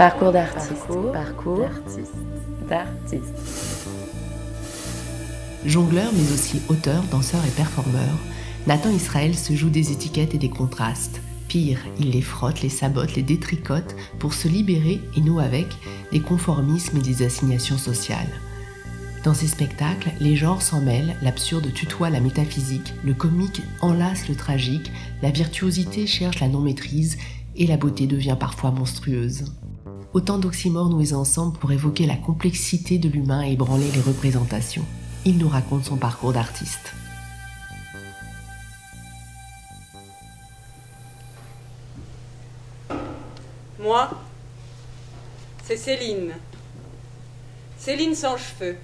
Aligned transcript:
Parcours 0.00 0.32
d'artiste. 0.32 0.86
Parcours, 1.12 1.68
d'artiste. 2.70 3.86
Jongleur, 5.66 6.10
mais 6.14 6.32
aussi 6.32 6.62
auteur, 6.70 7.02
danseur 7.10 7.44
et 7.46 7.50
performeur, 7.50 8.08
Nathan 8.66 8.88
Israël 8.88 9.34
se 9.34 9.52
joue 9.52 9.68
des 9.68 9.92
étiquettes 9.92 10.34
et 10.34 10.38
des 10.38 10.48
contrastes. 10.48 11.20
Pire, 11.48 11.80
il 11.98 12.12
les 12.12 12.22
frotte, 12.22 12.62
les 12.62 12.70
sabote, 12.70 13.14
les 13.14 13.22
détricote 13.22 13.94
pour 14.18 14.32
se 14.32 14.48
libérer, 14.48 15.02
et 15.18 15.20
nous 15.20 15.38
avec, 15.38 15.66
des 16.12 16.20
conformismes 16.20 16.96
et 16.96 17.02
des 17.02 17.22
assignations 17.22 17.76
sociales. 17.76 18.40
Dans 19.22 19.34
ces 19.34 19.48
spectacles, 19.48 20.12
les 20.18 20.34
genres 20.34 20.62
s'en 20.62 20.80
mêlent, 20.80 21.14
l'absurde 21.20 21.74
tutoie 21.74 22.08
la 22.08 22.20
métaphysique, 22.20 22.94
le 23.04 23.12
comique 23.12 23.60
enlace 23.82 24.30
le 24.30 24.34
tragique, 24.34 24.90
la 25.20 25.30
virtuosité 25.30 26.06
cherche 26.06 26.40
la 26.40 26.48
non-maîtrise 26.48 27.18
et 27.54 27.66
la 27.66 27.76
beauté 27.76 28.06
devient 28.06 28.36
parfois 28.40 28.70
monstrueuse. 28.70 29.44
Autant 30.12 30.38
d'oxymores 30.38 30.88
noués 30.88 31.12
ensemble 31.12 31.56
pour 31.56 31.70
évoquer 31.70 32.04
la 32.04 32.16
complexité 32.16 32.98
de 32.98 33.08
l'humain 33.08 33.46
et 33.46 33.52
ébranler 33.52 33.88
les 33.92 34.00
représentations. 34.00 34.84
Il 35.24 35.38
nous 35.38 35.48
raconte 35.48 35.84
son 35.84 35.96
parcours 35.96 36.32
d'artiste. 36.32 36.94
Moi, 43.78 44.10
c'est 45.62 45.76
Céline. 45.76 46.32
Céline 47.78 48.16
sans 48.16 48.36
cheveux. 48.36 48.76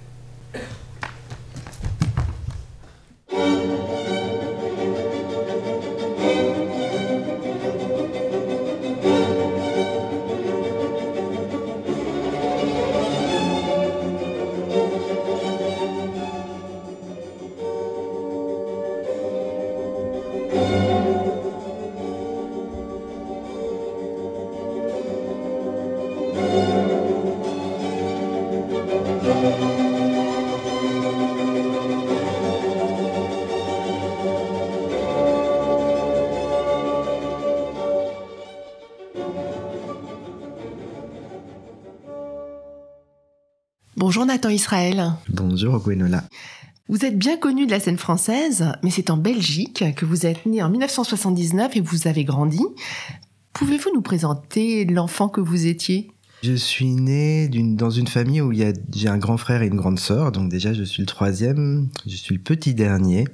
Bonjour 43.98 44.26
Nathan 44.26 44.50
Israël. 44.50 45.12
Bonjour 45.30 45.78
Gwenola. 45.78 46.22
Vous 46.90 47.06
êtes 47.06 47.16
bien 47.16 47.38
connu 47.38 47.64
de 47.64 47.70
la 47.70 47.80
scène 47.80 47.96
française, 47.96 48.72
mais 48.82 48.90
c'est 48.90 49.08
en 49.08 49.16
Belgique 49.16 49.84
que 49.96 50.04
vous 50.04 50.26
êtes 50.26 50.44
né 50.44 50.62
en 50.62 50.68
1979 50.68 51.76
et 51.76 51.80
vous 51.80 52.06
avez 52.06 52.24
grandi. 52.24 52.60
Pouvez-vous 53.54 53.88
nous 53.94 54.02
présenter 54.02 54.84
l'enfant 54.84 55.30
que 55.30 55.40
vous 55.40 55.66
étiez? 55.66 56.10
Je 56.42 56.52
suis 56.52 56.90
né 56.90 57.48
dans 57.48 57.88
une 57.88 58.06
famille 58.06 58.42
où 58.42 58.52
j'ai 58.52 59.08
un 59.08 59.16
grand 59.16 59.38
frère 59.38 59.62
et 59.62 59.66
une 59.66 59.76
grande 59.76 59.98
sœur, 59.98 60.30
donc 60.30 60.50
déjà 60.50 60.74
je 60.74 60.84
suis 60.84 61.00
le 61.00 61.06
troisième, 61.06 61.88
je 62.06 62.16
suis 62.16 62.34
le 62.34 62.42
petit 62.42 62.74
dernier. 62.74 63.24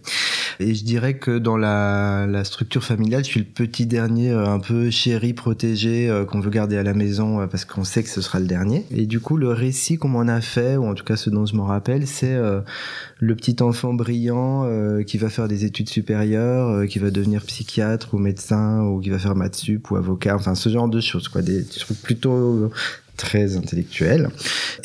Et 0.61 0.75
je 0.75 0.85
dirais 0.85 1.15
que 1.15 1.39
dans 1.39 1.57
la, 1.57 2.27
la 2.29 2.45
structure 2.45 2.85
familiale, 2.85 3.25
je 3.25 3.31
suis 3.31 3.41
le 3.41 3.47
petit 3.47 3.87
dernier 3.87 4.31
euh, 4.31 4.47
un 4.47 4.59
peu 4.59 4.91
chéri, 4.91 5.33
protégé, 5.33 6.09
euh, 6.09 6.25
qu'on 6.25 6.41
veut 6.41 6.51
garder 6.51 6.77
à 6.77 6.83
la 6.83 6.95
maison 6.95 7.41
euh, 7.41 7.47
parce 7.47 7.65
qu'on 7.65 7.85
sait 7.85 8.03
que 8.03 8.09
ce 8.09 8.21
sera 8.21 8.41
le 8.41 8.47
dernier. 8.47 8.85
Et 8.91 9.07
du 9.07 9.21
coup, 9.21 9.37
le 9.37 9.49
récit 9.49 9.97
qu'on 9.97 10.09
m'en 10.09 10.29
a 10.29 10.41
fait, 10.41 10.77
ou 10.77 10.87
en 10.87 10.95
tout 10.95 11.05
cas 11.05 11.17
ce 11.17 11.31
dont 11.31 11.47
je 11.47 11.57
me 11.57 11.63
rappelle, 11.63 12.07
c'est 12.07 12.39
le 13.19 13.37
petit 13.37 13.57
enfant 13.63 13.95
brillant 13.95 14.67
qui 15.07 15.19
va 15.19 15.29
faire 15.29 15.49
des 15.49 15.65
études 15.65 15.89
supérieures, 15.89 16.87
qui 16.87 16.99
va 16.99 17.11
devenir 17.11 17.43
psychiatre 17.43 18.15
ou 18.15 18.19
médecin, 18.19 18.83
ou 18.83 19.01
qui 19.01 19.11
va 19.11 19.19
faire 19.19 19.35
maths 19.35 19.57
sup 19.57 19.91
ou 19.91 19.97
avocat, 19.97 20.35
enfin 20.35 20.55
ce 20.55 20.69
genre 20.69 20.89
de 20.89 21.01
choses, 21.01 21.29
quoi, 21.29 21.43
des 21.43 21.65
trucs 21.65 22.01
plutôt 22.03 22.71
très 23.17 23.57
intellectuel. 23.57 24.31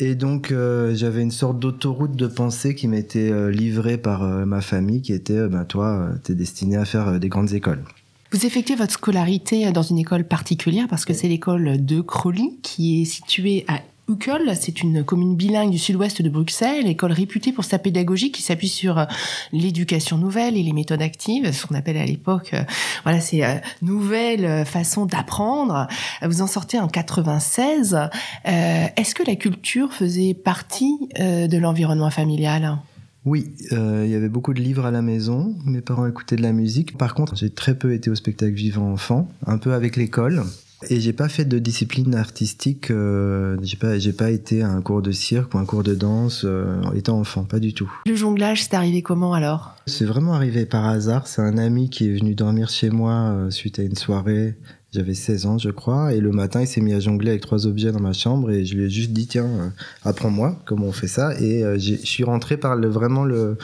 Et 0.00 0.14
donc 0.14 0.50
euh, 0.50 0.94
j'avais 0.94 1.22
une 1.22 1.30
sorte 1.30 1.58
d'autoroute 1.58 2.16
de 2.16 2.26
pensée 2.26 2.74
qui 2.74 2.88
m'était 2.88 3.30
euh, 3.30 3.50
livrée 3.50 3.98
par 3.98 4.22
euh, 4.22 4.44
ma 4.44 4.60
famille, 4.60 5.02
qui 5.02 5.12
était, 5.12 5.48
ben 5.48 5.64
toi, 5.64 6.10
t'es 6.22 6.34
destiné 6.34 6.76
à 6.76 6.84
faire 6.84 7.18
des 7.18 7.28
grandes 7.28 7.52
écoles. 7.52 7.82
Vous 8.30 8.44
effectuez 8.44 8.76
votre 8.76 8.92
scolarité 8.92 9.70
dans 9.72 9.82
une 9.82 9.98
école 9.98 10.24
particulière 10.24 10.86
parce 10.88 11.04
que 11.04 11.14
c'est 11.14 11.28
l'école 11.28 11.84
de 11.84 12.00
Crowley 12.02 12.50
qui 12.62 13.02
est 13.02 13.04
située 13.06 13.64
à 13.68 13.80
Uccle, 14.08 14.56
c'est 14.58 14.82
une 14.82 15.04
commune 15.04 15.36
bilingue 15.36 15.70
du 15.70 15.78
sud-ouest 15.78 16.22
de 16.22 16.30
Bruxelles, 16.30 16.86
école 16.86 17.12
réputée 17.12 17.52
pour 17.52 17.64
sa 17.64 17.78
pédagogie 17.78 18.32
qui 18.32 18.40
s'appuie 18.40 18.68
sur 18.68 18.98
euh, 18.98 19.04
l'éducation 19.52 20.16
nouvelle 20.16 20.56
et 20.56 20.62
les 20.62 20.72
méthodes 20.72 21.02
actives, 21.02 21.52
ce 21.52 21.66
qu'on 21.66 21.74
appelle 21.74 21.98
à 21.98 22.06
l'époque, 22.06 22.54
euh, 22.54 22.62
voilà, 23.02 23.20
c'est 23.20 23.44
euh, 23.44 23.56
nouvelle 23.82 24.64
façon 24.64 25.04
d'apprendre. 25.04 25.88
Vous 26.22 26.40
en 26.40 26.46
sortez 26.46 26.80
en 26.80 26.88
96. 26.88 27.98
Est-ce 28.44 29.14
que 29.14 29.22
la 29.26 29.36
culture 29.36 29.92
faisait 29.92 30.32
partie 30.32 30.96
de 31.18 31.58
l'environnement 31.58 32.10
familial? 32.10 32.78
Oui, 33.24 33.52
il 33.70 34.08
y 34.08 34.14
avait 34.14 34.28
beaucoup 34.28 34.54
de 34.54 34.60
livres 34.60 34.86
à 34.86 34.90
la 34.90 35.02
maison. 35.02 35.54
Mes 35.64 35.80
parents 35.80 36.06
écoutaient 36.06 36.36
de 36.36 36.42
la 36.42 36.52
musique. 36.52 36.96
Par 36.96 37.14
contre, 37.14 37.36
j'ai 37.36 37.50
très 37.50 37.76
peu 37.76 37.92
été 37.92 38.10
au 38.10 38.14
spectacle 38.14 38.54
vivant 38.54 38.90
enfant, 38.92 39.28
un 39.46 39.58
peu 39.58 39.74
avec 39.74 39.96
l'école. 39.96 40.44
Et 40.88 41.00
j'ai 41.00 41.12
pas 41.12 41.28
fait 41.28 41.44
de 41.44 41.58
discipline 41.58 42.14
artistique. 42.14 42.90
Euh, 42.90 43.56
j'ai 43.62 43.76
pas, 43.76 43.98
j'ai 43.98 44.12
pas 44.12 44.30
été 44.30 44.62
à 44.62 44.70
un 44.70 44.80
cours 44.80 45.02
de 45.02 45.10
cirque 45.10 45.54
ou 45.54 45.58
un 45.58 45.64
cours 45.64 45.82
de 45.82 45.94
danse 45.94 46.42
euh, 46.44 46.80
étant 46.94 47.18
enfant, 47.18 47.44
pas 47.44 47.58
du 47.58 47.74
tout. 47.74 47.90
Le 48.06 48.14
jonglage, 48.14 48.62
c'est 48.62 48.74
arrivé 48.74 49.02
comment 49.02 49.34
alors? 49.34 49.74
C'est 49.86 50.04
vraiment 50.04 50.34
arrivé 50.34 50.66
par 50.66 50.86
hasard. 50.86 51.26
C'est 51.26 51.42
un 51.42 51.58
ami 51.58 51.90
qui 51.90 52.06
est 52.06 52.18
venu 52.18 52.34
dormir 52.34 52.68
chez 52.68 52.90
moi 52.90 53.12
euh, 53.12 53.50
suite 53.50 53.78
à 53.78 53.82
une 53.82 53.96
soirée 53.96 54.54
j'avais 54.90 55.12
16 55.12 55.44
ans, 55.44 55.58
je 55.58 55.68
crois, 55.68 56.14
et 56.14 56.20
le 56.20 56.30
matin, 56.30 56.62
il 56.62 56.66
s'est 56.66 56.80
mis 56.80 56.94
à 56.94 57.00
jongler 57.00 57.30
avec 57.30 57.42
trois 57.42 57.66
objets 57.66 57.92
dans 57.92 58.00
ma 58.00 58.14
chambre 58.14 58.50
et 58.50 58.64
je 58.64 58.74
lui 58.74 58.84
ai 58.84 58.90
juste 58.90 59.10
dit 59.10 59.26
tiens, 59.26 59.44
euh, 59.44 59.68
apprends-moi 60.02 60.58
comment 60.64 60.86
on 60.86 60.92
fait 60.92 61.08
ça. 61.08 61.38
Et 61.38 61.62
euh, 61.62 61.78
je 61.78 61.94
suis 61.96 62.24
rentré 62.24 62.56
par 62.56 62.78
vraiment 62.78 63.24
le 63.24 63.58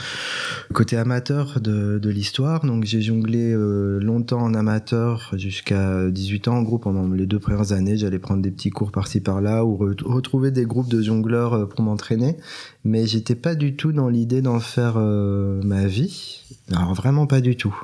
côté 0.75 0.99
amateur 0.99 1.61
de, 1.61 1.99
l'histoire. 2.11 2.67
Donc 2.67 2.85
j'ai 2.85 3.01
jonglé 3.01 3.55
euh, 3.55 3.99
longtemps 4.01 4.43
en 4.43 4.53
amateur 4.53 5.33
jusqu'à 5.39 6.11
18 6.11 6.49
ans 6.49 6.57
en 6.57 6.62
gros. 6.62 6.77
Pendant 6.77 7.09
les 7.09 7.25
deux 7.25 7.39
premières 7.39 7.73
années, 7.73 7.97
j'allais 7.97 8.19
prendre 8.19 8.43
des 8.43 8.51
petits 8.51 8.71
cours 8.71 8.93
par-ci 8.93 9.21
par-là 9.21 9.65
ou 9.65 9.77
retrouver 9.77 10.51
des 10.51 10.67
groupes 10.67 10.91
de 10.91 11.01
jongleurs 11.01 11.67
pour 11.71 11.81
m'entraîner. 11.81 12.37
Mais 12.85 13.06
j'étais 13.06 13.35
pas 13.35 13.55
du 13.55 13.77
tout 13.77 13.93
dans 13.93 14.11
l'idée 14.11 14.43
d'en 14.43 14.61
faire 14.61 14.99
ma 14.99 15.87
vie. 15.87 16.43
Alors 16.73 16.95
vraiment 16.95 17.27
pas 17.27 17.41
du 17.41 17.56
tout. 17.56 17.75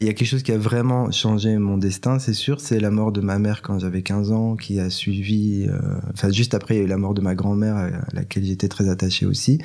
Il 0.00 0.06
y 0.06 0.10
a 0.10 0.12
quelque 0.12 0.28
chose 0.28 0.42
qui 0.42 0.52
a 0.52 0.58
vraiment 0.58 1.10
changé 1.10 1.56
mon 1.58 1.78
destin, 1.78 2.18
c'est 2.18 2.32
sûr, 2.32 2.60
la 2.80 2.90
mort 2.90 3.12
de 3.12 3.20
ma 3.20 3.38
mère 3.38 3.62
quand 3.62 3.78
j'avais 3.78 4.02
15 4.02 4.32
ans, 4.32 4.56
qui 4.56 4.80
a 4.80 4.90
suivi, 4.90 5.66
euh, 5.68 5.78
enfin 6.12 6.30
juste 6.30 6.54
après 6.54 6.76
il 6.76 6.78
y 6.78 6.80
a 6.80 6.84
eu 6.84 6.88
la 6.88 6.96
mort 6.96 7.14
de 7.14 7.20
ma 7.20 7.34
grand-mère 7.34 7.76
à 7.76 7.90
laquelle 8.12 8.44
j'étais 8.44 8.68
très 8.68 8.88
attaché 8.88 9.26
aussi. 9.26 9.58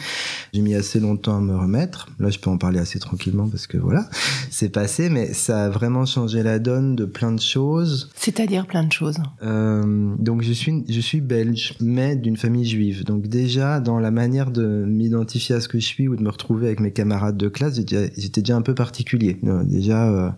J'ai 0.54 0.62
mis 0.62 0.76
assez 0.76 1.00
longtemps 1.00 1.38
à 1.38 1.42
me 1.42 1.56
remettre. 1.56 2.10
Là 2.20 2.30
je 2.30 2.40
peux 2.40 2.50
en 2.50 2.58
parler 2.58 2.80
assez 2.80 3.00
tranquillement 3.00 3.48
parce 3.48 3.68
que 3.68 3.78
voilà, 3.78 4.10
c'est 4.50 4.70
passé, 4.70 5.10
mais 5.10 5.34
ça 5.34 5.66
a 5.66 5.70
vraiment 5.70 6.06
changé 6.06 6.44
la 6.44 6.60
donne 6.60 6.96
de 6.96 7.06
plein 7.06 7.32
de 7.32 7.42
choses. 7.42 8.10
C'est-à-dire 8.16 8.68
plein 8.68 8.84
de 8.84 8.92
choses. 8.92 9.18
Euh, 9.44 10.16
donc 10.18 10.42
je 10.42 10.54
suis, 10.54 10.84
je 10.90 11.00
suis 11.00 11.22
belge, 11.22 11.76
mais 11.80 12.16
d'une 12.16 12.38
famille 12.38 12.66
juive. 12.66 13.04
Donc 13.04 13.28
déjà 13.28 13.80
dans 13.80 14.00
la 14.00 14.12
manière 14.12 14.52
de 14.52 14.86
m'identifier 14.88 15.56
à 15.56 15.62
ce 15.62 15.68
que 15.68 15.80
je 15.80 15.86
suis 15.86 16.08
ou 16.08 16.16
de 16.16 16.22
me 16.22 16.30
retrouver 16.30 16.68
avec 16.68 16.80
mes 16.80 16.92
camarades 16.92 17.38
de 17.38 17.48
classe, 17.48 17.76
j'étais 17.76 18.42
déjà 18.42 18.56
un 18.56 18.62
peu 18.62 18.76
particulier. 18.76 19.38
Euh, 19.44 19.64
déjà, 19.64 20.10
euh, 20.10 20.30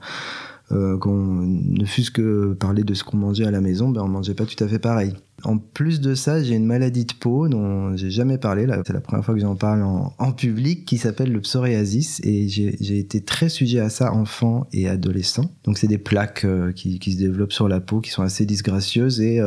euh, 0.73 0.97
qu'on 0.97 1.44
ne 1.45 1.85
fût-ce 1.85 2.11
que 2.11 2.53
parler 2.53 2.84
de 2.84 2.94
ce 2.94 3.03
qu'on 3.03 3.17
mangeait 3.17 3.46
à 3.46 3.52
la 3.52 3.61
maison, 3.61 3.90
ben 3.90 4.02
on 4.02 4.08
mangeait 4.08 4.34
pas 4.34 4.46
tout 4.46 4.61
à 4.64 4.67
fait 4.67 4.79
pareil. 4.79 5.14
En 5.43 5.58
plus 5.58 6.02
de 6.02 6.16
ça, 6.16 6.41
j'ai 6.41 6.55
une 6.55 6.66
maladie 6.66 7.05
de 7.05 7.14
peau 7.14 7.47
dont 7.47 7.96
j'ai 7.96 8.09
jamais 8.09 8.37
parlé. 8.37 8.66
C'est 8.85 8.93
la 8.93 9.02
première 9.02 9.25
fois 9.25 9.34
que 9.34 9.41
j'en 9.41 9.55
parle 9.55 9.84
en, 9.84 10.31
public, 10.31 10.85
qui 10.85 10.97
s'appelle 10.97 11.31
le 11.31 11.41
psoriasis, 11.41 12.22
et 12.23 12.47
j'ai 12.47 12.97
été 12.97 13.22
très 13.22 13.49
sujet 13.49 13.79
à 13.79 13.90
ça 13.90 14.14
enfant 14.14 14.67
et 14.72 14.87
adolescent. 14.87 15.52
Donc 15.66 15.78
c'est 15.78 15.87
des 15.87 15.97
plaques 15.97 16.46
qui, 16.76 16.99
qui, 16.99 17.11
se 17.11 17.17
développent 17.17 17.52
sur 17.52 17.67
la 17.67 17.81
peau, 17.81 17.99
qui 17.99 18.11
sont 18.11 18.23
assez 18.23 18.46
disgracieuses 18.46 19.19
et 19.19 19.41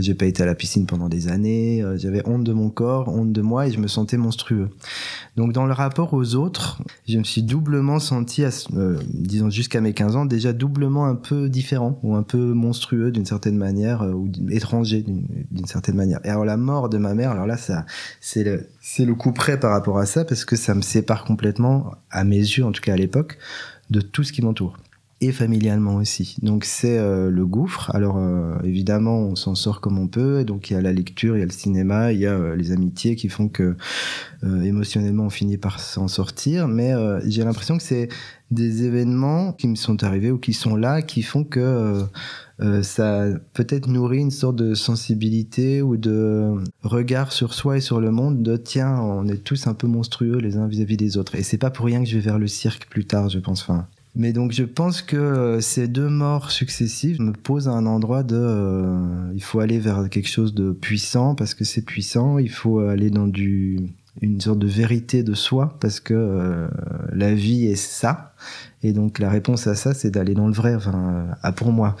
j'ai 0.00 0.14
pas 0.14 0.26
été 0.26 0.42
à 0.42 0.46
la 0.46 0.54
piscine 0.54 0.86
pendant 0.86 1.08
des 1.08 1.28
années. 1.28 1.82
Euh, 1.82 1.96
j'avais 1.96 2.26
honte 2.26 2.44
de 2.44 2.52
mon 2.52 2.70
corps, 2.70 3.08
honte 3.08 3.32
de 3.32 3.42
moi 3.42 3.66
et 3.66 3.70
je 3.70 3.78
me 3.78 3.88
sentais 3.88 4.16
monstrueux. 4.16 4.70
Donc 5.36 5.52
dans 5.52 5.66
le 5.66 5.72
rapport 5.72 6.14
aux 6.14 6.34
autres, 6.34 6.82
je 7.08 7.18
me 7.18 7.24
suis 7.24 7.42
doublement 7.42 7.98
senti, 7.98 8.44
euh, 8.44 8.98
disons 9.12 9.50
jusqu'à 9.50 9.80
mes 9.80 9.92
15 9.92 10.16
ans, 10.16 10.24
déjà 10.24 10.52
doublement 10.52 11.06
un 11.06 11.14
peu 11.14 11.48
différent 11.48 11.98
ou 12.02 12.14
un 12.14 12.22
peu 12.22 12.52
monstrueux 12.52 13.10
d'une 13.10 13.26
certaine 13.26 13.56
manière 13.56 14.02
euh, 14.02 14.12
ou 14.12 14.30
étranger 14.50 15.02
d'une 15.02 15.66
certaine 15.66 15.96
manière. 15.96 16.20
Et 16.24 16.28
alors 16.28 16.44
la 16.44 16.56
mort 16.56 16.88
de 16.88 16.98
ma 16.98 17.14
mère, 17.14 17.30
alors 17.30 17.46
là 17.46 17.56
ça 17.56 17.86
c'est 18.20 18.44
le 18.44 18.66
c'est 18.80 19.04
le 19.04 19.14
coup 19.14 19.32
près 19.32 19.58
par 19.60 19.70
rapport 19.70 19.98
à 19.98 20.06
ça 20.06 20.24
parce 20.24 20.44
que 20.44 20.56
ça 20.56 20.74
me 20.74 20.82
sépare 20.82 21.24
complètement 21.24 21.92
à 22.10 22.24
mes 22.24 22.38
yeux 22.38 22.64
en 22.64 22.72
tout 22.72 22.80
cas 22.82 22.94
à 22.94 22.96
l'époque 22.96 23.38
de 23.90 24.00
tout 24.00 24.24
ce 24.24 24.32
qui 24.32 24.42
m'entoure. 24.42 24.76
Et 25.22 25.32
familialement 25.32 25.96
aussi. 25.96 26.36
Donc 26.42 26.64
c'est 26.64 26.98
euh, 26.98 27.30
le 27.30 27.44
gouffre. 27.44 27.94
Alors 27.94 28.16
euh, 28.16 28.54
évidemment, 28.64 29.18
on 29.18 29.36
s'en 29.36 29.54
sort 29.54 29.80
comme 29.80 29.98
on 29.98 30.08
peut. 30.08 30.44
Donc 30.44 30.70
il 30.70 30.74
y 30.74 30.76
a 30.76 30.80
la 30.80 30.92
lecture, 30.92 31.36
il 31.36 31.40
y 31.40 31.42
a 31.42 31.46
le 31.46 31.52
cinéma, 31.52 32.12
il 32.12 32.20
y 32.20 32.26
a 32.26 32.32
euh, 32.32 32.56
les 32.56 32.72
amitiés 32.72 33.16
qui 33.16 33.28
font 33.28 33.48
que 33.48 33.76
émotionnellement 34.42 35.24
on 35.24 35.30
finit 35.30 35.58
par 35.58 35.80
s'en 35.80 36.08
sortir. 36.08 36.68
Mais 36.68 36.94
j'ai 37.26 37.44
l'impression 37.44 37.76
que 37.76 37.82
c'est 37.82 38.08
des 38.50 38.84
événements 38.84 39.52
qui 39.52 39.68
me 39.68 39.74
sont 39.74 40.02
arrivés 40.02 40.30
ou 40.30 40.38
qui 40.38 40.54
sont 40.54 40.76
là 40.76 41.02
qui 41.02 41.20
font 41.20 41.44
que 41.44 42.02
ça 42.80 43.26
peut-être 43.52 43.86
nourrit 43.86 44.20
une 44.20 44.30
sorte 44.30 44.56
de 44.56 44.74
sensibilité 44.74 45.82
ou 45.82 45.98
de 45.98 46.54
regard 46.82 47.32
sur 47.32 47.52
soi 47.52 47.76
et 47.76 47.80
sur 47.82 48.00
le 48.00 48.10
monde 48.10 48.42
de 48.42 48.56
tiens 48.56 48.98
on 48.98 49.28
est 49.28 49.44
tous 49.44 49.66
un 49.66 49.74
peu 49.74 49.86
monstrueux 49.86 50.38
les 50.38 50.56
uns 50.56 50.66
vis-à-vis 50.66 50.96
des 50.96 51.18
autres 51.18 51.34
et 51.34 51.42
c'est 51.42 51.58
pas 51.58 51.70
pour 51.70 51.84
rien 51.84 52.02
que 52.02 52.08
je 52.08 52.14
vais 52.14 52.22
vers 52.22 52.38
le 52.38 52.46
cirque 52.46 52.88
plus 52.88 53.04
tard 53.04 53.28
je 53.28 53.38
pense 53.38 53.62
enfin 53.62 53.86
mais 54.16 54.32
donc 54.32 54.52
je 54.52 54.64
pense 54.64 55.02
que 55.02 55.16
euh, 55.16 55.60
ces 55.60 55.86
deux 55.86 56.08
morts 56.08 56.50
successives 56.50 57.20
me 57.20 57.32
posent 57.32 57.68
à 57.68 57.72
un 57.72 57.86
endroit 57.86 58.22
de 58.22 58.36
euh, 58.36 59.32
il 59.34 59.42
faut 59.42 59.60
aller 59.60 59.78
vers 59.78 60.08
quelque 60.10 60.28
chose 60.28 60.52
de 60.54 60.72
puissant 60.72 61.34
parce 61.34 61.54
que 61.54 61.64
c'est 61.64 61.82
puissant, 61.82 62.38
il 62.38 62.50
faut 62.50 62.80
aller 62.80 63.10
dans 63.10 63.28
du 63.28 63.78
une 64.20 64.40
sorte 64.40 64.58
de 64.58 64.66
vérité 64.66 65.22
de 65.22 65.34
soi 65.34 65.76
parce 65.80 66.00
que 66.00 66.14
euh, 66.14 66.66
la 67.12 67.32
vie 67.32 67.66
est 67.66 67.76
ça. 67.76 68.34
Et 68.82 68.92
donc 68.92 69.20
la 69.20 69.30
réponse 69.30 69.66
à 69.68 69.76
ça 69.76 69.94
c'est 69.94 70.10
d'aller 70.10 70.34
dans 70.34 70.48
le 70.48 70.54
vrai 70.54 70.74
enfin 70.74 71.26
à 71.42 71.52
pour 71.52 71.70
moi. 71.70 71.96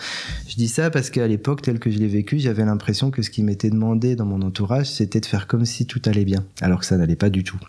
Je 0.48 0.56
dis 0.56 0.68
ça 0.68 0.90
parce 0.90 1.10
qu'à 1.10 1.28
l'époque 1.28 1.62
tel 1.62 1.78
que 1.78 1.90
je 1.90 1.98
l'ai 1.98 2.08
vécu 2.08 2.40
j'avais 2.40 2.64
l'impression 2.64 3.12
que 3.12 3.22
ce 3.22 3.30
qui 3.30 3.44
m'était 3.44 3.70
demandé 3.70 4.16
dans 4.16 4.26
mon 4.26 4.42
entourage 4.42 4.90
c'était 4.90 5.20
de 5.20 5.26
faire 5.26 5.46
comme 5.46 5.64
si 5.64 5.86
tout 5.86 6.02
allait 6.06 6.24
bien 6.24 6.44
alors 6.60 6.80
que 6.80 6.86
ça 6.86 6.96
n'allait 6.96 7.16
pas 7.16 7.30
du 7.30 7.44
tout 7.44 7.60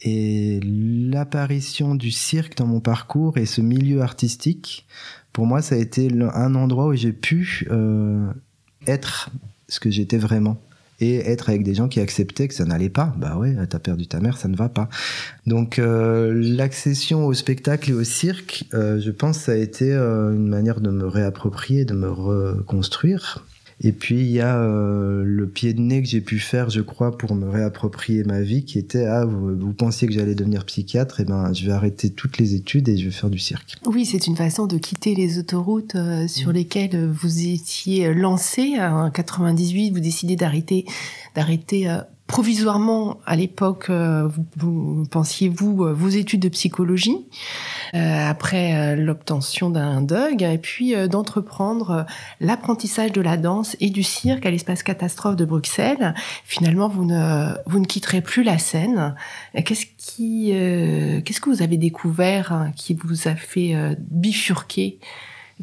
et 0.00 0.60
l'apparition 0.62 1.94
du 1.94 2.10
cirque 2.10 2.56
dans 2.56 2.66
mon 2.66 2.80
parcours 2.80 3.38
et 3.38 3.46
ce 3.46 3.60
milieu 3.60 4.02
artistique, 4.02 4.86
pour 5.32 5.46
moi, 5.46 5.62
ça 5.62 5.74
a 5.74 5.78
été 5.78 6.08
un 6.34 6.54
endroit 6.54 6.86
où 6.86 6.94
j'ai 6.94 7.12
pu 7.12 7.66
euh, 7.70 8.28
être 8.86 9.30
ce 9.68 9.80
que 9.80 9.90
j'étais 9.90 10.18
vraiment 10.18 10.60
et 11.00 11.16
être 11.16 11.48
avec 11.48 11.62
des 11.62 11.74
gens 11.74 11.88
qui 11.88 12.00
acceptaient 12.00 12.48
que 12.48 12.54
ça 12.54 12.64
n'allait 12.64 12.88
pas. 12.88 13.14
Bah 13.18 13.36
ouais, 13.36 13.54
t'as 13.68 13.78
perdu 13.78 14.06
ta 14.06 14.20
mère, 14.20 14.36
ça 14.36 14.48
ne 14.48 14.56
va 14.56 14.68
pas. 14.68 14.88
Donc 15.46 15.78
euh, 15.78 16.32
l'accession 16.34 17.26
au 17.26 17.34
spectacle 17.34 17.90
et 17.90 17.94
au 17.94 18.04
cirque, 18.04 18.64
euh, 18.74 19.00
je 19.00 19.10
pense, 19.10 19.38
ça 19.38 19.52
a 19.52 19.56
été 19.56 19.92
euh, 19.92 20.34
une 20.34 20.48
manière 20.48 20.80
de 20.80 20.90
me 20.90 21.06
réapproprier, 21.06 21.84
de 21.84 21.94
me 21.94 22.10
reconstruire. 22.10 23.44
Et 23.80 23.92
puis 23.92 24.16
il 24.16 24.30
y 24.30 24.40
a 24.40 24.58
euh, 24.58 25.22
le 25.24 25.46
pied 25.46 25.72
de 25.72 25.80
nez 25.80 26.02
que 26.02 26.08
j'ai 26.08 26.20
pu 26.20 26.38
faire, 26.40 26.68
je 26.68 26.80
crois, 26.80 27.16
pour 27.16 27.34
me 27.34 27.48
réapproprier 27.48 28.24
ma 28.24 28.40
vie, 28.40 28.64
qui 28.64 28.78
était 28.78 29.06
ah 29.06 29.24
vous, 29.24 29.72
pensiez 29.72 30.08
que 30.08 30.14
j'allais 30.14 30.34
devenir 30.34 30.64
psychiatre, 30.64 31.20
et 31.20 31.22
eh 31.22 31.26
ben 31.26 31.52
je 31.52 31.64
vais 31.64 31.72
arrêter 31.72 32.10
toutes 32.10 32.38
les 32.38 32.54
études 32.54 32.88
et 32.88 32.96
je 32.96 33.04
vais 33.04 33.10
faire 33.12 33.30
du 33.30 33.38
cirque. 33.38 33.76
Oui, 33.86 34.04
c'est 34.04 34.26
une 34.26 34.36
façon 34.36 34.66
de 34.66 34.78
quitter 34.78 35.14
les 35.14 35.38
autoroutes 35.38 35.94
euh, 35.94 36.26
sur 36.26 36.52
lesquelles 36.52 37.06
vous 37.06 37.46
étiez 37.46 38.12
lancé. 38.12 38.74
En 38.80 39.10
98, 39.10 39.90
vous 39.92 40.00
décidez 40.00 40.34
d'arrêter, 40.34 40.84
d'arrêter 41.36 41.88
euh, 41.88 42.00
provisoirement 42.28 43.18
à 43.26 43.34
l'époque, 43.34 43.90
vous, 43.90 44.44
vous, 44.56 45.06
pensiez 45.10 45.48
vous 45.48 45.74
vos 45.76 46.08
études 46.08 46.40
de 46.40 46.48
psychologie. 46.48 47.16
Euh, 47.94 48.28
après 48.28 48.74
euh, 48.74 48.96
l'obtention 48.96 49.70
d'un 49.70 50.02
DUG, 50.02 50.42
et 50.42 50.58
puis 50.58 50.94
euh, 50.94 51.08
d'entreprendre 51.08 52.04
l'apprentissage 52.40 53.12
de 53.12 53.20
la 53.22 53.38
danse 53.38 53.76
et 53.80 53.88
du 53.88 54.02
cirque 54.02 54.44
à 54.44 54.50
l'espace 54.50 54.82
catastrophe 54.82 55.36
de 55.36 55.46
Bruxelles. 55.46 56.14
Finalement, 56.44 56.88
vous 56.88 57.06
ne, 57.06 57.54
vous 57.66 57.80
ne 57.80 57.86
quitterez 57.86 58.20
plus 58.20 58.42
la 58.42 58.58
scène. 58.58 59.14
Qu'est-ce 59.54 59.86
qui, 59.96 60.50
qu'est-ce 61.24 61.40
que 61.40 61.50
vous 61.50 61.62
avez 61.62 61.76
découvert 61.76 62.52
hein, 62.52 62.72
qui 62.76 62.94
vous 62.94 63.28
a 63.28 63.34
fait 63.34 63.74
bifurquer 64.10 64.98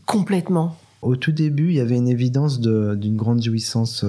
complètement? 0.05 0.77
Au 1.01 1.15
tout 1.15 1.31
début, 1.31 1.69
il 1.69 1.75
y 1.75 1.79
avait 1.79 1.97
une 1.97 2.07
évidence 2.07 2.59
d'une 2.59 3.15
grande 3.15 3.43
jouissance 3.43 4.03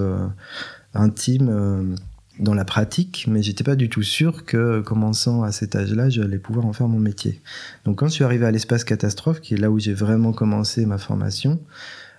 intime 0.95 1.97
dans 2.39 2.55
la 2.55 2.65
pratique, 2.65 3.27
mais 3.29 3.43
j'étais 3.43 3.65
pas 3.65 3.77
du 3.77 3.89
tout 3.89 4.03
sûr 4.03 4.45
que, 4.45 4.81
commençant 4.81 5.43
à 5.43 5.53
cet 5.53 5.77
âge-là, 5.77 6.11
j'allais 6.11 6.39
pouvoir 6.39 6.67
en 6.67 6.73
faire 6.73 6.89
mon 6.89 6.99
métier. 6.99 7.41
Donc, 7.85 7.99
quand 7.99 8.09
je 8.09 8.13
suis 8.13 8.25
arrivé 8.25 8.47
à 8.47 8.51
l'espace 8.51 8.85
catastrophe, 8.85 9.41
qui 9.41 9.55
est 9.55 9.59
là 9.59 9.71
où 9.71 9.79
j'ai 9.79 9.95
vraiment 9.95 10.33
commencé 10.33 10.87
ma 10.87 10.99
formation, 10.99 11.59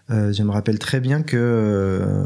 euh, 0.09 0.31
je 0.31 0.41
me 0.41 0.51
rappelle 0.51 0.79
très 0.79 1.01
bien 1.01 1.21
que 1.21 1.35
euh, 1.37 2.25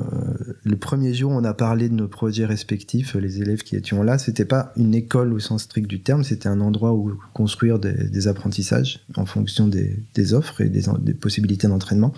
le 0.63 0.75
premier 0.75 1.15
jour, 1.15 1.31
on 1.31 1.43
a 1.43 1.53
parlé 1.55 1.89
de 1.89 1.95
nos 1.95 2.07
projets 2.07 2.45
respectifs, 2.45 3.15
les 3.15 3.41
élèves 3.41 3.63
qui 3.63 3.75
étions 3.75 4.03
là. 4.03 4.19
C'était 4.19 4.45
pas 4.45 4.71
une 4.77 4.93
école 4.93 5.33
au 5.33 5.39
sens 5.39 5.63
strict 5.63 5.87
du 5.87 5.99
terme, 5.99 6.23
c'était 6.23 6.47
un 6.47 6.61
endroit 6.61 6.93
où 6.93 7.17
construire 7.33 7.79
des, 7.79 8.27
apprentissages 8.27 8.99
en 9.15 9.25
fonction 9.25 9.67
des, 9.67 10.33
offres 10.33 10.61
et 10.61 10.69
des, 10.69 10.83
des 10.99 11.15
possibilités 11.15 11.67
d'entraînement. 11.67 12.13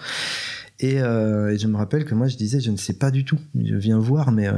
Euh, 0.82 1.50
et, 1.50 1.58
je 1.58 1.68
me 1.68 1.78
rappelle 1.78 2.06
que 2.06 2.16
moi, 2.16 2.28
je 2.28 2.36
disais, 2.36 2.60
je 2.60 2.72
ne 2.72 2.78
sais 2.78 2.94
pas 2.94 3.12
du 3.12 3.26
tout. 3.26 3.38
Je 3.56 3.76
viens 3.76 4.00
voir, 4.00 4.32
mais 4.32 4.48
euh, 4.48 4.54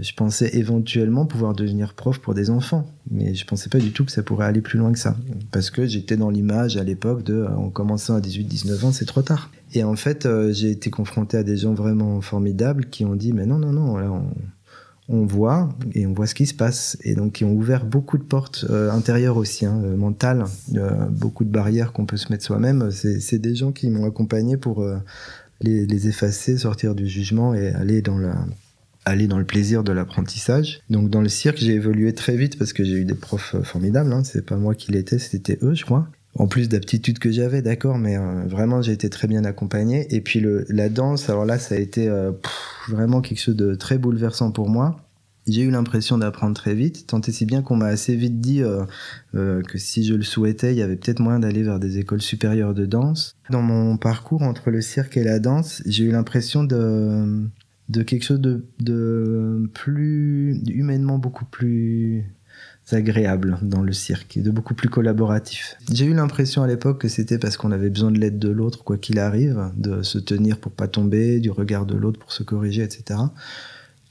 je 0.00 0.12
pensais 0.14 0.50
éventuellement 0.54 1.26
pouvoir 1.26 1.54
devenir 1.54 1.94
prof 1.94 2.18
pour 2.18 2.34
des 2.34 2.50
enfants. 2.50 2.86
Mais 3.10 3.34
je 3.34 3.44
pensais 3.44 3.68
pas 3.68 3.78
du 3.78 3.92
tout 3.92 4.04
que 4.04 4.12
ça 4.12 4.22
pourrait 4.22 4.46
aller 4.46 4.60
plus 4.60 4.78
loin 4.78 4.92
que 4.92 4.98
ça. 4.98 5.16
Parce 5.50 5.70
que 5.70 5.86
j'étais 5.86 6.16
dans 6.16 6.30
l'image 6.30 6.76
à 6.76 6.84
l'époque 6.84 7.24
de, 7.24 7.34
euh, 7.34 7.50
en 7.50 7.70
commençant 7.70 8.14
à 8.14 8.20
18-19 8.20 8.84
ans, 8.86 8.92
c'est 8.92 9.06
trop 9.06 9.22
tard. 9.22 9.50
Et 9.74 9.82
en 9.82 9.96
fait, 9.96 10.28
j'ai 10.52 10.70
été 10.70 10.90
confronté 10.90 11.36
à 11.36 11.42
des 11.42 11.56
gens 11.56 11.74
vraiment 11.74 12.20
formidables 12.20 12.86
qui 12.86 13.04
ont 13.04 13.16
dit, 13.16 13.32
mais 13.32 13.46
non, 13.46 13.58
non, 13.58 13.72
non, 13.72 14.24
on, 15.08 15.26
voit 15.26 15.68
et 15.92 16.06
on 16.06 16.14
voit 16.14 16.28
ce 16.28 16.36
qui 16.36 16.46
se 16.46 16.54
passe. 16.54 16.96
Et 17.02 17.14
donc, 17.14 17.32
qui 17.32 17.44
ont 17.44 17.52
ouvert 17.52 17.84
beaucoup 17.84 18.16
de 18.16 18.22
portes 18.22 18.64
intérieures 18.70 19.36
aussi, 19.36 19.66
hein, 19.66 19.74
mentales, 19.96 20.44
beaucoup 21.10 21.44
de 21.44 21.50
barrières 21.50 21.92
qu'on 21.92 22.06
peut 22.06 22.16
se 22.16 22.30
mettre 22.30 22.44
soi-même. 22.44 22.90
C'est 22.92 23.38
des 23.40 23.56
gens 23.56 23.72
qui 23.72 23.90
m'ont 23.90 24.06
accompagné 24.06 24.56
pour 24.56 24.86
les, 25.60 26.08
effacer, 26.08 26.58
sortir 26.58 26.94
du 26.94 27.06
jugement 27.06 27.54
et 27.54 27.68
aller 27.68 28.02
dans 28.02 28.18
aller 29.06 29.28
dans 29.28 29.38
le 29.38 29.44
plaisir 29.44 29.84
de 29.84 29.92
l'apprentissage. 29.92 30.80
Donc 30.90 31.08
dans 31.08 31.22
le 31.22 31.28
cirque, 31.28 31.58
j'ai 31.58 31.74
évolué 31.74 32.12
très 32.12 32.36
vite 32.36 32.58
parce 32.58 32.72
que 32.72 32.84
j'ai 32.84 32.94
eu 32.94 33.04
des 33.04 33.14
profs 33.14 33.54
euh, 33.54 33.62
formidables. 33.62 34.12
Hein. 34.12 34.24
C'est 34.24 34.44
pas 34.44 34.56
moi 34.56 34.74
qui 34.74 34.92
l'étais, 34.92 35.18
c'était 35.18 35.58
eux, 35.62 35.74
je 35.74 35.84
crois. 35.84 36.08
En 36.34 36.48
plus 36.48 36.68
d'aptitudes 36.68 37.18
que 37.18 37.30
j'avais, 37.30 37.62
d'accord, 37.62 37.96
mais 37.96 38.18
euh, 38.18 38.42
vraiment 38.46 38.82
j'ai 38.82 38.92
été 38.92 39.08
très 39.08 39.28
bien 39.28 39.44
accompagné. 39.44 40.12
Et 40.14 40.20
puis 40.20 40.40
le, 40.40 40.66
la 40.68 40.90
danse, 40.90 41.30
alors 41.30 41.46
là, 41.46 41.58
ça 41.58 41.76
a 41.76 41.78
été 41.78 42.08
euh, 42.08 42.32
vraiment 42.88 43.22
quelque 43.22 43.40
chose 43.40 43.56
de 43.56 43.74
très 43.74 43.96
bouleversant 43.96 44.50
pour 44.50 44.68
moi 44.68 45.05
j'ai 45.46 45.62
eu 45.62 45.70
l'impression 45.70 46.18
d'apprendre 46.18 46.54
très 46.54 46.74
vite, 46.74 47.06
tant 47.06 47.20
et 47.20 47.32
si 47.32 47.46
bien 47.46 47.62
qu'on 47.62 47.76
m'a 47.76 47.86
assez 47.86 48.16
vite 48.16 48.40
dit 48.40 48.62
euh, 48.62 48.84
euh, 49.34 49.62
que 49.62 49.78
si 49.78 50.04
je 50.04 50.14
le 50.14 50.22
souhaitais, 50.22 50.72
il 50.72 50.78
y 50.78 50.82
avait 50.82 50.96
peut-être 50.96 51.20
moyen 51.20 51.38
d'aller 51.38 51.62
vers 51.62 51.78
des 51.78 51.98
écoles 51.98 52.22
supérieures 52.22 52.74
de 52.74 52.86
danse. 52.86 53.36
Dans 53.50 53.62
mon 53.62 53.96
parcours 53.96 54.42
entre 54.42 54.70
le 54.70 54.80
cirque 54.80 55.16
et 55.16 55.24
la 55.24 55.38
danse, 55.38 55.82
j'ai 55.86 56.04
eu 56.04 56.10
l'impression 56.10 56.64
de, 56.64 57.48
quelque 57.92 58.24
chose 58.24 58.40
de, 58.40 58.66
de 58.80 59.70
plus 59.72 60.60
humainement 60.66 61.18
beaucoup 61.18 61.44
plus 61.44 62.24
agréable 62.92 63.58
dans 63.62 63.82
le 63.82 63.92
cirque 63.92 64.36
et 64.36 64.42
de 64.42 64.50
beaucoup 64.50 64.74
plus 64.74 64.88
collaboratif. 64.88 65.76
J'ai 65.92 66.06
eu 66.06 66.14
l'impression 66.14 66.62
à 66.62 66.66
l'époque 66.66 67.00
que 67.00 67.08
c'était 67.08 67.38
parce 67.38 67.56
qu'on 67.56 67.72
avait 67.72 67.90
besoin 67.90 68.12
de 68.12 68.18
l'aide 68.18 68.38
de 68.38 68.48
l'autre 68.48 68.84
quoi 68.84 68.96
qu'il 68.96 69.18
arrive, 69.18 69.70
de 69.76 70.02
se 70.02 70.18
tenir 70.18 70.58
pour 70.58 70.70
pas 70.70 70.86
tomber, 70.86 71.40
du 71.40 71.50
regard 71.50 71.84
de 71.84 71.96
l'autre 71.96 72.20
pour 72.20 72.32
se 72.32 72.44
corriger, 72.44 72.82
etc. 72.82 73.18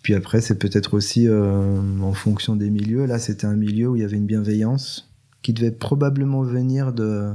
Puis 0.06 0.14
après, 0.14 0.40
c'est 0.40 0.60
peut-être 0.60 0.94
aussi 0.94 1.28
euh, 1.28 1.80
en 2.04 2.14
fonction 2.14 2.56
des 2.56 2.70
milieux. 2.70 3.08
Là, 3.08 3.18
c'était 3.18 3.48
un 3.48 3.56
milieu 3.56 3.88
où 3.88 3.96
il 3.96 4.04
y 4.04 4.06
avait 4.06 4.18
une 4.18 4.28
bienveillance 4.28 5.10
qui 5.42 5.52
devait 5.52 5.72
probablement 5.72 6.44
venir 6.44 6.94
de, 6.94 7.32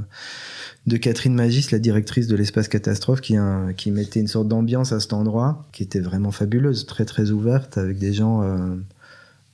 de 0.87 0.95
Catherine 0.95 1.33
Magis, 1.33 1.67
la 1.73 1.79
directrice 1.79 2.27
de 2.27 2.35
l'espace 2.37 2.69
catastrophe, 2.69 3.19
qui, 3.19 3.35
qui 3.75 3.91
mettait 3.91 4.21
une 4.21 4.27
sorte 4.27 4.47
d'ambiance 4.47 4.93
à 4.93 5.01
cet 5.01 5.11
endroit, 5.11 5.67
qui 5.73 5.83
était 5.83 5.99
vraiment 5.99 6.31
fabuleuse, 6.31 6.85
très 6.85 7.03
très 7.03 7.31
ouverte, 7.31 7.77
avec 7.77 7.97
des 7.97 8.13
gens 8.13 8.41
euh, 8.41 8.77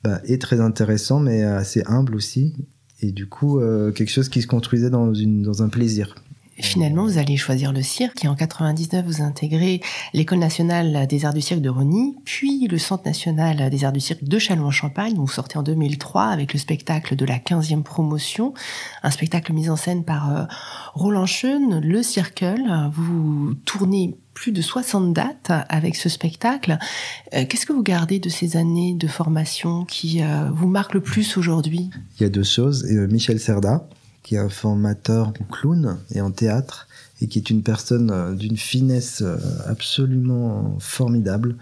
bah, 0.04 0.20
et 0.24 0.38
très 0.38 0.60
intéressants, 0.60 1.18
mais 1.18 1.42
assez 1.42 1.82
humbles 1.86 2.14
aussi. 2.14 2.54
Et 3.02 3.10
du 3.10 3.26
coup, 3.26 3.58
euh, 3.58 3.90
quelque 3.90 4.12
chose 4.12 4.28
qui 4.28 4.42
se 4.42 4.46
construisait 4.46 4.90
dans, 4.90 5.12
une, 5.12 5.42
dans 5.42 5.64
un 5.64 5.68
plaisir. 5.68 6.14
Finalement, 6.60 7.04
vous 7.04 7.18
allez 7.18 7.36
choisir 7.36 7.72
le 7.72 7.82
cirque 7.82 8.24
et 8.24 8.28
en 8.28 8.34
99, 8.34 9.04
vous 9.04 9.22
intégrez 9.22 9.80
l'École 10.12 10.38
nationale 10.38 11.06
des 11.06 11.24
arts 11.24 11.34
du 11.34 11.40
cirque 11.40 11.60
de 11.60 11.68
Rony, 11.68 12.16
puis 12.24 12.66
le 12.66 12.78
Centre 12.78 13.04
national 13.06 13.70
des 13.70 13.84
arts 13.84 13.92
du 13.92 14.00
cirque 14.00 14.24
de 14.24 14.38
Châlons-en-Champagne. 14.38 15.14
Vous 15.14 15.28
sortez 15.28 15.56
en 15.56 15.62
2003 15.62 16.24
avec 16.24 16.52
le 16.52 16.58
spectacle 16.58 17.14
de 17.14 17.24
la 17.24 17.38
15e 17.38 17.82
promotion, 17.82 18.54
un 19.02 19.10
spectacle 19.10 19.52
mis 19.52 19.70
en 19.70 19.76
scène 19.76 20.04
par 20.04 20.36
euh, 20.36 20.44
Roland 20.94 21.26
Schoen, 21.26 21.80
le 21.80 22.02
Circle. 22.02 22.90
Vous 22.92 23.54
tournez 23.64 24.16
plus 24.34 24.52
de 24.52 24.62
60 24.62 25.12
dates 25.12 25.52
avec 25.68 25.96
ce 25.96 26.08
spectacle. 26.08 26.78
Euh, 27.34 27.44
qu'est-ce 27.48 27.66
que 27.66 27.72
vous 27.72 27.82
gardez 27.82 28.18
de 28.18 28.28
ces 28.28 28.56
années 28.56 28.94
de 28.94 29.06
formation 29.06 29.84
qui 29.84 30.22
euh, 30.22 30.48
vous 30.52 30.68
marquent 30.68 30.94
le 30.94 31.02
plus 31.02 31.36
aujourd'hui? 31.36 31.90
Il 32.18 32.22
y 32.22 32.26
a 32.26 32.28
deux 32.28 32.44
choses. 32.44 32.84
Michel 32.84 33.40
Serda, 33.40 33.88
qui 34.28 34.34
est 34.34 34.38
un 34.38 34.50
formateur 34.50 35.32
clown 35.50 35.96
et 36.14 36.20
en 36.20 36.30
théâtre, 36.30 36.86
et 37.22 37.28
qui 37.28 37.38
est 37.38 37.48
une 37.48 37.62
personne 37.62 38.10
euh, 38.10 38.34
d'une 38.34 38.58
finesse 38.58 39.22
euh, 39.22 39.38
absolument 39.64 40.76
formidable. 40.80 41.56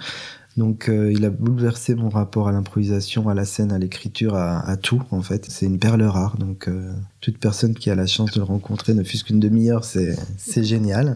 Donc 0.56 0.88
euh, 0.88 1.12
il 1.12 1.24
a 1.26 1.30
bouleversé 1.30 1.94
mon 1.94 2.08
rapport 2.08 2.48
à 2.48 2.52
l'improvisation, 2.52 3.28
à 3.28 3.34
la 3.34 3.44
scène, 3.44 3.72
à 3.72 3.78
l'écriture, 3.78 4.34
à, 4.34 4.76
tout 4.78 5.02
en 5.10 5.20
fait. 5.20 5.46
C'est 5.50 5.66
une 5.66 5.78
perle 5.78 6.02
rare. 6.02 6.38
Donc 6.38 6.68
euh, 6.68 6.92
toute 7.20 7.38
personne 7.38 7.74
qui 7.74 7.90
a 7.90 7.94
la 7.94 8.06
chance 8.06 8.32
de 8.32 8.38
le 8.38 8.44
rencontrer, 8.44 8.94
ne 8.94 9.02
fût-ce 9.02 9.24
qu'une 9.24 9.40
demi-heure, 9.40 9.84
c'est 9.84 10.64
génial. 10.64 11.14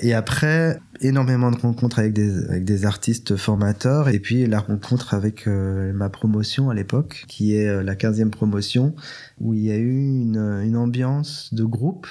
Et 0.00 0.14
après 0.14 0.80
énormément 1.00 1.52
de 1.52 1.56
rencontres 1.56 2.00
avec 2.00 2.12
des 2.12 2.84
artistes 2.84 3.36
formateurs 3.36 4.08
et 4.08 4.18
puis 4.18 4.46
la 4.46 4.58
rencontre 4.58 5.14
avec 5.14 5.46
euh, 5.46 5.92
ma 5.92 6.08
promotion 6.08 6.70
à 6.70 6.74
l'époque, 6.74 7.24
qui 7.28 7.54
est 7.54 7.82
la 7.84 7.94
15e 7.94 8.30
promotion, 8.30 8.94
où 9.40 9.54
il 9.54 9.60
y 9.60 9.70
a 9.70 9.76
eu 9.76 9.96
une, 9.96 10.76
ambiance 10.76 11.54
de 11.54 11.64
groupe 11.64 12.08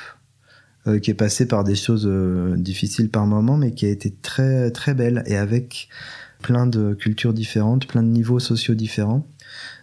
qui 1.03 1.11
est 1.11 1.15
passée 1.15 1.45
par 1.45 1.63
des 1.63 1.75
choses 1.75 2.09
difficiles 2.57 3.09
par 3.09 3.27
moments, 3.27 3.57
mais 3.57 3.71
qui 3.71 3.85
a 3.85 3.89
été 3.89 4.11
très 4.11 4.71
très 4.71 4.95
belle 4.95 5.21
et 5.27 5.37
avec 5.37 5.89
plein 6.41 6.67
de 6.67 6.93
cultures 6.93 7.33
différentes, 7.33 7.88
plein 7.88 8.03
de 8.03 8.10
niveaux 8.10 8.39
sociaux 8.39 8.75
différents. 8.75 9.25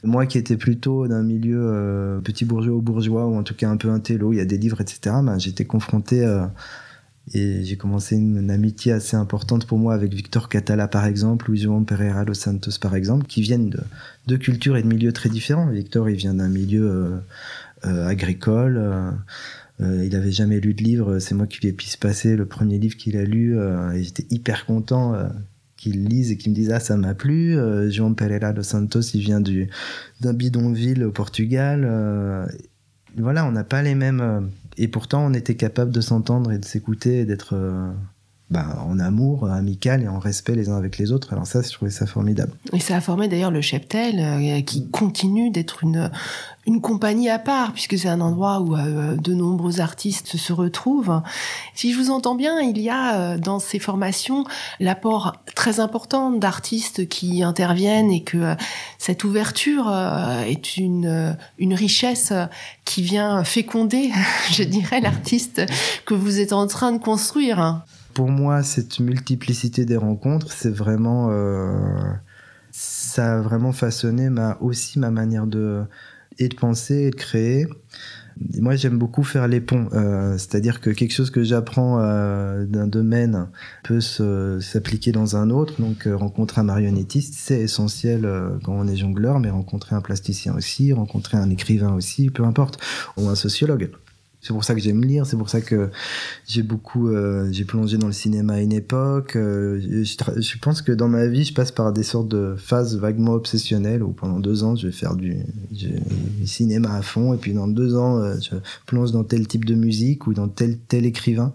Moi 0.05 0.27
qui 0.27 0.39
étais 0.39 0.57
plutôt 0.57 1.09
d'un 1.09 1.23
milieu 1.23 1.61
euh, 1.61 2.21
petit 2.21 2.45
bourgeois 2.45 2.77
ou 2.77 2.83
bourgeois, 2.83 3.27
ou 3.27 3.37
en 3.37 3.43
tout 3.43 3.55
cas 3.55 3.69
un 3.69 3.77
peu 3.77 3.91
intello, 3.91 4.33
il 4.33 4.37
y 4.37 4.41
a 4.41 4.45
des 4.45 4.59
livres, 4.59 4.81
etc., 4.81 5.17
ben, 5.23 5.39
j'étais 5.39 5.65
confronté 5.65 6.25
euh, 6.25 6.47
et 7.35 7.65
j'ai 7.65 7.77
commencé 7.77 8.17
une, 8.17 8.51
amitié 8.51 8.93
assez 8.93 9.17
importante 9.17 9.67
pour 9.67 9.79
moi 9.79 9.95
avec 9.95 10.15
Victor 10.15 10.49
Catala 10.49 10.89
par 10.89 11.05
exemple, 11.05 11.51
ou 11.51 11.57
João 11.57 11.85
Pereira 11.85 12.25
dos 12.25 12.35
Santos 12.35 12.79
par 12.81 12.95
exemple, 12.95 13.27
qui 13.27 13.43
viennent 13.43 13.71
de, 13.71 13.81
de 14.27 14.37
cultures 14.37 14.77
et 14.77 14.83
de 14.83 14.89
milieux 14.89 15.13
très 15.13 15.29
différents. 15.29 15.69
Victor, 15.69 16.09
il 16.09 16.17
vient 16.17 16.35
d'un 16.35 16.49
milieu 16.49 17.21
euh, 17.85 18.07
agricole. 18.07 18.81
il 19.81 20.17
avait 20.17 20.33
jamais 20.33 20.61
lu 20.61 20.75
de 20.75 20.83
livre, 20.83 21.19
c'est 21.19 21.35
moi 21.35 21.47
qui 21.47 21.61
lui 21.61 21.69
ai 21.69 21.77
se 21.81 21.99
passer 21.99 22.37
le 22.37 22.47
premier 22.47 22.79
livre 22.79 22.97
qu'il 22.97 23.17
a 23.17 23.25
lu 23.25 23.59
et 23.59 24.03
j'étais 24.03 24.27
hyper 24.31 24.65
content 24.65 25.15
qu'ils 25.79 26.05
lisent 26.05 26.31
et 26.31 26.37
qui 26.37 26.51
me 26.51 26.55
disent 26.55 26.71
ah 26.71 26.81
ça 26.81 26.99
m'a 26.99 27.15
plu. 27.15 27.57
Euh, 27.57 27.91
João 27.91 28.15
Pereira 28.15 28.53
dos 28.53 28.63
Santos, 28.63 29.01
il 29.15 29.21
vient 29.21 29.41
du 29.41 29.71
d'un 30.21 30.35
bidonville 30.35 31.05
au 31.05 31.13
Portugal. 31.13 31.87
Euh, 31.87 32.45
voilà, 33.17 33.47
on 33.47 33.53
n'a 33.53 33.65
pas 33.65 33.83
les 33.83 33.95
mêmes. 33.95 34.21
Euh, 34.21 34.41
et 34.77 34.89
pourtant, 34.89 35.25
on 35.25 35.33
était 35.33 35.55
capable 35.55 35.91
de 35.91 36.03
s'entendre 36.03 36.53
et 36.53 36.59
de 36.59 36.65
s'écouter 36.65 37.21
et 37.21 37.25
d'être 37.25 37.57
bah, 38.51 38.83
en 38.89 38.99
amour 38.99 39.47
amical 39.51 40.03
et 40.03 40.09
en 40.09 40.19
respect 40.19 40.55
les 40.55 40.71
uns 40.71 40.77
avec 40.79 40.97
les 40.97 41.13
autres. 41.13 41.35
Alors 41.35 41.47
ça, 41.47 41.61
je 41.61 41.71
trouvais 41.71 41.91
ça 41.91 42.07
formidable. 42.07 42.53
Et 42.73 42.81
ça 42.81 42.97
a 42.97 43.01
formé 43.03 43.29
d'ailleurs 43.29 43.51
le 43.51 43.61
Cheptel, 43.61 44.19
euh, 44.19 44.63
qui 44.63 44.89
continue 44.89 45.51
d'être 45.51 45.85
une, 45.85 46.11
compagnie 46.81 47.29
à 47.29 47.39
part, 47.39 47.73
puisque 47.73 47.99
c'est 47.99 48.09
un 48.09 48.23
endroit 48.23 48.61
où 48.61 48.75
euh, 48.75 49.17
de 49.17 49.35
nombreux 49.35 49.81
artistes 49.81 50.39
se 50.39 50.53
retrouvent. 50.55 51.21
Si 51.75 51.93
je 51.93 51.99
vous 51.99 52.11
entends 52.11 52.37
bien, 52.37 52.59
il 52.61 52.79
y 52.79 52.89
a 52.89 53.17
euh, 53.17 53.39
dans 53.39 53.59
ces 53.59 53.79
formations 53.79 54.45
l'apport 54.81 55.37
très 55.55 55.79
important 55.79 56.31
d'artistes 56.31 57.07
qui 57.07 57.43
interviennent 57.43 58.11
et 58.11 58.23
que 58.23 58.55
cette 58.97 59.25
ouverture 59.25 59.93
est 60.47 60.79
une 60.79 61.37
richesse 61.75 62.33
qui 62.87 63.03
vient 63.03 63.45
féconder, 63.45 64.11
je 64.51 64.63
dirais, 64.63 65.03
l'artiste 65.03 65.61
que 66.07 66.15
vous 66.15 66.41
êtes 66.41 66.55
en 66.55 66.67
train 66.67 66.93
de 66.93 66.99
construire 66.99 67.83
pour 68.19 68.31
moi, 68.33 68.65
cette 68.65 68.99
multiplicité 68.99 69.85
des 69.85 69.97
rencontres, 69.97 70.51
c'est 70.51 70.75
vraiment, 70.75 71.29
euh, 71.31 72.11
ça 72.73 73.37
a 73.37 73.41
vraiment 73.41 73.71
façonné 73.71 74.29
ma, 74.29 74.59
aussi 74.61 74.99
ma 74.99 75.13
manière 75.13 75.47
de, 75.47 75.85
et 76.41 76.49
de 76.49 76.57
penser 76.57 76.97
et 76.97 77.11
de 77.11 77.15
créer. 77.15 77.69
Moi, 78.59 78.75
j'aime 78.75 78.99
beaucoup 78.99 79.23
faire 79.23 79.47
les 79.47 79.61
ponts, 79.61 79.89
euh, 79.93 80.33
c'est-à-dire 80.33 80.81
que 80.81 80.91
quelque 80.91 81.13
chose 81.13 81.31
que 81.31 81.45
j'apprends 81.45 82.01
euh, 82.01 82.65
d'un 82.67 82.89
domaine 82.89 83.47
peut 83.85 84.01
s'appliquer 84.01 85.13
dans 85.13 85.37
un 85.37 85.51
autre. 85.51 85.81
Donc, 85.81 86.09
rencontrer 86.13 86.61
un 86.61 86.65
marionnettiste, 86.65 87.35
c'est 87.37 87.61
essentiel 87.61 88.29
quand 88.65 88.73
on 88.73 88.89
est 88.89 88.97
jongleur, 88.97 89.39
mais 89.39 89.51
rencontrer 89.51 89.95
un 89.95 90.01
plasticien 90.01 90.57
aussi, 90.57 90.93
rencontrer 90.93 91.37
un 91.37 91.51
écrivain 91.51 91.93
aussi, 91.93 92.31
peu 92.31 92.43
importe, 92.43 92.81
ou 93.17 93.29
un 93.29 93.37
sociologue. 93.37 93.91
C'est 94.41 94.53
pour 94.53 94.63
ça 94.63 94.75
que 94.75 94.81
j'aime 94.81 95.05
lire, 95.05 95.27
c'est 95.27 95.37
pour 95.37 95.49
ça 95.49 95.61
que 95.61 95.91
j'ai 96.47 96.63
beaucoup, 96.63 97.09
euh, 97.09 97.49
j'ai 97.51 97.65
plongé 97.65 97.99
dans 97.99 98.07
le 98.07 98.13
cinéma 98.13 98.55
à 98.55 98.61
une 98.61 98.73
époque. 98.73 99.35
Euh, 99.35 99.81
je, 100.05 100.59
pense 100.59 100.81
que 100.81 100.93
dans 100.93 101.09
ma 101.09 101.27
vie, 101.27 101.45
je 101.45 101.53
passe 101.53 101.73
par 101.73 101.93
des 101.93 102.05
sortes 102.05 102.29
de 102.29 102.55
phases 102.57 102.97
vaguement 102.97 103.33
obsessionnelles 103.33 104.03
où 104.03 104.13
pendant 104.13 104.39
deux 104.39 104.63
ans, 104.63 104.77
je 104.77 104.87
vais 104.87 104.93
faire 104.93 105.17
du, 105.17 105.39
cinéma 106.45 106.95
à 106.95 107.03
fond, 107.03 107.35
et 107.35 107.37
puis 107.37 107.53
dans 107.53 107.67
deux 107.67 107.97
ans, 107.97 108.19
euh, 108.19 108.37
je 108.41 108.57
plonge 108.87 109.11
dans 109.11 109.25
tel 109.25 109.49
type 109.49 109.65
de 109.65 109.75
musique 109.75 110.29
ou 110.29 110.35
dans 110.35 110.49
tel 110.49 110.79
tel 110.79 111.05
écrivain. 111.05 111.53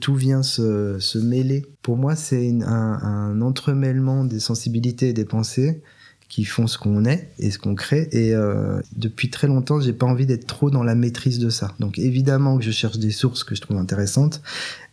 Tout 0.00 0.14
vient 0.14 0.42
se, 0.42 0.98
se 1.00 1.18
mêler. 1.18 1.64
Pour 1.82 1.96
moi, 1.96 2.14
c'est 2.14 2.50
un, 2.62 2.62
un 2.66 3.40
entremêlement 3.40 4.24
des 4.24 4.38
sensibilités 4.38 5.08
et 5.08 5.12
des 5.12 5.24
pensées 5.24 5.82
qui 6.28 6.44
font 6.44 6.66
ce 6.66 6.76
qu'on 6.76 7.04
est 7.04 7.30
et 7.38 7.50
ce 7.50 7.58
qu'on 7.58 7.74
crée. 7.74 8.08
Et 8.12 8.34
euh, 8.34 8.80
depuis 8.94 9.30
très 9.30 9.46
longtemps, 9.46 9.80
j'ai 9.80 9.92
pas 9.92 10.06
envie 10.06 10.26
d'être 10.26 10.46
trop 10.46 10.70
dans 10.70 10.82
la 10.82 10.94
maîtrise 10.94 11.38
de 11.38 11.48
ça. 11.48 11.74
Donc 11.80 11.98
évidemment 11.98 12.58
que 12.58 12.64
je 12.64 12.70
cherche 12.70 12.98
des 12.98 13.10
sources 13.10 13.44
que 13.44 13.54
je 13.54 13.60
trouve 13.60 13.78
intéressantes, 13.78 14.42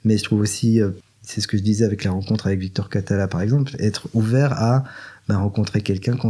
mais 0.05 0.17
je 0.17 0.23
trouve 0.23 0.39
aussi, 0.39 0.81
euh, 0.81 0.91
c'est 1.23 1.41
ce 1.41 1.47
que 1.47 1.57
je 1.57 1.63
disais 1.63 1.83
avec 1.85 2.03
la 2.03 2.11
rencontre 2.11 2.47
avec 2.47 2.59
Victor 2.59 2.89
Catala 2.89 3.27
par 3.27 3.41
exemple, 3.41 3.75
être 3.79 4.07
ouvert 4.13 4.53
à 4.53 4.85
bah, 5.27 5.37
rencontrer 5.37 5.81
quelqu'un 5.81 6.15
qu'on 6.15 6.29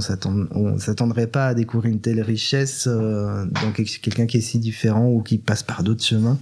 on 0.52 0.80
s'attendrait 0.80 1.28
pas 1.28 1.48
à 1.48 1.54
découvrir 1.54 1.92
une 1.94 2.02
telle 2.02 2.22
richesse 2.22 2.88
euh, 2.88 3.46
dans 3.46 3.72
quelqu'un 3.74 4.26
qui 4.26 4.38
est 4.38 4.42
si 4.42 4.58
différent 4.58 5.08
ou 5.08 5.22
qui 5.22 5.38
passe 5.38 5.62
par 5.62 5.84
d'autres 5.84 6.04
chemins. 6.04 6.40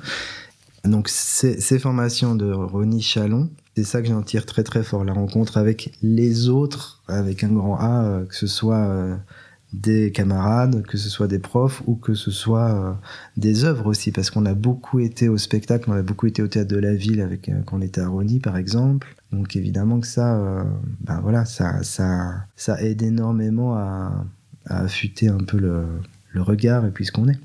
Donc 0.85 1.09
ces, 1.09 1.59
ces 1.59 1.79
formations 1.79 2.35
de 2.35 2.51
Ronnie 2.51 3.01
Chalon, 3.01 3.49
c'est 3.75 3.83
ça 3.83 4.01
que 4.01 4.07
j'en 4.07 4.21
tire 4.21 4.45
très 4.45 4.63
très 4.63 4.83
fort, 4.83 5.03
la 5.03 5.13
rencontre 5.13 5.57
avec 5.57 5.93
les 6.01 6.49
autres, 6.49 7.01
avec 7.07 7.43
un 7.43 7.51
grand 7.51 7.77
A, 7.79 8.03
euh, 8.03 8.25
que 8.25 8.35
ce 8.35 8.45
soit 8.45 8.85
euh, 8.85 9.15
des 9.73 10.11
camarades, 10.11 10.83
que 10.83 10.97
ce 10.97 11.09
soit 11.09 11.27
des 11.27 11.39
profs 11.39 11.81
ou 11.87 11.95
que 11.95 12.13
ce 12.13 12.29
soit 12.29 12.69
euh, 12.71 12.93
des 13.35 13.63
œuvres 13.65 13.87
aussi, 13.87 14.11
parce 14.11 14.29
qu'on 14.29 14.45
a 14.45 14.53
beaucoup 14.53 14.99
été 14.99 15.27
au 15.27 15.39
spectacle, 15.39 15.89
on 15.89 15.93
a 15.93 16.03
beaucoup 16.03 16.27
été 16.27 16.43
au 16.43 16.47
théâtre 16.47 16.69
de 16.69 16.77
la 16.77 16.93
ville 16.93 17.21
avec 17.21 17.49
quand 17.65 17.77
on 17.77 17.81
était 17.81 18.01
à 18.01 18.07
Rony 18.07 18.39
par 18.39 18.57
exemple. 18.57 19.15
Donc 19.31 19.55
évidemment 19.55 19.99
que 19.99 20.07
ça, 20.07 20.63
ben 21.01 21.45
ça, 21.45 21.81
ça 22.55 22.81
aide 22.83 23.01
énormément 23.01 23.75
à, 23.75 24.25
affûter 24.65 25.27
un 25.27 25.39
peu 25.39 25.57
le, 25.57 25.85
le 26.31 26.41
regard 26.43 26.85
et 26.85 26.91
puis 26.91 27.05
ce 27.05 27.11
qu'on 27.11 27.27
est. 27.27 27.39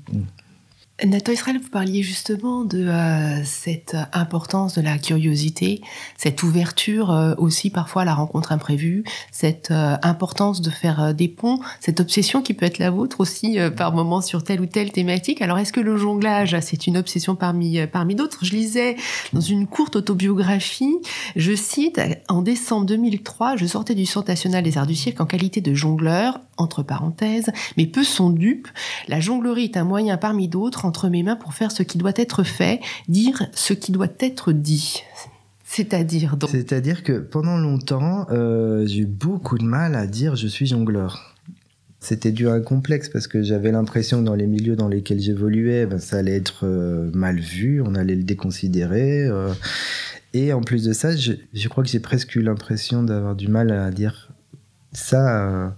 Nathan 1.05 1.31
Israël, 1.31 1.59
vous 1.61 1.69
parliez 1.69 2.03
justement 2.03 2.65
de 2.65 2.85
euh, 2.87 3.43
cette 3.45 3.95
importance 4.11 4.75
de 4.75 4.81
la 4.81 4.97
curiosité, 4.97 5.81
cette 6.17 6.43
ouverture 6.43 7.11
euh, 7.11 7.35
aussi 7.37 7.69
parfois 7.69 8.01
à 8.01 8.05
la 8.05 8.13
rencontre 8.13 8.51
imprévue, 8.51 9.03
cette 9.31 9.71
euh, 9.71 9.95
importance 10.01 10.61
de 10.61 10.69
faire 10.69 11.13
des 11.13 11.29
ponts, 11.29 11.59
cette 11.79 11.99
obsession 11.99 12.41
qui 12.41 12.53
peut 12.53 12.65
être 12.65 12.79
la 12.79 12.89
vôtre 12.89 13.21
aussi 13.21 13.57
par 13.75 13.93
moments 13.93 14.21
sur 14.21 14.43
telle 14.43 14.61
ou 14.61 14.65
telle 14.65 14.91
thématique. 14.91 15.41
Alors 15.41 15.57
est-ce 15.59 15.71
que 15.71 15.79
le 15.79 15.95
jonglage, 15.95 16.57
c'est 16.61 16.87
une 16.87 16.97
obsession 16.97 17.35
parmi, 17.35 17.85
parmi 17.87 18.15
d'autres? 18.15 18.43
Je 18.43 18.51
lisais 18.51 18.95
dans 19.33 19.41
une 19.41 19.67
courte 19.67 19.95
autobiographie, 19.95 20.95
je 21.35 21.55
cite, 21.55 22.01
en 22.27 22.41
décembre 22.41 22.85
2003, 22.87 23.55
je 23.55 23.65
sortais 23.65 23.95
du 23.95 24.05
Centre 24.05 24.29
national 24.29 24.63
des 24.63 24.77
arts 24.77 24.87
du 24.87 24.95
cirque 24.95 25.21
en 25.21 25.25
qualité 25.25 25.61
de 25.61 25.73
jongleur, 25.73 26.39
entre 26.59 26.83
parenthèses, 26.83 27.49
mais 27.77 27.85
peu 27.85 28.03
sont 28.03 28.29
dupes, 28.29 28.67
la 29.07 29.19
jonglerie 29.19 29.65
est 29.65 29.77
un 29.77 29.83
moyen 29.83 30.17
parmi 30.17 30.47
d'autres 30.47 30.85
entre 30.85 31.09
mes 31.09 31.23
mains 31.23 31.35
pour 31.35 31.53
faire 31.53 31.71
ce 31.71 31.83
qui 31.83 31.97
doit 31.97 32.13
être 32.15 32.43
fait, 32.43 32.79
dire 33.07 33.47
ce 33.53 33.73
qui 33.73 33.91
doit 33.91 34.07
être 34.19 34.51
dit. 34.51 35.03
C'est-à-dire 35.63 36.35
donc. 36.35 36.49
C'est-à-dire 36.49 37.03
que 37.03 37.19
pendant 37.19 37.57
longtemps, 37.57 38.25
euh, 38.31 38.87
j'ai 38.87 39.01
eu 39.01 39.05
beaucoup 39.05 39.59
de 39.59 39.63
mal 39.63 39.93
à 39.93 40.07
dire 40.07 40.35
je 40.35 40.47
suis 40.47 40.65
jongleur. 40.65 41.35
C'était 41.99 42.31
dû 42.31 42.47
à 42.47 42.53
un 42.53 42.61
complexe 42.61 43.07
parce 43.07 43.27
que 43.27 43.43
j'avais 43.43 43.71
l'impression 43.71 44.21
que 44.21 44.25
dans 44.25 44.33
les 44.33 44.47
milieux 44.47 44.75
dans 44.75 44.87
lesquels 44.87 45.19
j'évoluais, 45.19 45.85
ben, 45.85 45.99
ça 45.99 46.17
allait 46.17 46.35
être 46.35 46.65
euh, 46.65 47.11
mal 47.13 47.39
vu, 47.39 47.81
on 47.81 47.93
allait 47.93 48.15
le 48.15 48.23
déconsidérer. 48.23 49.25
Euh. 49.25 49.53
et 50.33 50.53
en 50.53 50.61
plus 50.61 50.85
de 50.85 50.93
ça, 50.93 51.15
je, 51.15 51.33
je 51.53 51.67
crois 51.67 51.83
que 51.83 51.89
j'ai 51.89 51.99
presque 51.99 52.35
eu 52.35 52.41
l'impression 52.41 53.03
d'avoir 53.03 53.35
du 53.35 53.47
mal 53.47 53.69
à 53.71 53.91
dire 53.91 54.31
ça 54.91 55.75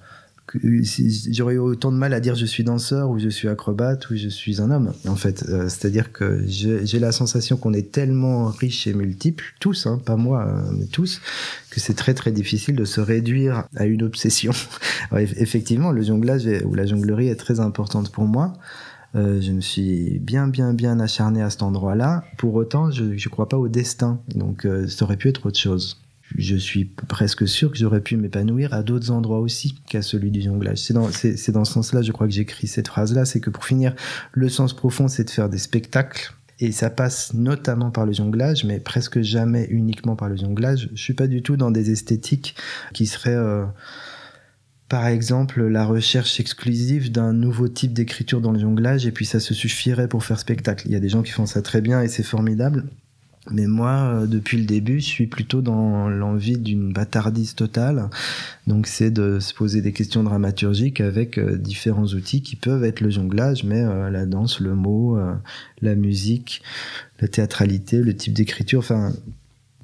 j'aurais 1.31 1.55
eu 1.55 1.59
autant 1.59 1.91
de 1.91 1.97
mal 1.97 2.13
à 2.13 2.19
dire 2.19 2.35
je 2.35 2.45
suis 2.45 2.63
danseur 2.63 3.09
ou 3.09 3.19
je 3.19 3.29
suis 3.29 3.47
acrobate 3.47 4.09
ou 4.09 4.15
je 4.15 4.27
suis 4.27 4.61
un 4.61 4.71
homme 4.71 4.93
en 5.07 5.15
fait 5.15 5.45
euh, 5.49 5.67
c'est 5.69 5.87
à 5.87 5.89
dire 5.89 6.11
que 6.11 6.43
j'ai 6.45 6.99
la 6.99 7.11
sensation 7.11 7.57
qu'on 7.57 7.73
est 7.73 7.91
tellement 7.91 8.47
riche 8.47 8.87
et 8.87 8.93
multiple 8.93 9.43
tous 9.59 9.87
hein, 9.87 10.01
pas 10.03 10.17
moi 10.17 10.47
euh, 10.47 10.71
mais 10.77 10.85
tous 10.85 11.21
que 11.69 11.79
c'est 11.79 11.93
très 11.93 12.13
très 12.13 12.31
difficile 12.31 12.75
de 12.75 12.85
se 12.85 12.99
réduire 12.99 13.65
à 13.75 13.85
une 13.85 14.03
obsession 14.03 14.51
effectivement 15.17 15.91
le 15.91 16.01
jonglage 16.01 16.47
ou 16.65 16.75
la 16.75 16.85
jonglerie 16.85 17.27
est 17.27 17.35
très 17.35 17.59
importante 17.59 18.11
pour 18.11 18.25
moi 18.25 18.53
euh, 19.13 19.41
je 19.41 19.51
me 19.51 19.59
suis 19.59 20.19
bien, 20.19 20.47
bien, 20.47 20.73
bien 20.73 20.97
acharné 21.01 21.41
à 21.41 21.49
cet 21.49 21.63
endroit-là. 21.63 22.23
Pour 22.37 22.55
autant, 22.55 22.91
je 22.91 23.03
ne 23.03 23.29
crois 23.29 23.49
pas 23.49 23.57
au 23.57 23.67
destin. 23.67 24.21
Donc, 24.35 24.65
ça 24.87 25.03
aurait 25.03 25.17
pu 25.17 25.27
être 25.27 25.45
autre 25.47 25.59
chose 25.59 26.00
je 26.37 26.55
suis 26.55 26.85
presque 26.85 27.47
sûr 27.47 27.71
que 27.71 27.77
j'aurais 27.77 28.01
pu 28.01 28.17
m'épanouir 28.17 28.73
à 28.73 28.83
d'autres 28.83 29.11
endroits 29.11 29.39
aussi 29.39 29.75
qu'à 29.87 30.01
celui 30.01 30.31
du 30.31 30.41
jonglage. 30.41 30.77
C'est 30.79 30.93
dans, 30.93 31.65
ce 31.65 31.73
sens-là, 31.73 32.01
je 32.01 32.11
crois 32.11 32.27
que 32.27 32.33
j'écris 32.33 32.67
cette 32.67 32.87
phrase-là, 32.87 33.25
c'est 33.25 33.39
que 33.39 33.49
pour 33.49 33.65
finir, 33.65 33.95
le 34.31 34.49
sens 34.49 34.73
profond, 34.73 35.07
c'est 35.07 35.25
de 35.25 35.29
faire 35.29 35.49
des 35.49 35.57
spectacles 35.57 36.33
Et 36.59 36.71
ça 36.71 36.89
passe 36.89 37.33
notamment 37.33 37.91
par 37.91 38.05
le 38.05 38.13
jonglage, 38.13 38.63
mais 38.63 38.79
presque 38.79 39.21
jamais 39.21 39.67
uniquement 39.69 40.15
par 40.15 40.29
le 40.29 40.37
jonglage. 40.37 40.89
Je 40.93 41.01
suis 41.01 41.13
pas 41.13 41.27
du 41.27 41.41
tout 41.41 41.57
dans 41.57 41.71
des 41.71 41.91
esthétiques 41.91 42.55
qui 42.93 43.05
seraient, 43.07 43.35
euh, 43.35 43.65
par 44.87 45.07
exemple, 45.07 45.63
la 45.63 45.85
recherche 45.85 46.39
exclusive 46.39 47.11
d'un 47.11 47.33
nouveau 47.33 47.67
type 47.67 47.93
d'écriture 47.93 48.41
dans 48.41 48.51
le 48.51 48.59
jonglage, 48.59 49.05
et 49.05 49.11
puis 49.11 49.25
ça 49.25 49.39
se 49.39 49.53
suffirait 49.53 50.07
pour 50.07 50.23
faire 50.23 50.39
spectacle. 50.39 50.87
Il 50.87 50.93
y 50.93 50.95
a 50.95 50.99
des 50.99 51.09
gens 51.09 51.23
qui 51.23 51.31
font 51.31 51.45
ça 51.45 51.61
très 51.61 51.81
bien 51.81 52.01
et 52.01 52.07
c'est 52.07 52.23
formidable. 52.23 52.85
Mais 53.49 53.65
moi, 53.65 53.89
euh, 53.89 54.27
depuis 54.27 54.57
le 54.57 54.65
début, 54.65 54.99
je 54.99 55.05
suis 55.05 55.25
plutôt 55.25 55.61
dans 55.61 56.09
l'envie 56.09 56.57
d'une 56.57 56.93
bâtardise 56.93 57.55
totale. 57.55 58.09
Donc, 58.67 58.85
c'est 58.85 59.09
de 59.09 59.39
se 59.39 59.53
poser 59.53 59.81
des 59.81 59.93
questions 59.93 60.23
dramaturgiques 60.23 61.01
avec 61.01 61.39
euh, 61.39 61.57
différents 61.57 62.05
outils 62.05 62.43
qui 62.43 62.55
peuvent 62.55 62.83
être 62.83 63.01
le 63.01 63.09
jonglage, 63.09 63.63
mais 63.63 63.81
euh, 63.81 64.11
la 64.11 64.27
danse, 64.27 64.59
le 64.59 64.75
mot, 64.75 65.17
la 65.81 65.95
musique, 65.95 66.61
la 67.19 67.27
théâtralité, 67.27 67.97
le 67.97 68.15
type 68.15 68.33
d'écriture, 68.33 68.79
enfin, 68.79 69.11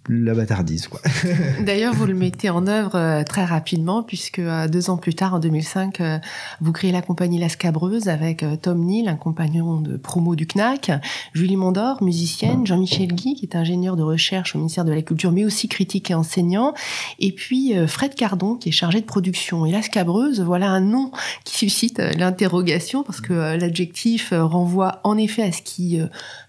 la 0.10 0.34
bâtardise. 0.34 0.88
Quoi. 0.88 1.02
D'ailleurs, 1.62 1.94
vous 1.94 2.06
le 2.06 2.14
mettez 2.14 2.50
en 2.50 2.68
œuvre 2.68 2.96
euh, 2.96 3.24
très 3.24 3.46
rapidement, 3.46 4.04
puisque 4.04 4.40
euh, 4.40 4.68
deux 4.68 4.90
ans 4.90 4.98
plus 4.98 5.14
tard, 5.14 5.34
en 5.34 5.40
2005, 5.40 6.02
euh, 6.02 6.20
vous 6.62 6.72
créez 6.72 6.92
la 6.92 7.02
compagnie 7.02 7.40
La 7.40 7.50
Scabreuse 7.50 8.08
avec 8.08 8.46
Tom 8.62 8.86
Neal, 8.86 9.08
un 9.08 9.16
compagnon 9.16 9.82
de 9.82 9.98
promo 9.98 10.36
du 10.36 10.48
CNAC, 10.48 10.92
Julie 11.34 11.58
Mondor, 11.58 12.02
musicienne, 12.02 12.66
Jean-Michel 12.66 13.14
Guy, 13.14 13.36
qui 13.36 13.46
est 13.46 13.56
ingénieur 13.56 13.96
de 13.96 14.04
recherche 14.04 14.56
au 14.56 14.60
ministère 14.60 14.86
de 14.86 14.94
la 14.94 15.02
Culture, 15.02 15.32
mais 15.32 15.46
aussi 15.46 15.68
critique 15.68 16.12
et 16.12 16.14
enseignant, 16.14 16.74
et 17.20 17.32
puis 17.32 17.74
Fred 17.88 18.16
Cardon, 18.16 18.56
qui 18.56 18.70
est 18.70 18.74
chargé 18.74 19.02
de 19.02 19.06
production. 19.06 19.66
Et 19.66 19.72
La 19.72 19.82
Scabreuse, 19.82 20.42
voilà 20.42 20.70
un 20.70 20.82
nom 20.82 21.12
qui 21.44 21.58
suscite 21.58 22.00
l'interrogation, 22.00 23.04
parce 23.04 23.22
que 23.22 23.34
l'adjectif 23.58 24.34
renvoie 24.34 25.02
en 25.04 25.18
effet 25.18 25.44
à 25.44 25.52
ce 25.52 25.62
qui 25.62 26.00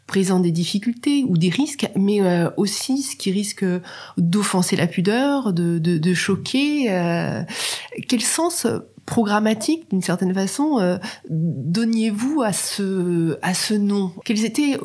présente 0.08 0.42
des 0.42 0.50
difficultés 0.50 1.24
ou 1.28 1.38
des 1.38 1.50
risques, 1.50 1.88
mais 1.94 2.20
euh, 2.20 2.50
aussi 2.56 3.02
ce 3.02 3.14
qui 3.14 3.30
risque 3.30 3.64
d'offenser 4.16 4.74
la 4.74 4.88
pudeur, 4.88 5.52
de, 5.52 5.78
de, 5.78 5.98
de 5.98 6.14
choquer. 6.14 6.86
Euh, 6.90 7.42
quel 8.08 8.22
sens 8.22 8.66
programmatique, 9.06 9.88
d'une 9.90 10.02
certaine 10.02 10.34
façon, 10.34 10.80
euh, 10.80 10.98
donniez-vous 11.30 12.42
à 12.42 12.52
ce, 12.52 13.38
à 13.42 13.54
ce 13.54 13.74
nom? 13.74 14.10
Quelles 14.24 14.44
étaient 14.44 14.80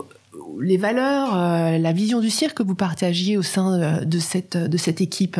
les 0.62 0.77
valeurs, 0.77 1.36
la 1.80 1.94
vision 1.94 2.20
du 2.20 2.30
cirque 2.30 2.58
que 2.58 2.63
vous 2.63 2.75
partagiez 2.75 3.38
au 3.38 3.42
sein 3.42 4.03
de 4.03 4.20
cette, 4.20 4.58
de 4.58 4.77
cette 4.77 5.01
équipe? 5.01 5.39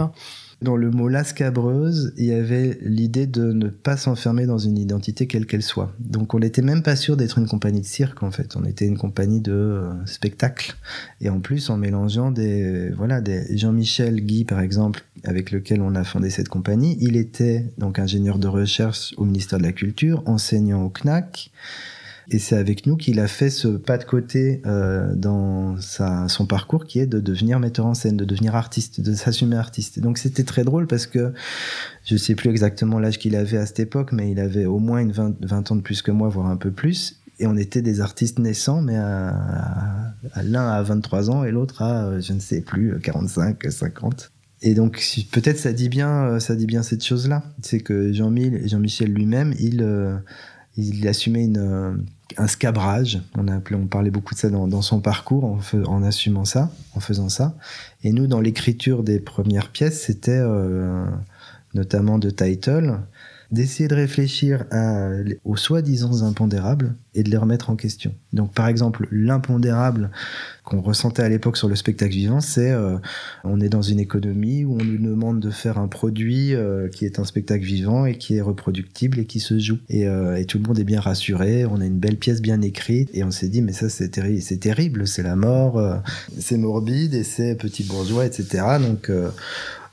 Dans 0.64 0.76
le 0.76 0.90
mot 0.90 1.10
lascabreuse, 1.10 2.14
il 2.18 2.26
y 2.26 2.34
avait 2.34 2.80
l'idée 2.82 3.28
de 3.28 3.52
ne 3.52 3.68
pas 3.68 3.98
s'enfermer 3.98 4.46
dans 4.46 4.58
une 4.58 4.78
identité 4.78 5.28
quelle 5.28 5.46
qu'elle 5.46 5.62
soit. 5.62 5.94
Donc 6.00 6.34
on 6.34 6.40
n'était 6.40 6.62
même 6.62 6.82
pas 6.82 6.96
sûr 6.96 7.18
d'être 7.18 7.38
une 7.38 7.48
compagnie 7.48 7.82
de 7.82 7.86
cirque 7.86 8.24
en 8.24 8.32
fait. 8.32 8.56
On 8.56 8.64
était 8.64 8.86
une 8.86 8.98
compagnie 8.98 9.42
de 9.42 9.52
euh, 9.52 10.06
spectacle. 10.06 10.76
Et 11.22 11.30
en 11.30 11.40
plus 11.40 11.70
en 11.70 11.78
mélangeant 11.78 12.32
des 12.32 12.90
voilà 12.92 13.22
des 13.22 13.58
Jean-Michel 13.58 14.22
Guy 14.22 14.46
par 14.46 14.62
exemple 14.62 15.04
avec 15.24 15.52
lequel 15.52 15.82
on 15.82 15.96
a 15.96 16.04
fondé 16.04 16.30
cette 16.30 16.50
compagnie. 16.50 16.98
Il 17.00 17.18
était 17.18 17.72
donc 17.78 18.00
ingénieur 18.00 18.40
de 18.40 18.48
recherche 18.48 19.14
au 19.18 19.26
ministère 19.26 19.60
de 19.60 19.64
la 19.64 19.74
Culture, 19.74 20.24
enseignant 20.26 20.84
au 20.84 20.90
CNAC. 20.90 21.52
Et 22.30 22.40
c'est 22.40 22.56
avec 22.56 22.86
nous 22.86 22.96
qu'il 22.96 23.20
a 23.20 23.28
fait 23.28 23.50
ce 23.50 23.68
pas 23.68 23.98
de 23.98 24.04
côté 24.04 24.62
euh, 24.66 25.14
dans 25.16 25.76
son 26.28 26.46
parcours 26.46 26.86
qui 26.86 27.00
est 27.00 27.06
de 27.06 27.20
devenir 27.20 27.60
metteur 27.60 27.86
en 27.86 27.94
scène, 27.94 28.18
de 28.18 28.26
devenir 28.26 28.56
artiste, 28.56 29.02
de 29.02 29.14
s'assumer 29.14 29.56
artiste. 29.56 30.00
Donc 30.00 30.18
c'était 30.18 30.44
très 30.44 30.64
drôle 30.64 30.88
parce 30.88 31.06
que 31.06 31.34
je 32.06 32.16
sais 32.18 32.36
plus 32.36 32.50
exactement 32.50 33.00
l'âge 33.00 33.18
qu'il 33.18 33.36
avait 33.36 33.58
à 33.58 33.66
cette 33.66 33.80
époque, 33.80 34.12
mais 34.12 34.32
il 34.32 34.40
avait 34.40 34.66
au 34.66 34.80
moins 34.80 35.00
une 35.00 35.12
20, 35.12 35.36
20 35.42 35.72
ans 35.72 35.76
de 35.76 35.82
plus 35.82 36.02
que 36.02 36.12
moi, 36.12 36.30
voire 36.30 36.48
un 36.48 36.58
peu 36.58 36.72
plus. 36.72 37.20
Et 37.40 37.48
on 37.48 37.58
était 37.58 37.82
des 37.82 38.00
artistes 38.00 38.40
naissants, 38.40 38.82
mais 38.82 38.96
à, 38.96 39.36
à, 40.34 40.44
l'un 40.44 40.68
à 40.68 40.82
23 40.84 41.30
ans 41.30 41.44
et 41.44 41.52
l'autre 41.52 41.82
à, 41.82 42.20
je 42.20 42.34
ne 42.34 42.40
sais 42.40 42.62
plus, 42.62 43.00
45, 43.02 43.72
50. 43.72 44.32
Et 44.66 44.76
donc 44.76 45.04
peut-être 45.32 45.58
ça 45.58 45.74
dit 45.74 45.90
bien, 45.90 46.40
ça 46.40 46.56
dit 46.56 46.66
bien 46.66 46.84
cette 46.84 47.04
chose-là, 47.04 47.44
c'est 47.62 47.82
que 47.82 48.14
Jean-Michel 48.14 48.66
Jean 48.66 49.14
lui-même, 49.14 49.54
il 49.60 49.82
euh, 49.82 50.16
il 50.78 51.08
assumait 51.08 51.46
une, 51.46 51.58
euh, 51.58 51.92
un 52.38 52.48
scabrage. 52.48 53.22
On, 53.38 53.48
a 53.48 53.60
on 53.74 53.88
parlait 53.88 54.12
beaucoup 54.12 54.34
de 54.34 54.40
ça 54.40 54.50
dans, 54.50 54.82
son 54.82 55.00
parcours 55.00 55.46
en, 55.46 55.60
en, 55.86 56.04
assumant 56.04 56.46
ça, 56.46 56.72
en 56.96 57.00
faisant 57.00 57.30
ça. 57.30 57.56
Et 58.04 58.12
nous, 58.12 58.28
dans 58.28 58.42
l'écriture 58.42 59.04
des 59.04 59.20
premières 59.20 59.70
pièces, 59.70 60.02
c'était 60.02 60.32
euh, 60.32 61.06
notamment 61.74 62.18
de 62.18 62.30
title 62.30 63.00
d'essayer 63.54 63.88
de 63.88 63.96
réfléchir 63.96 64.66
aux 65.46 65.56
soi-disant 65.56 66.26
impondérables 66.26 66.96
et 67.14 67.24
de 67.24 67.30
les 67.30 67.38
remettre 67.38 67.70
en 67.70 67.76
question. 67.76 68.14
Donc 68.34 68.52
par 68.54 68.68
exemple, 68.68 69.08
l'impondérable 69.12 70.10
qu'on 70.64 70.82
ressentait 70.82 71.22
à 71.22 71.30
l'époque 71.30 71.58
sur 71.58 71.70
le 71.70 71.76
spectacle 71.76 72.14
vivant, 72.14 72.42
c'est 72.42 72.72
euh, 72.72 72.98
on 73.44 73.62
est 73.62 73.70
dans 73.70 73.82
une 73.82 74.00
économie 74.00 74.66
où 74.66 74.74
on 74.80 74.84
nous 74.84 74.98
demande 74.98 75.40
de 75.40 75.52
faire 75.52 75.78
un 75.78 75.88
produit 75.88 76.56
euh, 76.56 76.90
qui 76.90 77.06
est 77.06 77.20
un 77.20 77.26
spectacle 77.26 77.64
vivant 77.64 78.06
et 78.06 78.18
qui 78.18 78.38
est 78.38 78.42
reproductible 78.42 79.20
et 79.20 79.26
qui 79.26 79.40
se 79.40 79.60
joue. 79.60 79.78
Et, 79.88 80.08
euh, 80.08 80.36
et, 80.36 80.46
tout 80.46 80.58
le 80.58 80.64
monde 80.64 80.80
est 80.80 80.84
bien 80.84 81.00
rassuré, 81.00 81.66
on 81.66 81.80
a 81.80 81.86
une 81.86 82.00
belle 82.00 82.18
pièce 82.18 82.42
bien 82.42 82.62
écrite 82.62 83.10
et 83.14 83.24
on 83.24 83.32
s'est 83.32 83.50
dit 83.50 83.62
mais 83.62 83.74
ça 83.74 83.88
c'est 83.90 84.10
terrible, 84.10 84.42
c'est 84.42 84.58
terrible, 84.58 85.08
c'est 85.08 85.24
la 85.24 85.36
mort, 85.36 86.02
c'est 86.40 86.58
morbide 86.58 87.14
et 87.14 87.24
c'est 87.24 87.56
petit 87.56 87.84
bourgeois, 87.84 88.26
etc. 88.26 88.64
Donc 88.80 89.12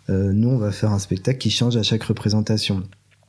nous 0.08 0.48
on 0.48 0.58
va 0.58 0.72
faire 0.72 0.92
un 0.92 0.98
spectacle 0.98 1.38
qui 1.38 1.50
change 1.50 1.76
à 1.76 1.82
chaque 1.82 2.02
représentation. 2.04 2.82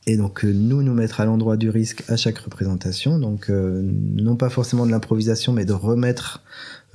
Et 0.08 0.18
donc 0.18 0.44
euh, 0.44 0.52
nous 0.52 0.82
nous 0.82 0.96
mettre 0.96 1.22
à 1.22 1.26
l'endroit 1.26 1.58
du 1.58 1.70
risque 1.70 2.04
à 2.08 2.18
chaque 2.18 2.40
représentation, 2.40 3.20
donc 3.20 3.50
euh, 3.50 3.84
non 3.84 4.36
pas 4.36 4.50
forcément 4.50 4.88
de 4.88 4.92
l'improvisation, 4.92 5.54
mais 5.54 5.64
de 5.64 5.74
remettre 5.74 6.42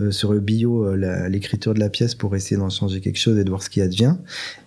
euh, 0.00 0.10
sur 0.10 0.32
le 0.32 0.40
bio 0.40 0.92
l'écriture 0.96 1.72
de 1.72 1.78
la 1.78 1.88
pièce 1.88 2.16
pour 2.16 2.34
essayer 2.34 2.56
d'en 2.56 2.68
changer 2.68 3.00
quelque 3.00 3.18
chose 3.18 3.38
et 3.38 3.44
de 3.44 3.48
voir 3.48 3.62
ce 3.62 3.70
qui 3.70 3.80
advient, 3.80 4.16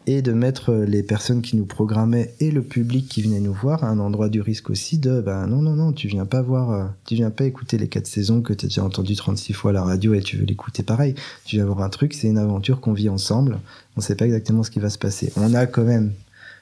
et 0.07 0.21
de 0.21 0.31
mettre 0.31 0.73
les 0.73 1.03
personnes 1.03 1.41
qui 1.41 1.57
nous 1.57 1.65
programmaient 1.65 2.33
et 2.39 2.49
le 2.49 2.61
public 2.61 3.09
qui 3.09 3.21
venait 3.21 3.41
nous 3.41 3.53
voir 3.53 3.83
à 3.83 3.89
un 3.89 3.99
endroit 3.99 4.29
du 4.29 4.39
risque 4.39 4.69
aussi 4.69 4.99
de 4.99 5.19
ben 5.19 5.45
non 5.47 5.61
non 5.61 5.73
non 5.73 5.91
tu 5.91 6.07
viens 6.07 6.25
pas 6.25 6.41
voir, 6.41 6.93
tu 7.05 7.15
viens 7.15 7.31
pas 7.31 7.43
écouter 7.43 7.77
les 7.77 7.89
quatre 7.89 8.07
saisons 8.07 8.41
que 8.41 8.53
tu 8.53 8.67
as 8.67 8.69
déjà 8.69 8.85
entendu 8.85 9.17
36 9.17 9.51
fois 9.51 9.71
à 9.71 9.73
la 9.73 9.83
radio 9.83 10.13
et 10.13 10.21
tu 10.21 10.37
veux 10.37 10.45
l'écouter 10.45 10.81
pareil, 10.81 11.13
tu 11.43 11.57
viens 11.57 11.65
voir 11.65 11.81
un 11.81 11.89
truc, 11.89 12.13
c'est 12.13 12.27
une 12.27 12.37
aventure 12.37 12.79
qu'on 12.79 12.93
vit 12.93 13.09
ensemble, 13.09 13.59
on 13.97 14.01
sait 14.01 14.15
pas 14.15 14.25
exactement 14.25 14.63
ce 14.63 14.71
qui 14.71 14.79
va 14.79 14.89
se 14.89 14.97
passer, 14.97 15.33
on 15.35 15.53
a 15.53 15.65
quand 15.65 15.83
même 15.83 16.13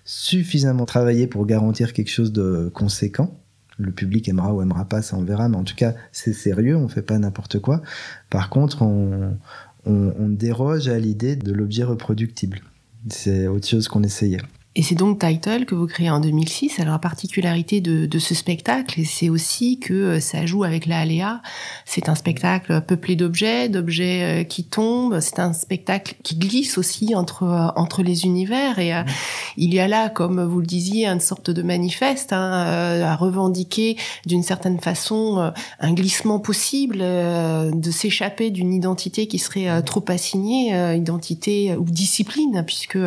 suffisamment 0.08 0.86
travaillé 0.86 1.28
pour 1.28 1.46
garantir 1.46 1.92
quelque 1.92 2.10
chose 2.10 2.32
de 2.32 2.72
conséquent. 2.74 3.38
Le 3.78 3.92
public 3.92 4.28
aimera 4.28 4.54
ou 4.54 4.62
aimera 4.62 4.86
pas, 4.86 5.04
ça 5.04 5.18
on 5.18 5.24
verra, 5.24 5.50
mais 5.50 5.58
en 5.58 5.66
tout 5.66 5.76
cas 5.76 5.94
c'est 6.12 6.34
sérieux, 6.34 6.76
on 6.76 6.88
fait 6.88 7.04
pas 7.04 7.20
n'importe 7.20 7.60
quoi. 7.60 7.84
Par 8.32 8.50
contre, 8.50 8.82
on, 8.82 9.38
on, 9.86 10.14
on 10.18 10.30
déroge 10.30 10.88
à 10.88 10.98
l'idée 10.98 11.36
de 11.36 11.52
l'objet 11.52 11.84
reproductible. 11.84 12.62
C'est 13.10 13.48
autre 13.48 13.68
chose 13.68 13.88
qu'on 13.88 14.02
essayait. 14.02 14.42
Et 14.78 14.84
c'est 14.84 14.94
donc 14.94 15.18
Title 15.18 15.66
que 15.66 15.74
vous 15.74 15.88
créez 15.88 16.12
en 16.12 16.20
2006. 16.20 16.80
Alors 16.80 16.94
la 16.94 17.00
particularité 17.00 17.82
de, 17.82 18.06
de 18.06 18.20
ce 18.20 18.36
spectacle, 18.36 19.02
c'est 19.06 19.28
aussi 19.28 19.80
que 19.80 19.94
euh, 19.94 20.20
ça 20.20 20.46
joue 20.46 20.64
avec 20.64 20.86
la 20.86 21.00
aléa. 21.00 21.42
C'est 21.84 22.10
un 22.10 22.14
spectacle 22.14 22.82
peuplé 22.82 23.16
d'objets, 23.16 23.70
d'objets 23.70 24.42
euh, 24.42 24.44
qui 24.44 24.66
tombent. 24.66 25.20
C'est 25.20 25.40
un 25.40 25.54
spectacle 25.54 26.14
qui 26.22 26.36
glisse 26.36 26.78
aussi 26.78 27.16
entre 27.16 27.42
euh, 27.42 27.70
entre 27.76 28.04
les 28.04 28.26
univers. 28.26 28.78
Et 28.78 28.92
il 29.58 29.74
y 29.74 29.80
a 29.80 29.88
là, 29.88 30.10
comme 30.10 30.44
vous 30.44 30.60
le 30.60 30.68
disiez, 30.68 31.08
une 31.08 31.22
sorte 31.22 31.50
de 31.50 31.64
manifeste 31.64 32.32
hein, 32.32 33.02
à 33.04 33.16
revendiquer 33.16 33.98
d'une 34.28 34.44
certaine 34.44 34.80
façon 34.80 35.54
un 35.80 35.94
glissement 35.94 36.40
possible, 36.40 37.00
de 37.00 37.92
s'échapper 37.92 38.52
d'une 38.52 38.74
identité 38.74 39.28
qui 39.28 39.40
serait 39.40 39.82
trop 39.82 40.04
assignée, 40.10 40.96
identité 40.96 41.76
ou 41.76 41.86
discipline, 41.86 42.64
puisque 42.66 43.00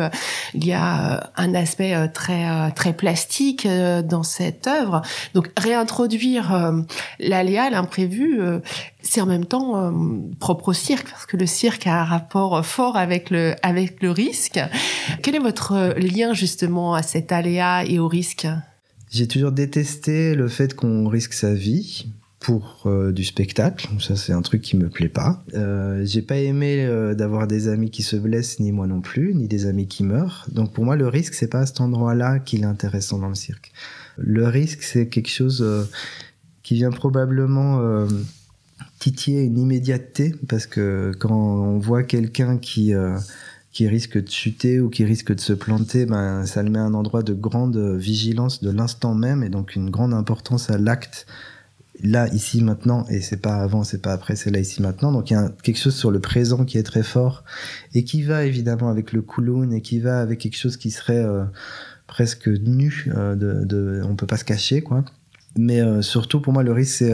il 0.53 0.65
y 0.65 0.73
a 0.73 1.31
un 1.37 1.53
aspect 1.61 1.95
euh, 1.95 2.07
très 2.13 2.49
euh, 2.49 2.69
très 2.75 2.93
plastique 2.93 3.65
euh, 3.65 4.01
dans 4.01 4.23
cette 4.23 4.67
œuvre. 4.67 5.01
Donc 5.33 5.49
réintroduire 5.57 6.73
l'aléa, 7.19 7.69
l'imprévu, 7.69 8.41
c'est 9.01 9.21
en 9.21 9.25
même 9.25 9.45
temps 9.45 9.93
propre 10.39 10.69
au 10.69 10.73
cirque 10.73 11.09
parce 11.09 11.25
que 11.25 11.37
le 11.37 11.45
cirque 11.45 11.87
a 11.87 12.01
un 12.01 12.03
rapport 12.03 12.65
fort 12.65 12.97
avec 12.97 13.29
le 13.29 13.55
avec 13.63 14.01
le 14.01 14.11
risque. 14.11 14.59
Quel 15.21 15.35
est 15.35 15.39
votre 15.39 15.95
lien 15.97 16.33
justement 16.33 16.93
à 16.93 17.03
cet 17.03 17.31
aléa 17.31 17.85
et 17.85 17.99
au 17.99 18.07
risque? 18.07 18.47
J'ai 19.09 19.27
toujours 19.27 19.51
détesté 19.51 20.35
le 20.35 20.47
fait 20.47 20.73
qu'on 20.73 21.07
risque 21.07 21.33
sa 21.33 21.53
vie 21.53 22.07
pour 22.41 22.81
euh, 22.87 23.11
du 23.11 23.23
spectacle. 23.23 23.87
Ça, 23.99 24.15
c'est 24.15 24.33
un 24.33 24.41
truc 24.41 24.63
qui 24.63 24.75
me 24.75 24.89
plaît 24.89 25.09
pas. 25.09 25.43
Euh, 25.53 26.03
j'ai 26.03 26.23
pas 26.23 26.37
aimé 26.37 26.83
euh, 26.83 27.13
d'avoir 27.13 27.45
des 27.45 27.67
amis 27.67 27.91
qui 27.91 28.01
se 28.01 28.15
blessent, 28.15 28.59
ni 28.59 28.71
moi 28.71 28.87
non 28.87 28.99
plus, 28.99 29.35
ni 29.35 29.47
des 29.47 29.67
amis 29.67 29.87
qui 29.87 30.03
meurent. 30.03 30.47
Donc 30.51 30.73
pour 30.73 30.83
moi, 30.83 30.95
le 30.95 31.07
risque, 31.07 31.35
c'est 31.35 31.47
pas 31.47 31.59
à 31.59 31.65
cet 31.67 31.79
endroit-là 31.81 32.39
qu'il 32.39 32.63
est 32.63 32.65
intéressant 32.65 33.19
dans 33.19 33.29
le 33.29 33.35
cirque. 33.35 33.71
Le 34.17 34.47
risque, 34.47 34.81
c'est 34.81 35.07
quelque 35.07 35.29
chose 35.29 35.61
euh, 35.61 35.83
qui 36.63 36.73
vient 36.73 36.89
probablement 36.89 38.07
titiller 38.97 39.41
une 39.41 39.57
immédiateté, 39.57 40.33
parce 40.47 40.65
que 40.67 41.11
quand 41.19 41.31
on 41.31 41.79
voit 41.79 42.03
quelqu'un 42.03 42.57
qui 42.57 42.93
qui 43.71 43.87
risque 43.87 44.21
de 44.21 44.29
chuter 44.29 44.79
ou 44.79 44.89
qui 44.89 45.03
risque 45.03 45.33
de 45.33 45.39
se 45.39 45.53
planter, 45.53 46.05
ben, 46.05 46.45
ça 46.45 46.61
le 46.61 46.69
met 46.69 46.79
à 46.79 46.83
un 46.83 46.93
endroit 46.93 47.23
de 47.23 47.33
grande 47.33 47.77
vigilance 47.77 48.61
de 48.61 48.69
l'instant 48.69 49.15
même 49.15 49.43
et 49.43 49.49
donc 49.49 49.75
une 49.75 49.89
grande 49.89 50.13
importance 50.13 50.69
à 50.69 50.77
l'acte 50.77 51.25
là, 52.03 52.27
ici, 52.33 52.63
maintenant, 52.63 53.05
et 53.09 53.21
c'est 53.21 53.41
pas 53.41 53.55
avant, 53.55 53.83
c'est 53.83 54.01
pas 54.01 54.13
après, 54.13 54.35
c'est 54.35 54.51
là, 54.51 54.59
ici, 54.59 54.81
maintenant. 54.81 55.11
Donc 55.11 55.29
il 55.29 55.33
y 55.33 55.37
a 55.37 55.49
quelque 55.63 55.79
chose 55.79 55.95
sur 55.95 56.11
le 56.11 56.19
présent 56.19 56.65
qui 56.65 56.77
est 56.77 56.83
très 56.83 57.03
fort 57.03 57.43
et 57.93 58.03
qui 58.03 58.23
va 58.23 58.45
évidemment 58.45 58.89
avec 58.89 59.13
le 59.13 59.21
Kouloun 59.21 59.73
et 59.73 59.81
qui 59.81 59.99
va 59.99 60.19
avec 60.19 60.39
quelque 60.39 60.57
chose 60.57 60.77
qui 60.77 60.91
serait 60.91 61.23
euh, 61.23 61.43
presque 62.07 62.47
nu, 62.47 63.11
euh, 63.15 63.35
de, 63.35 63.65
de, 63.65 64.01
on 64.05 64.15
peut 64.15 64.27
pas 64.27 64.37
se 64.37 64.45
cacher, 64.45 64.81
quoi. 64.81 65.03
Mais 65.57 65.81
euh, 65.81 66.01
surtout, 66.01 66.41
pour 66.41 66.53
moi, 66.53 66.63
le 66.63 66.71
risque, 66.71 66.95
c'est 66.99 67.13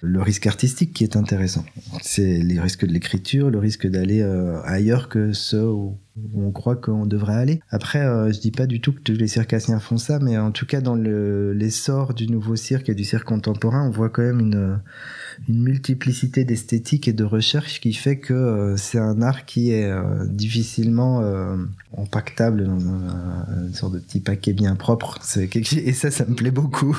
le 0.00 0.22
risque 0.22 0.46
artistique 0.46 0.92
qui 0.92 1.04
est 1.04 1.16
intéressant. 1.16 1.64
C'est 2.02 2.38
les 2.38 2.60
risques 2.60 2.86
de 2.86 2.92
l'écriture, 2.92 3.50
le 3.50 3.58
risque 3.58 3.86
d'aller 3.86 4.22
ailleurs 4.64 5.08
que 5.08 5.32
ce 5.32 5.56
où 5.56 5.98
on 6.34 6.50
croit 6.50 6.76
qu'on 6.76 7.06
devrait 7.06 7.34
aller. 7.34 7.60
Après, 7.70 8.00
euh, 8.00 8.32
je 8.32 8.40
dis 8.40 8.50
pas 8.50 8.66
du 8.66 8.80
tout 8.80 8.92
que 8.92 9.00
tous 9.00 9.12
les 9.12 9.28
circassiens 9.28 9.78
font 9.78 9.98
ça, 9.98 10.18
mais 10.18 10.38
en 10.38 10.50
tout 10.50 10.66
cas 10.66 10.80
dans 10.80 10.94
l'essor 10.94 12.14
du 12.14 12.28
nouveau 12.28 12.56
cirque 12.56 12.88
et 12.88 12.94
du 12.94 13.04
cirque 13.04 13.24
contemporain, 13.24 13.86
on 13.86 13.90
voit 13.90 14.08
quand 14.08 14.22
même 14.22 14.40
une, 14.40 14.80
une 15.48 15.62
multiplicité 15.62 16.44
d'esthétiques 16.44 17.08
et 17.08 17.12
de 17.12 17.24
recherches 17.24 17.80
qui 17.80 17.92
fait 17.92 18.18
que 18.18 18.34
euh, 18.34 18.76
c'est 18.76 18.98
un 18.98 19.22
art 19.22 19.44
qui 19.44 19.70
est 19.70 19.90
euh, 19.90 20.26
difficilement 20.26 20.98
empactable 21.96 22.64
dans 22.64 22.88
un, 22.88 23.46
une 23.66 23.74
sorte 23.74 23.94
de 23.94 23.98
petit 23.98 24.20
paquet 24.20 24.52
bien 24.52 24.74
propre. 24.74 25.18
Et 25.52 25.92
ça, 25.92 26.10
ça 26.10 26.24
me 26.24 26.34
plaît 26.34 26.50
beaucoup. 26.50 26.96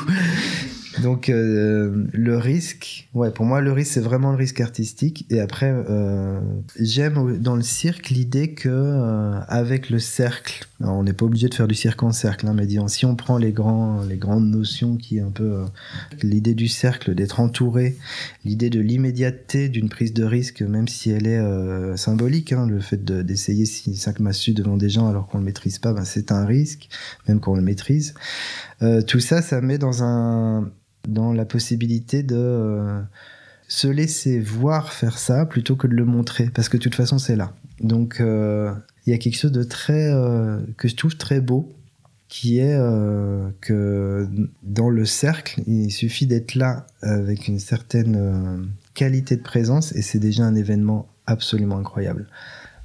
Donc 1.01 1.29
euh, 1.29 2.07
le 2.11 2.37
risque, 2.37 3.07
ouais, 3.13 3.31
pour 3.31 3.45
moi 3.45 3.61
le 3.61 3.71
risque 3.71 3.93
c'est 3.93 3.99
vraiment 4.01 4.31
le 4.31 4.37
risque 4.37 4.61
artistique. 4.61 5.25
Et 5.29 5.39
après, 5.39 5.71
euh, 5.71 6.39
j'aime 6.79 7.37
dans 7.37 7.55
le 7.55 7.61
cirque 7.61 8.09
l'idée 8.09 8.53
que 8.53 8.69
euh, 8.69 9.39
avec 9.47 9.89
le 9.89 9.99
cercle, 9.99 10.67
on 10.81 11.03
n'est 11.03 11.13
pas 11.13 11.25
obligé 11.25 11.49
de 11.49 11.53
faire 11.53 11.67
du 11.67 11.75
cirque 11.75 12.03
en 12.03 12.11
cercle, 12.11 12.47
hein, 12.47 12.53
mais 12.53 12.65
disons, 12.65 12.87
si 12.87 13.05
on 13.05 13.15
prend 13.15 13.37
les 13.37 13.51
grands, 13.51 14.01
les 14.03 14.17
grandes 14.17 14.49
notions 14.49 14.95
qui 14.97 15.17
est 15.17 15.21
un 15.21 15.31
peu 15.31 15.43
euh, 15.43 15.65
l'idée 16.21 16.53
du 16.53 16.67
cercle, 16.67 17.15
d'être 17.15 17.39
entouré, 17.39 17.97
l'idée 18.45 18.69
de 18.69 18.79
l'immédiateté 18.79 19.69
d'une 19.69 19.89
prise 19.89 20.13
de 20.13 20.23
risque, 20.23 20.61
même 20.61 20.87
si 20.87 21.11
elle 21.11 21.27
est 21.27 21.37
euh, 21.37 21.95
symbolique, 21.97 22.53
hein, 22.53 22.67
le 22.67 22.79
fait 22.79 23.03
d'essayer 23.03 23.63
de, 23.63 23.95
5 23.95 24.19
massues 24.19 24.53
devant 24.53 24.77
des 24.77 24.89
gens 24.89 25.07
alors 25.07 25.27
qu'on 25.27 25.37
le 25.37 25.43
maîtrise 25.43 25.79
pas, 25.79 25.93
ben, 25.93 26.05
c'est 26.05 26.31
un 26.31 26.45
risque, 26.45 26.89
même 27.27 27.39
quand 27.39 27.53
on 27.53 27.55
le 27.55 27.61
maîtrise. 27.61 28.13
tout 29.07 29.19
ça, 29.19 29.41
ça 29.41 29.61
met 29.61 29.77
dans 29.77 30.03
un 30.03 30.71
dans 31.07 31.33
la 31.33 31.45
possibilité 31.45 32.23
de 32.23 32.35
euh, 32.37 33.01
se 33.67 33.87
laisser 33.87 34.39
voir 34.39 34.93
faire 34.93 35.17
ça 35.17 35.45
plutôt 35.45 35.75
que 35.75 35.87
de 35.87 35.93
le 35.93 36.05
montrer, 36.05 36.49
parce 36.53 36.69
que 36.69 36.77
de 36.77 36.83
toute 36.83 36.95
façon 36.95 37.17
c'est 37.17 37.35
là. 37.35 37.53
Donc 37.81 38.19
euh, 38.19 38.73
il 39.05 39.11
y 39.11 39.13
a 39.13 39.17
quelque 39.17 39.37
chose 39.37 39.51
de 39.51 39.63
très 39.63 40.11
euh, 40.11 40.59
que 40.77 40.87
je 40.87 40.95
trouve 40.95 41.15
très 41.15 41.39
beau, 41.39 41.71
qui 42.27 42.59
est 42.59 42.77
que 43.59 44.29
dans 44.61 44.91
le 44.91 45.03
cercle, 45.03 45.63
il 45.65 45.89
suffit 45.89 46.27
d'être 46.27 46.53
là 46.53 46.85
avec 47.01 47.47
une 47.47 47.57
certaine 47.57 48.69
qualité 48.93 49.35
de 49.35 49.41
présence 49.41 49.95
et 49.95 50.03
c'est 50.03 50.19
déjà 50.19 50.43
un 50.43 50.53
événement 50.53 51.07
absolument 51.25 51.79
incroyable. 51.79 52.27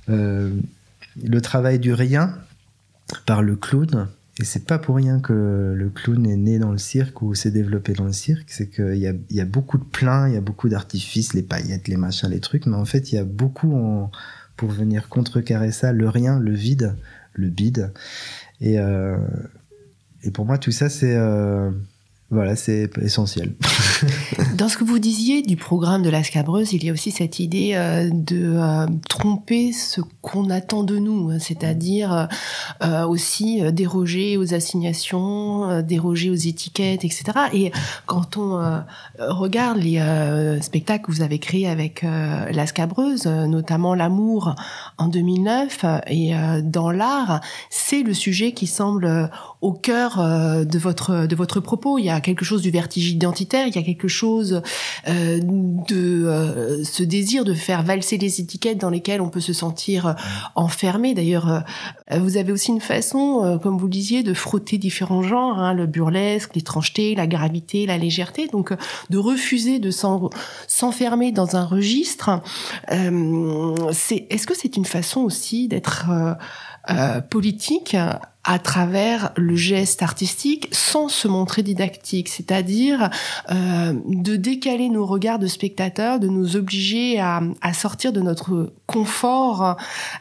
le 0.08 1.40
travail 1.42 1.78
du 1.78 1.92
rien 1.92 2.38
par 3.26 3.42
le 3.42 3.54
clown, 3.56 4.08
et 4.40 4.44
c'est 4.44 4.64
pas 4.64 4.78
pour 4.78 4.96
rien 4.96 5.20
que 5.20 5.74
le 5.76 5.90
clown 5.90 6.26
est 6.26 6.36
né 6.36 6.58
dans 6.58 6.72
le 6.72 6.78
cirque 6.78 7.22
ou 7.22 7.34
s'est 7.34 7.52
développé 7.52 7.92
dans 7.92 8.04
le 8.04 8.12
cirque, 8.12 8.50
c'est 8.50 8.68
qu'il 8.68 8.96
y 8.96 9.06
a, 9.06 9.12
y 9.30 9.40
a 9.40 9.44
beaucoup 9.44 9.78
de 9.78 9.84
pleins, 9.84 10.28
il 10.28 10.34
y 10.34 10.36
a 10.36 10.40
beaucoup 10.40 10.68
d'artifices, 10.68 11.34
les 11.34 11.42
paillettes, 11.42 11.86
les 11.86 11.96
machins, 11.96 12.28
les 12.28 12.40
trucs, 12.40 12.66
mais 12.66 12.76
en 12.76 12.84
fait 12.84 13.12
il 13.12 13.14
y 13.14 13.18
a 13.18 13.24
beaucoup 13.24 13.74
en, 13.76 14.10
pour 14.56 14.70
venir 14.70 15.08
contrecarrer 15.08 15.70
ça, 15.70 15.92
le 15.92 16.08
rien, 16.08 16.40
le 16.40 16.52
vide, 16.52 16.96
le 17.32 17.48
bide. 17.48 17.92
Et, 18.60 18.80
euh, 18.80 19.18
et 20.24 20.32
pour 20.32 20.46
moi 20.46 20.58
tout 20.58 20.72
ça 20.72 20.88
c'est 20.88 21.14
euh, 21.16 21.70
voilà, 22.30 22.56
c'est 22.56 22.90
essentiel. 23.02 23.54
Dans 24.56 24.68
ce 24.68 24.78
que 24.78 24.84
vous 24.84 24.98
disiez 24.98 25.42
du 25.42 25.56
programme 25.56 26.02
de 26.02 26.08
la 26.08 26.24
Scabreuse, 26.24 26.72
il 26.72 26.82
y 26.82 26.88
a 26.88 26.92
aussi 26.92 27.10
cette 27.10 27.38
idée 27.38 27.72
euh, 27.74 28.08
de 28.10 28.54
euh, 28.56 28.86
tromper 29.08 29.72
ce 29.72 30.00
qu'on 30.22 30.48
attend 30.48 30.84
de 30.84 30.96
nous, 30.96 31.30
hein, 31.30 31.38
c'est-à-dire 31.38 32.28
euh, 32.82 33.06
aussi 33.06 33.60
déroger 33.72 34.38
aux 34.38 34.54
assignations, 34.54 35.82
déroger 35.82 36.30
aux 36.30 36.34
étiquettes, 36.34 37.04
etc. 37.04 37.24
Et 37.52 37.72
quand 38.06 38.38
on 38.38 38.82
regarde 39.18 39.78
les 39.78 40.00
spectacles 40.62 41.06
que 41.06 41.12
vous 41.12 41.22
avez 41.22 41.38
créés 41.38 41.68
avec 41.68 42.02
la 42.02 42.66
Scabreuse, 42.66 43.26
notamment 43.26 43.94
L'amour 43.94 44.54
en 44.98 45.08
2009, 45.08 45.84
et 46.08 46.32
dans 46.62 46.90
l'art, 46.90 47.40
c'est 47.70 48.02
le 48.02 48.14
sujet 48.14 48.52
qui 48.52 48.66
semble 48.66 49.30
au 49.64 49.72
cœur 49.72 50.18
de 50.18 50.78
votre 50.78 51.26
de 51.26 51.34
votre 51.34 51.58
propos. 51.60 51.98
Il 51.98 52.04
y 52.04 52.10
a 52.10 52.20
quelque 52.20 52.44
chose 52.44 52.60
du 52.60 52.70
vertige 52.70 53.10
identitaire, 53.10 53.66
il 53.66 53.74
y 53.74 53.78
a 53.78 53.82
quelque 53.82 54.08
chose 54.08 54.60
euh, 55.08 55.40
de 55.40 56.26
euh, 56.26 56.84
ce 56.84 57.02
désir 57.02 57.44
de 57.44 57.54
faire 57.54 57.82
valser 57.82 58.18
les 58.18 58.40
étiquettes 58.40 58.78
dans 58.78 58.90
lesquelles 58.90 59.22
on 59.22 59.30
peut 59.30 59.40
se 59.40 59.54
sentir 59.54 60.06
euh, 60.06 60.12
enfermé. 60.54 61.14
D'ailleurs, 61.14 61.64
vous 62.10 62.36
avez 62.36 62.52
aussi 62.52 62.70
une 62.70 62.80
façon, 62.80 63.58
comme 63.62 63.78
vous 63.78 63.86
le 63.86 63.90
disiez, 63.90 64.22
de 64.22 64.34
frotter 64.34 64.76
différents 64.76 65.22
genres, 65.22 65.58
hein, 65.58 65.72
le 65.72 65.86
burlesque, 65.86 66.54
l'étrangeté, 66.54 67.14
la 67.14 67.26
gravité, 67.26 67.86
la 67.86 67.96
légèreté, 67.96 68.48
donc 68.48 68.74
de 69.10 69.18
refuser 69.18 69.78
de 69.78 69.90
s'enfermer 69.90 71.32
dans 71.32 71.56
un 71.56 71.64
registre. 71.64 72.42
c'est, 73.92 74.26
est-ce 74.30 74.46
que 74.46 74.54
c'est 74.54 74.76
une 74.76 74.84
façon 74.84 75.22
aussi 75.22 75.68
d'être 75.68 76.06
politique 77.30 77.96
à 78.44 78.58
travers 78.58 79.32
le 79.36 79.56
geste 79.56 80.02
artistique 80.02 80.68
sans 80.70 81.08
se 81.08 81.26
montrer 81.28 81.62
didactique, 81.62 82.28
c'est-à-dire 82.28 83.10
euh, 83.50 83.94
de 84.06 84.36
décaler 84.36 84.90
nos 84.90 85.06
regards 85.06 85.38
de 85.38 85.46
spectateurs, 85.46 86.20
de 86.20 86.28
nous 86.28 86.56
obliger 86.56 87.18
à, 87.20 87.40
sortir 87.72 88.12
de 88.12 88.20
notre 88.20 88.72
confort 88.86 89.76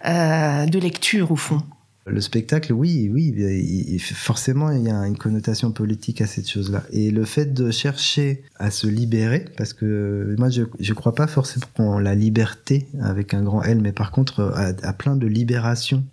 euh, 0.06 0.66
de 0.66 0.80
lecture 0.80 1.32
au 1.32 1.36
fond. 1.36 1.62
Le 2.06 2.20
spectacle, 2.20 2.74
oui, 2.74 3.10
oui, 3.14 3.98
forcément, 4.00 4.72
il 4.72 4.84
y 4.84 4.90
a 4.90 5.08
une 5.08 5.18
connotation 5.18 5.72
politique 5.72 6.20
à 6.20 6.28
cette 6.28 6.50
chose-là. 6.50 6.84
Et 6.92 7.12
le 7.12 7.24
fait 7.24 7.54
de 7.54 7.72
chercher 7.72 8.44
à 8.58 8.72
se 8.72 8.88
libérer, 8.88 9.46
parce 9.56 9.72
que 9.72 10.36
moi, 10.38 10.50
je 10.50 10.64
ne 10.64 10.94
crois 10.94 11.16
pas 11.16 11.28
forcément 11.28 11.66
en 11.78 12.00
la 12.00 12.14
liberté 12.14 12.88
avec 13.02 13.34
un 13.34 13.42
grand 13.42 13.64
L, 13.64 13.80
mais 13.82 13.94
par 13.94 14.12
contre, 14.12 14.54
à, 14.54 14.94
plein 14.94 15.16
de 15.16 15.28
libération 15.28 16.04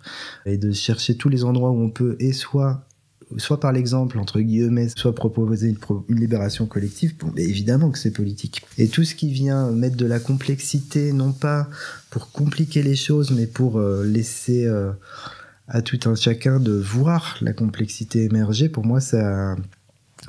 et 0.45 0.57
de 0.57 0.71
chercher 0.71 1.15
tous 1.15 1.27
les 1.27 1.43
endroits 1.43 1.71
où 1.71 1.81
on 1.81 1.89
peut, 1.89 2.15
et 2.19 2.31
soit 2.31 2.85
soit 3.37 3.61
par 3.61 3.71
l'exemple, 3.71 4.19
entre 4.19 4.41
guillemets, 4.41 4.89
soit 4.93 5.15
proposer 5.15 5.69
une, 5.69 5.77
une 6.09 6.19
libération 6.19 6.65
collective, 6.65 7.15
bon, 7.17 7.31
mais 7.33 7.43
évidemment 7.43 7.89
que 7.89 7.97
c'est 7.97 8.11
politique. 8.11 8.61
Et 8.77 8.89
tout 8.89 9.05
ce 9.05 9.15
qui 9.15 9.31
vient 9.31 9.71
mettre 9.71 9.95
de 9.95 10.05
la 10.05 10.19
complexité, 10.19 11.13
non 11.13 11.31
pas 11.31 11.69
pour 12.09 12.31
compliquer 12.31 12.83
les 12.83 12.97
choses, 12.97 13.31
mais 13.31 13.47
pour 13.47 13.79
euh, 13.79 14.05
laisser... 14.05 14.65
Euh, 14.65 14.91
à 15.67 15.81
tout 15.81 15.99
un 16.05 16.15
chacun 16.15 16.59
de 16.59 16.73
voir 16.73 17.37
la 17.41 17.53
complexité 17.53 18.23
émerger, 18.23 18.69
pour 18.69 18.85
moi, 18.85 18.99
ça, 18.99 19.55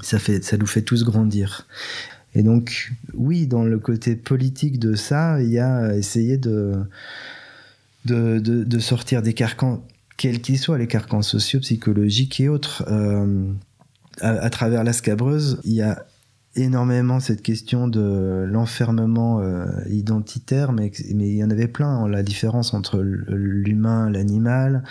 ça, 0.03 0.19
fait, 0.19 0.45
ça 0.45 0.57
nous 0.57 0.67
fait 0.67 0.83
tous 0.83 1.05
grandir. 1.05 1.67
Et 2.35 2.43
donc, 2.43 2.93
oui, 3.13 3.47
dans 3.47 3.65
le 3.65 3.79
côté 3.79 4.17
politique 4.17 4.79
de 4.79 4.95
ça, 4.95 5.43
il 5.43 5.51
y 5.51 5.59
a 5.59 5.95
essayer 5.97 6.39
de, 6.39 6.85
de, 8.07 8.39
de, 8.39 8.79
sortir 8.79 9.21
des 9.23 9.35
carcans, 9.35 9.85
quels 10.17 10.41
qu'ils 10.41 10.59
soient, 10.59 10.79
les 10.79 10.87
carcans 10.87 11.23
sociaux, 11.23 11.61
psychologiques 11.61 12.41
et 12.41 12.49
autres. 12.49 12.85
Euh, 12.89 13.53
à, 14.21 14.31
à, 14.31 14.51
travers 14.51 14.85
la 14.85 14.93
scabreuse, 14.93 15.61
il 15.65 15.73
y 15.73 15.83
a 15.83 16.07
énormément 16.55 17.19
cette 17.19 17.41
question 17.41 17.89
de 17.89 18.45
l'enfermement 18.47 19.41
euh, 19.41 19.65
identitaire, 19.89 20.73
mais, 20.73 20.93
mais 21.15 21.29
il 21.29 21.37
y 21.37 21.45
en 21.45 21.51
avait 21.51 21.67
plein, 21.67 21.89
hein, 21.89 22.09
la 22.09 22.23
différence 22.23 22.75
entre 22.75 23.01
l'humain, 23.01 24.11
l'animal, 24.11 24.85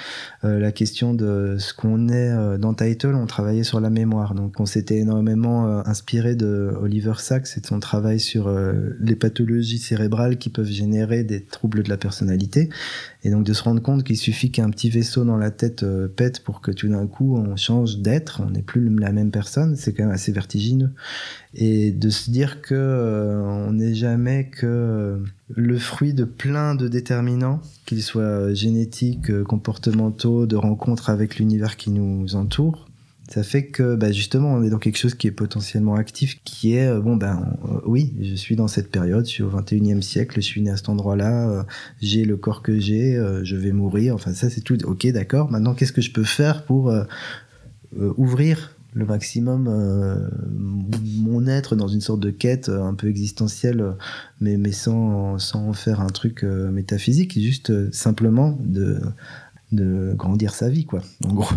euh, 0.44 0.58
la 0.58 0.72
question 0.72 1.14
de 1.14 1.58
ce 1.60 1.76
qu'on 1.76 2.10
est 2.10 2.32
euh, 2.32 2.58
dans 2.58 2.74
Title, 2.74 3.14
on 3.14 3.28
travaillait 3.28 3.64
sur 3.64 3.80
la 3.80 3.92
mémoire, 3.92 4.34
donc 4.34 4.60
on 4.60 4.66
s'était 4.66 4.98
énormément 4.98 5.82
inspiré 5.86 6.36
de 6.36 6.74
Oliver 6.82 7.14
Sacks 7.18 7.48
et 7.56 7.62
de 7.62 7.66
son 7.66 7.80
travail 7.80 8.20
sur 8.20 8.52
les 9.00 9.16
pathologies 9.16 9.78
cérébrales 9.78 10.38
qui 10.38 10.50
peuvent 10.50 10.66
générer 10.66 11.24
des 11.24 11.44
troubles 11.44 11.84
de 11.84 11.90
la 11.90 11.98
personnalité, 11.98 12.70
et 13.24 13.30
donc 13.30 13.44
de 13.44 13.54
se 13.54 13.64
rendre 13.64 13.82
compte 13.82 14.04
qu'il 14.04 14.18
suffit 14.18 14.52
qu'un 14.52 14.70
petit 14.70 14.90
vaisseau 14.90 15.26
dans 15.26 15.38
la 15.38 15.52
tête 15.52 15.86
pète 16.16 16.44
pour 16.44 16.62
que 16.62 16.72
tout 16.72 16.88
d'un 16.88 17.06
coup 17.08 17.38
on 17.38 17.56
change 17.56 18.00
d'être, 18.00 18.42
on 18.46 18.50
n'est 18.50 18.62
plus 18.62 18.90
la 18.98 19.12
même 19.12 19.32
personne, 19.32 19.76
c'est 19.76 19.94
quand 19.94 20.04
même 20.04 20.14
assez 20.14 20.32
vertigineux 20.32 20.92
et 21.54 21.92
de 21.92 22.10
se 22.10 22.32
dire 22.32 22.62
que 22.62 22.74
euh, 22.76 23.42
on 23.42 23.74
n'est 23.74 23.94
jamais 23.94 24.46
que 24.46 24.66
euh, 24.66 25.18
le 25.50 25.78
fruit 25.78 26.14
de 26.14 26.24
plein 26.24 26.76
de 26.76 26.88
déterminants, 26.88 27.62
qu'ils 27.86 28.04
soient 28.04 28.54
génétiques, 28.54 29.30
euh, 29.30 29.44
comportementaux, 29.44 30.46
de 30.46 30.56
rencontres 30.56 31.10
avec 31.10 31.38
l'univers 31.38 31.76
qui 31.76 31.92
nous 31.92 32.36
entoure. 32.36 32.88
Ça 33.30 33.44
fait 33.44 33.68
que 33.68 33.96
bah, 33.96 34.12
justement 34.12 34.54
on 34.54 34.64
est 34.64 34.70
dans 34.70 34.78
quelque 34.78 34.98
chose 34.98 35.14
qui 35.14 35.28
est 35.28 35.32
potentiellement 35.32 35.96
actif, 35.96 36.42
qui 36.44 36.76
est 36.76 36.94
bon 37.00 37.16
ben 37.16 37.58
oui, 37.86 38.14
je 38.22 38.36
suis 38.36 38.58
dans 38.58 38.68
cette 38.68 38.92
période, 38.92 39.26
je 39.26 39.30
suis 39.30 39.44
au 39.44 39.50
21e 39.50 40.02
siècle, 40.02 40.36
je 40.36 40.46
suis 40.46 40.62
né 40.62 40.70
à 40.70 40.76
cet 40.76 40.90
endroit-là, 40.90 41.66
j'ai 42.02 42.26
le 42.26 42.36
corps 42.36 42.62
que 42.62 42.78
j'ai, 42.78 43.16
je 43.44 43.56
vais 43.56 43.72
mourir, 43.72 44.16
enfin 44.16 44.34
ça 44.34 44.50
c'est 44.50 44.60
tout. 44.60 44.78
Ok 44.84 45.08
d'accord. 45.08 45.50
Maintenant 45.50 45.74
qu'est-ce 45.74 45.94
que 45.94 46.02
je 46.02 46.12
peux 46.12 46.26
faire 46.26 46.66
pour 46.66 46.94
ouvrir 48.18 48.76
le 48.94 49.06
maximum 49.06 49.64
mon 51.22 51.48
être 51.48 51.76
dans 51.76 51.88
une 51.88 52.02
sorte 52.02 52.20
de 52.20 52.30
quête 52.30 52.70
un 52.70 52.94
peu 52.94 53.08
existentielle, 53.08 53.96
mais, 54.40 54.58
mais 54.58 54.72
sans, 54.72 55.38
sans 55.38 55.74
faire 55.74 56.02
un 56.02 56.08
truc 56.08 56.44
métaphysique, 56.44 57.40
juste 57.40 57.92
simplement 57.94 58.58
de 58.64 59.00
de 59.72 60.14
grandir 60.16 60.54
sa 60.54 60.70
vie, 60.70 60.86
quoi, 60.86 61.02
en 61.26 61.34
gros. 61.34 61.56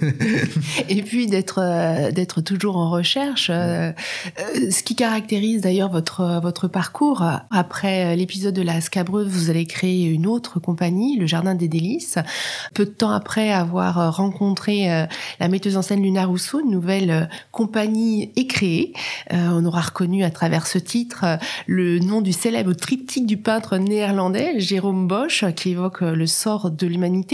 et 0.88 1.02
puis 1.02 1.26
d'être 1.26 1.60
euh, 1.62 2.10
d'être 2.10 2.40
toujours 2.40 2.76
en 2.76 2.90
recherche, 2.90 3.50
euh, 3.50 3.92
euh, 4.38 4.70
ce 4.70 4.82
qui 4.82 4.96
caractérise 4.96 5.60
d'ailleurs 5.60 5.90
votre 5.90 6.40
votre 6.42 6.68
parcours. 6.68 7.22
Après 7.50 8.16
l'épisode 8.16 8.54
de 8.54 8.62
la 8.62 8.80
Scabreuse, 8.80 9.28
vous 9.28 9.50
allez 9.50 9.66
créer 9.66 10.06
une 10.06 10.26
autre 10.26 10.58
compagnie, 10.58 11.18
le 11.18 11.26
Jardin 11.26 11.54
des 11.54 11.68
Délices. 11.68 12.18
Peu 12.72 12.86
de 12.86 12.90
temps 12.90 13.10
après 13.10 13.52
avoir 13.52 14.16
rencontré 14.16 15.06
la 15.40 15.48
metteuse 15.48 15.76
en 15.76 15.82
scène 15.82 16.02
Luna 16.02 16.24
Rousseau, 16.24 16.60
une 16.60 16.70
nouvelle 16.70 17.28
compagnie 17.52 18.32
est 18.36 18.46
créée. 18.46 18.92
on 19.30 19.64
aura 19.64 19.82
reconnu 19.82 20.24
à 20.24 20.30
travers 20.30 20.66
ce 20.66 20.78
titre 20.78 21.24
le 21.66 21.98
nom 21.98 22.20
du 22.20 22.32
célèbre 22.32 22.72
triptyque 22.72 23.26
du 23.26 23.36
peintre 23.36 23.76
néerlandais 23.76 24.58
Jérôme 24.60 25.06
Bosch, 25.06 25.44
qui 25.56 25.70
évoque 25.70 26.00
le 26.00 26.26
sort 26.26 26.70
de 26.70 26.86
l'humanité 26.86 27.33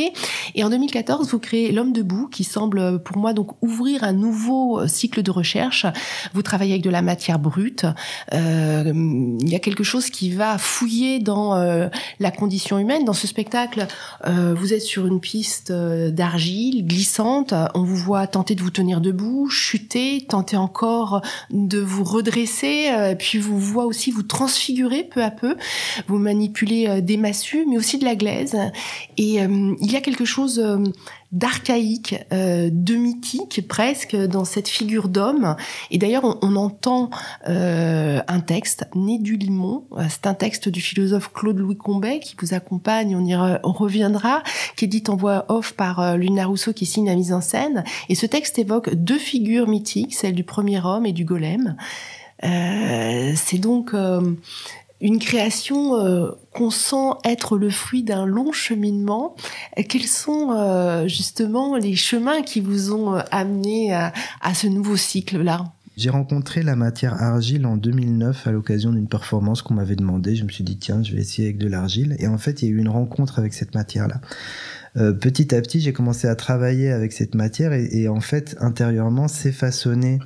et 0.55 0.65
en 0.65 0.71
2014, 0.71 1.31
vous 1.31 1.39
créez 1.39 1.73
L'homme 1.73 1.93
debout, 1.93 2.29
qui 2.29 2.45
semble 2.45 3.03
pour 3.03 3.19
moi 3.19 3.33
donc 3.33 3.51
ouvrir 3.63 4.05
un 4.05 4.13
nouveau 4.13 4.81
euh, 4.81 4.87
cycle 4.89 5.23
de 5.23 5.31
recherche. 5.31 5.87
Vous 6.35 6.43
travaillez 6.43 6.73
avec 6.73 6.83
de 6.83 6.91
la 6.91 7.03
matière 7.03 7.39
brute. 7.39 7.87
Euh, 8.33 8.93
il 9.41 9.49
y 9.49 9.55
a 9.55 9.59
quelque 9.59 9.85
chose 9.85 10.11
qui 10.11 10.31
va 10.31 10.59
fouiller 10.59 11.21
dans 11.21 11.55
euh, 11.55 11.89
la 12.19 12.31
condition 12.31 12.79
humaine. 12.79 13.05
Dans 13.05 13.13
ce 13.13 13.27
spectacle, 13.27 13.87
vous 14.27 14.73
êtes 14.73 14.83
sur 14.83 15.07
une 15.07 15.21
piste 15.21 15.73
d'argile 15.73 16.87
glissante. 16.87 17.55
On 17.75 17.83
vous 17.83 17.97
voit 17.97 18.27
tenter 18.27 18.55
de 18.55 18.63
vous 18.63 18.71
tenir 18.71 19.01
debout, 19.01 19.49
chuter, 19.49 20.25
tenter 20.29 20.57
encore 20.57 21.23
de 21.51 21.79
vous 21.79 22.05
redresser. 22.05 22.89
puis 23.19 23.39
vous 23.39 23.59
voit 23.59 23.87
aussi 23.87 24.11
vous 24.11 24.23
transfigurer 24.23 25.05
peu 25.05 25.23
à 25.23 25.31
peu. 25.31 25.57
Vous 26.07 26.19
manipulez 26.19 27.01
des 27.03 27.17
massues, 27.17 27.65
mais 27.69 27.77
aussi 27.77 27.99
de 27.99 28.05
la 28.05 28.15
glaise. 28.15 28.57
Et 29.17 29.37
il 29.37 29.90
il 29.91 29.95
y 29.95 29.97
a 29.97 30.01
quelque 30.01 30.25
chose 30.25 30.61
euh, 30.61 30.79
d'archaïque, 31.33 32.17
euh, 32.33 32.71
de 32.73 32.95
mythique 32.95 33.67
presque 33.67 34.15
dans 34.15 34.45
cette 34.45 34.69
figure 34.69 35.09
d'homme. 35.09 35.57
Et 35.91 35.99
d'ailleurs, 35.99 36.39
on, 36.43 36.57
entend 36.57 37.11
euh, 37.49 38.21
un 38.29 38.41
texte, 38.41 38.87
Né 38.95 39.19
du 39.19 39.37
Limon. 39.37 39.85
C'est 40.09 40.27
un 40.27 40.35
texte 40.35 40.69
du 40.69 40.81
philosophe 40.81 41.33
Claude-Louis 41.33 41.77
Combet 41.77 42.21
qui 42.21 42.37
vous 42.41 42.55
accompagne, 42.55 43.17
on 43.17 43.25
y 43.25 43.35
reviendra, 43.35 44.43
qui 44.77 44.85
est 44.85 44.89
dit 44.89 45.03
en 45.09 45.17
voix 45.17 45.47
off 45.49 45.73
par 45.73 46.17
Luna 46.17 46.47
Rousseau 46.47 46.73
qui 46.73 46.87
signe 46.87 47.07
la 47.07 47.15
mise 47.15 47.33
en 47.33 47.41
scène. 47.41 47.85
Et 48.09 48.15
ce 48.15 48.27
texte 48.27 48.59
évoque 48.59 48.95
deux 48.95 49.19
figures 49.19 49.69
mythiques, 49.69 50.15
celle 50.15 50.35
du 50.35 50.45
premier 50.45 50.85
homme 50.85 51.07
et 51.07 51.13
du 51.13 51.25
golem. 51.25 51.77
c'est 52.43 53.59
donc 53.59 53.95
une 55.01 55.19
création 55.19 55.97
euh, 55.97 56.31
qu'on 56.53 56.71
sent 56.71 57.15
être 57.25 57.57
le 57.57 57.71
fruit 57.71 58.03
d'un 58.03 58.27
long 58.27 58.53
cheminement. 58.53 59.35
Quels 59.89 60.07
sont 60.07 60.53
euh, 60.53 61.09
justement 61.09 61.77
les 61.77 61.97
chemins 61.97 62.43
qui 62.43 62.61
vous 62.61 62.93
ont 62.93 63.15
euh, 63.15 63.23
amené 63.31 63.95
à, 63.95 64.13
ce 64.55 64.67
nouveau 64.67 64.97
cycle-là? 64.97 65.73
J'ai 65.97 66.11
rencontré 66.11 66.63
la 66.63 66.77
matière 66.77 67.21
argile 67.21 67.67
en 67.67 67.77
2009 67.77 68.47
à 68.47 68.53
l'occasion 68.53 68.93
d'une 68.93 69.09
performance 69.09 69.63
qu'on 69.63 69.75
m'avait 69.75 69.97
demandé. 69.97 70.37
Je 70.37 70.45
me 70.45 70.51
suis 70.51 70.65
dit, 70.65 70.77
tiens, 70.79 71.03
je 71.03 71.15
vais 71.15 71.21
essayer 71.21 71.49
avec 71.49 71.59
de 71.59 71.67
l'argile. 71.67 72.17
Et 72.19 72.27
en 72.27 72.39
fait, 72.39 72.63
il 72.63 72.69
y 72.69 72.69
a 72.69 72.75
eu 72.75 72.79
une 72.79 72.89
rencontre 72.89 73.39
avec 73.39 73.53
cette 73.53 73.75
matière-là. 73.75 74.21
petit 74.95 75.55
à 75.55 75.61
petit, 75.61 75.81
j'ai 75.81 75.93
commencé 75.93 76.27
à 76.27 76.37
travailler 76.37 76.91
avec 76.91 77.13
cette 77.13 77.35
matière 77.35 77.73
et, 77.73 78.09
en 78.09 78.21
fait, 78.21 78.57
intérieurement, 78.61 79.29
c'est 79.29 79.53
façonné 79.53 80.21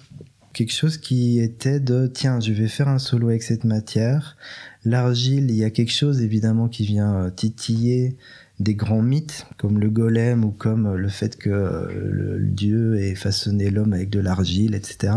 quelque 0.54 0.72
chose 0.72 0.96
qui 0.96 1.40
était 1.40 1.80
de 1.80 2.06
tiens, 2.06 2.40
je 2.40 2.52
vais 2.52 2.68
faire 2.68 2.88
un 2.88 2.98
solo 2.98 3.28
avec 3.28 3.42
cette 3.42 3.64
matière. 3.64 4.36
L'argile, 4.84 5.50
il 5.50 5.56
y 5.56 5.64
a 5.64 5.70
quelque 5.70 5.92
chose 5.92 6.22
évidemment 6.22 6.68
qui 6.68 6.86
vient 6.86 7.14
euh, 7.16 7.30
titiller 7.30 8.16
des 8.60 8.74
grands 8.74 9.02
mythes 9.02 9.46
comme 9.58 9.80
le 9.80 9.90
golem 9.90 10.44
ou 10.44 10.52
comme 10.52 10.86
euh, 10.86 10.96
le 10.96 11.08
fait 11.08 11.36
que 11.36 11.50
euh, 11.50 12.38
le 12.38 12.46
dieu 12.46 12.96
ait 12.96 13.16
façonné 13.16 13.68
l'homme 13.68 13.92
avec 13.92 14.10
de 14.10 14.20
l'argile, 14.20 14.74
etc. 14.74 15.12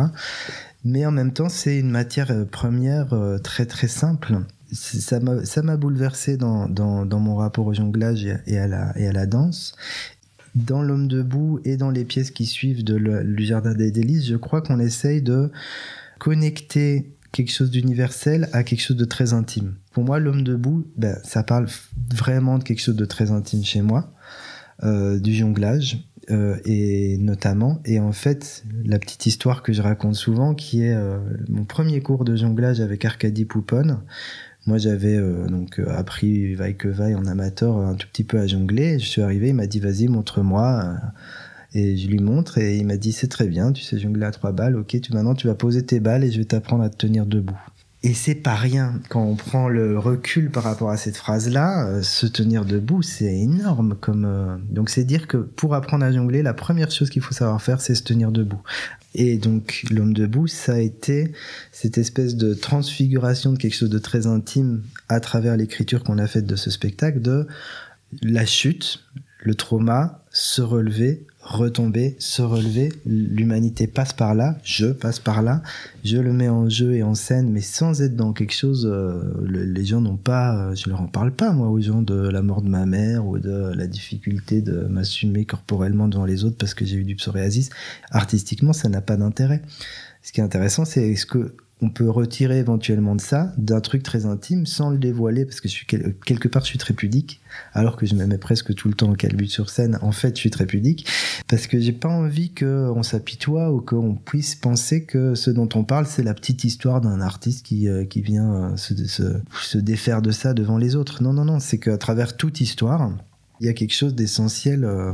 Mais 0.83 1.05
en 1.05 1.11
même 1.11 1.31
temps, 1.31 1.49
c'est 1.49 1.77
une 1.77 1.91
matière 1.91 2.33
première 2.51 3.13
très 3.43 3.65
très 3.65 3.87
simple. 3.87 4.39
Ça 4.71 5.19
m'a 5.19 5.77
bouleversé 5.77 6.37
dans, 6.37 6.67
dans, 6.67 7.05
dans, 7.05 7.19
mon 7.19 7.35
rapport 7.35 7.65
au 7.67 7.73
jonglage 7.73 8.25
et 8.45 8.57
à 8.57 8.67
la, 8.67 8.97
et 8.97 9.07
à 9.07 9.11
la 9.11 9.25
danse 9.25 9.75
dans 10.65 10.81
L'homme 10.81 11.07
debout 11.07 11.59
et 11.65 11.77
dans 11.77 11.91
les 11.91 12.05
pièces 12.05 12.31
qui 12.31 12.45
suivent 12.45 12.83
de 12.83 12.95
le, 12.95 13.23
Jardin 13.37 13.73
des 13.73 13.91
délices, 13.91 14.27
je 14.27 14.35
crois 14.35 14.61
qu'on 14.61 14.79
essaye 14.79 15.21
de 15.21 15.51
connecter 16.19 17.13
quelque 17.31 17.51
chose 17.51 17.69
d'universel 17.69 18.49
à 18.53 18.63
quelque 18.63 18.81
chose 18.81 18.97
de 18.97 19.05
très 19.05 19.33
intime. 19.33 19.75
Pour 19.91 20.03
moi, 20.03 20.19
L'homme 20.19 20.43
debout, 20.43 20.87
ben, 20.97 21.17
ça 21.23 21.43
parle 21.43 21.67
vraiment 22.13 22.57
de 22.57 22.63
quelque 22.63 22.81
chose 22.81 22.95
de 22.95 23.05
très 23.05 23.31
intime 23.31 23.63
chez 23.63 23.81
moi, 23.81 24.11
euh, 24.83 25.19
du 25.19 25.33
jonglage. 25.33 26.03
Euh, 26.29 26.57
et 26.65 27.17
notamment, 27.19 27.79
et 27.85 28.01
en 28.01 28.11
fait, 28.11 28.65
la 28.83 28.99
petite 28.99 29.27
histoire 29.27 29.63
que 29.63 29.71
je 29.71 29.81
raconte 29.81 30.15
souvent, 30.15 30.55
qui 30.55 30.83
est 30.83 30.93
euh, 30.93 31.19
mon 31.47 31.63
premier 31.63 32.01
cours 32.01 32.25
de 32.25 32.35
jonglage 32.35 32.81
avec 32.81 33.05
Arcadie 33.05 33.45
Poupon, 33.45 33.99
moi, 34.67 34.77
j'avais 34.77 35.15
euh, 35.15 35.47
donc 35.47 35.79
euh, 35.79 35.87
appris 35.97 36.53
vaille 36.53 36.75
que 36.75 36.89
vaille 36.89 37.15
en 37.15 37.25
amateur 37.25 37.77
un 37.77 37.95
tout 37.95 38.07
petit 38.07 38.25
peu 38.25 38.37
à 38.37 38.47
jongler. 38.47 38.99
Je 38.99 39.05
suis 39.05 39.21
arrivé, 39.21 39.49
il 39.49 39.55
m'a 39.55 39.65
dit 39.65 39.79
vas-y, 39.79 40.09
montre-moi. 40.09 40.83
Euh, 40.83 40.95
et 41.73 41.97
je 41.97 42.07
lui 42.07 42.19
montre 42.19 42.57
et 42.57 42.77
il 42.77 42.85
m'a 42.85 42.97
dit 42.97 43.11
c'est 43.11 43.27
très 43.27 43.47
bien, 43.47 43.71
tu 43.71 43.83
sais 43.83 43.97
jongler 43.99 44.25
à 44.25 44.31
trois 44.31 44.51
balles. 44.51 44.75
Ok, 44.75 44.99
tu 45.01 45.13
maintenant 45.13 45.35
tu 45.35 45.47
vas 45.47 45.55
poser 45.55 45.85
tes 45.85 45.99
balles 45.99 46.23
et 46.23 46.31
je 46.31 46.37
vais 46.37 46.45
t'apprendre 46.45 46.83
à 46.83 46.89
te 46.89 46.97
tenir 46.97 47.25
debout. 47.25 47.59
Et 48.03 48.13
c'est 48.13 48.35
pas 48.35 48.55
rien. 48.55 49.01
Quand 49.09 49.23
on 49.23 49.35
prend 49.35 49.67
le 49.69 49.97
recul 49.97 50.51
par 50.51 50.63
rapport 50.63 50.91
à 50.91 50.97
cette 50.97 51.17
phrase-là, 51.17 52.03
se 52.03 52.27
tenir 52.27 52.63
debout, 52.63 53.01
c'est 53.01 53.35
énorme. 53.35 53.95
Comme 53.99 54.61
donc 54.69 54.89
c'est 54.89 55.03
dire 55.03 55.27
que 55.27 55.37
pour 55.37 55.73
apprendre 55.73 56.05
à 56.05 56.11
jongler, 56.11 56.43
la 56.43 56.53
première 56.53 56.91
chose 56.91 57.09
qu'il 57.09 57.23
faut 57.23 57.33
savoir 57.33 57.61
faire, 57.61 57.81
c'est 57.81 57.95
se 57.95 58.03
tenir 58.03 58.31
debout. 58.31 58.61
Et 59.15 59.37
donc 59.37 59.83
l'homme 59.89 60.13
debout, 60.13 60.45
ça 60.45 60.73
a 60.73 60.79
été 60.79 61.33
cette 61.71 61.97
espèce 61.97 62.35
de 62.35 62.53
transfiguration 62.53 63.53
de 63.53 63.57
quelque 63.57 63.75
chose 63.75 63.89
de 63.89 63.99
très 63.99 64.27
intime 64.27 64.83
à 65.09 65.19
travers 65.19 65.57
l'écriture 65.57 66.03
qu'on 66.03 66.19
a 66.19 66.27
faite 66.27 66.45
de 66.45 66.55
ce 66.55 66.69
spectacle, 66.69 67.19
de 67.19 67.47
la 68.21 68.45
chute, 68.45 69.03
le 69.39 69.55
trauma, 69.55 70.23
se 70.31 70.61
relever, 70.61 71.25
retomber, 71.47 72.15
se 72.19 72.41
relever. 72.41 72.91
L'humanité 73.05 73.87
passe 73.87 74.13
par 74.13 74.35
là, 74.35 74.57
je 74.63 74.87
passe 74.87 75.19
par 75.19 75.41
là, 75.41 75.63
je 76.03 76.17
le 76.17 76.33
mets 76.33 76.49
en 76.49 76.69
jeu 76.69 76.93
et 76.93 77.03
en 77.03 77.15
scène, 77.15 77.49
mais 77.51 77.61
sans 77.61 78.01
être 78.01 78.15
dans 78.15 78.33
quelque 78.33 78.53
chose. 78.53 78.87
Euh, 78.89 79.21
les 79.47 79.85
gens 79.85 80.01
n'ont 80.01 80.17
pas, 80.17 80.55
euh, 80.55 80.75
je 80.75 80.89
leur 80.89 81.01
en 81.01 81.07
parle 81.07 81.31
pas 81.31 81.51
moi 81.53 81.69
aux 81.69 81.79
gens 81.79 82.01
de 82.01 82.15
la 82.15 82.41
mort 82.41 82.61
de 82.61 82.69
ma 82.69 82.85
mère 82.85 83.25
ou 83.25 83.39
de 83.39 83.73
la 83.73 83.87
difficulté 83.87 84.61
de 84.61 84.81
m'assumer 84.89 85.45
corporellement 85.45 86.07
devant 86.07 86.25
les 86.25 86.43
autres 86.43 86.57
parce 86.57 86.73
que 86.73 86.85
j'ai 86.85 86.97
eu 86.97 87.05
du 87.05 87.15
psoriasis. 87.15 87.69
Artistiquement, 88.11 88.73
ça 88.73 88.89
n'a 88.89 89.01
pas 89.01 89.15
d'intérêt. 89.15 89.61
Ce 90.21 90.33
qui 90.33 90.41
est 90.41 90.43
intéressant, 90.43 90.83
c'est 90.83 91.09
est-ce 91.09 91.25
que 91.25 91.55
on 91.81 91.89
peut 91.89 92.09
retirer 92.09 92.57
éventuellement 92.57 93.15
de 93.15 93.21
ça, 93.21 93.53
d'un 93.57 93.81
truc 93.81 94.01
très 94.01 94.25
intime, 94.25 94.65
sans 94.65 94.89
le 94.89 94.97
dévoiler, 94.97 95.45
parce 95.45 95.61
que 95.61 95.67
je 95.67 95.73
suis 95.73 95.85
quelque 95.85 96.47
part 96.47 96.63
je 96.63 96.69
suis 96.69 96.79
très 96.79 96.93
pudique, 96.93 97.39
alors 97.73 97.97
que 97.97 98.05
je 98.05 98.15
me 98.15 98.25
mets 98.25 98.39
presque 98.39 98.73
tout 98.73 98.87
le 98.87 98.95
temps 98.95 99.09
en 99.09 99.13
calbut 99.13 99.47
sur 99.47 99.69
scène. 99.69 99.99
En 100.01 100.11
fait, 100.11 100.35
je 100.35 100.39
suis 100.39 100.49
très 100.49 100.65
pudique, 100.65 101.07
parce 101.47 101.67
que 101.67 101.79
j'ai 101.79 101.91
pas 101.91 102.09
envie 102.09 102.51
qu'on 102.51 103.03
s'apitoie 103.03 103.71
ou 103.71 103.81
qu'on 103.81 104.15
puisse 104.15 104.55
penser 104.55 105.03
que 105.03 105.35
ce 105.35 105.51
dont 105.51 105.69
on 105.75 105.83
parle, 105.83 106.07
c'est 106.07 106.23
la 106.23 106.33
petite 106.33 106.63
histoire 106.63 106.99
d'un 106.99 107.21
artiste 107.21 107.65
qui, 107.65 107.87
euh, 107.87 108.05
qui 108.05 108.21
vient 108.21 108.53
euh, 108.53 108.77
se, 108.77 108.95
se, 109.05 109.23
se 109.61 109.77
défaire 109.77 110.23
de 110.23 110.31
ça 110.31 110.53
devant 110.55 110.77
les 110.77 110.95
autres. 110.95 111.21
Non, 111.21 111.33
non, 111.33 111.45
non, 111.45 111.59
c'est 111.59 111.77
qu'à 111.77 111.97
travers 111.97 112.37
toute 112.37 112.59
histoire, 112.59 113.11
il 113.59 113.65
y 113.65 113.69
a 113.69 113.73
quelque 113.73 113.93
chose 113.93 114.13
d'essentiel 114.13 114.83
euh, 114.83 115.13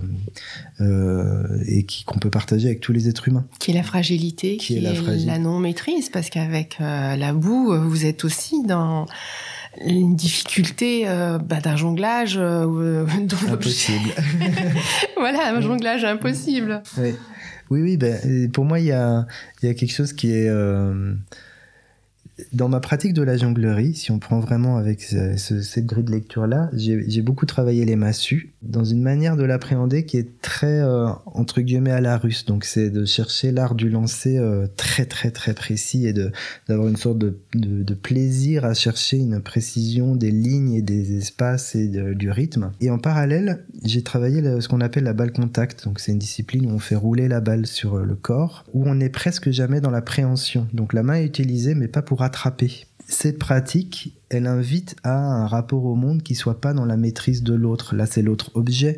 euh, 0.81 1.63
et 1.67 1.85
qu'on 2.05 2.19
peut 2.19 2.29
partager 2.29 2.67
avec 2.67 2.81
tous 2.81 2.91
les 2.91 3.07
êtres 3.07 3.27
humains. 3.27 3.45
Qui 3.59 3.71
est 3.71 3.73
la 3.73 3.83
fragilité, 3.83 4.57
qui, 4.57 4.77
est, 4.77 4.81
la, 4.81 5.39
non-maîtrise, 5.39 6.09
parce 6.09 6.29
qu'avec 6.29 6.77
euh, 6.81 7.15
la 7.15 7.33
boue, 7.33 7.73
vous 7.75 8.05
êtes 8.05 8.25
aussi 8.25 8.63
dans 8.63 9.05
une 9.85 10.15
difficulté 10.15 11.05
bah, 11.05 11.61
d'un 11.61 11.75
jonglage 11.75 12.37
impossible. 13.49 14.09
voilà, 15.17 15.55
un 15.55 15.61
jonglage 15.61 16.03
impossible. 16.03 16.83
Oui, 16.97 17.15
oui, 17.69 17.81
oui 17.81 17.97
ben, 17.97 18.51
pour 18.51 18.65
moi, 18.65 18.79
il 18.79 18.85
y 18.85 18.91
a, 18.91 19.25
y 19.63 19.67
a 19.67 19.73
quelque 19.73 19.93
chose 19.93 20.13
qui 20.13 20.31
est 20.31 20.49
dans 22.51 22.67
ma 22.67 22.79
pratique 22.79 23.13
de 23.13 23.21
la 23.21 23.37
jonglerie, 23.37 23.93
si 23.93 24.11
on 24.11 24.19
prend 24.19 24.39
vraiment 24.39 24.77
avec 24.77 25.01
cette 25.01 25.85
grille 25.85 26.03
de 26.03 26.11
lecture-là, 26.11 26.69
j'ai 26.73 27.21
beaucoup 27.21 27.45
travaillé 27.45 27.85
les 27.85 27.95
massues 27.95 28.53
dans 28.63 28.83
une 28.83 29.01
manière 29.01 29.37
de 29.37 29.43
l'appréhender 29.43 30.05
qui 30.05 30.17
est 30.17 30.41
très, 30.41 30.81
euh, 30.81 31.09
entre 31.25 31.61
guillemets, 31.61 31.91
à 31.91 32.01
la 32.01 32.17
russe. 32.17 32.45
Donc 32.45 32.65
c'est 32.65 32.89
de 32.89 33.05
chercher 33.05 33.51
l'art 33.51 33.75
du 33.75 33.89
lancer 33.89 34.37
euh, 34.37 34.67
très 34.77 35.05
très 35.05 35.31
très 35.31 35.53
précis 35.53 36.07
et 36.07 36.13
d'avoir 36.67 36.87
une 36.87 36.95
sorte 36.95 37.19
de, 37.19 37.37
de, 37.53 37.93
plaisir 37.93 38.65
à 38.65 38.73
chercher 38.73 39.17
une 39.17 39.39
précision 39.39 40.15
des 40.15 40.31
lignes 40.31 40.73
et 40.73 40.81
des 40.81 41.17
espaces 41.17 41.75
et 41.75 41.87
du 41.87 42.31
rythme. 42.31 42.71
Et 42.81 42.89
en 42.89 42.97
parallèle, 42.97 43.65
j'ai 43.83 44.01
travaillé 44.01 44.41
ce 44.59 44.67
qu'on 44.67 44.81
appelle 44.81 45.03
la 45.03 45.13
balle 45.13 45.31
contact. 45.31 45.85
Donc 45.85 45.99
c'est 45.99 46.11
une 46.11 46.19
discipline 46.19 46.65
où 46.65 46.73
on 46.73 46.79
fait 46.79 46.95
rouler 46.95 47.27
la 47.27 47.41
balle 47.41 47.67
sur 47.67 47.95
euh, 47.95 48.03
le 48.03 48.15
corps, 48.15 48.65
où 48.73 48.87
on 48.87 48.95
n'est 48.95 49.09
presque 49.09 49.51
jamais 49.51 49.81
dans 49.81 49.91
la 49.91 50.01
préhension. 50.01 50.67
Donc 50.73 50.93
la 50.93 51.03
main 51.03 51.15
est 51.15 51.25
utilisée 51.25 51.75
mais 51.75 51.87
pas 51.87 52.01
pour 52.01 52.22
attraper. 52.23 52.85
Cette 53.07 53.37
pratique, 53.37 54.17
elle 54.29 54.47
invite 54.47 54.95
à 55.03 55.15
un 55.15 55.47
rapport 55.47 55.85
au 55.85 55.95
monde 55.95 56.23
qui 56.23 56.35
soit 56.35 56.61
pas 56.61 56.73
dans 56.73 56.85
la 56.85 56.97
maîtrise 56.97 57.43
de 57.43 57.53
l'autre. 57.53 57.95
Là, 57.95 58.05
c'est 58.05 58.21
l'autre 58.21 58.51
objet, 58.55 58.97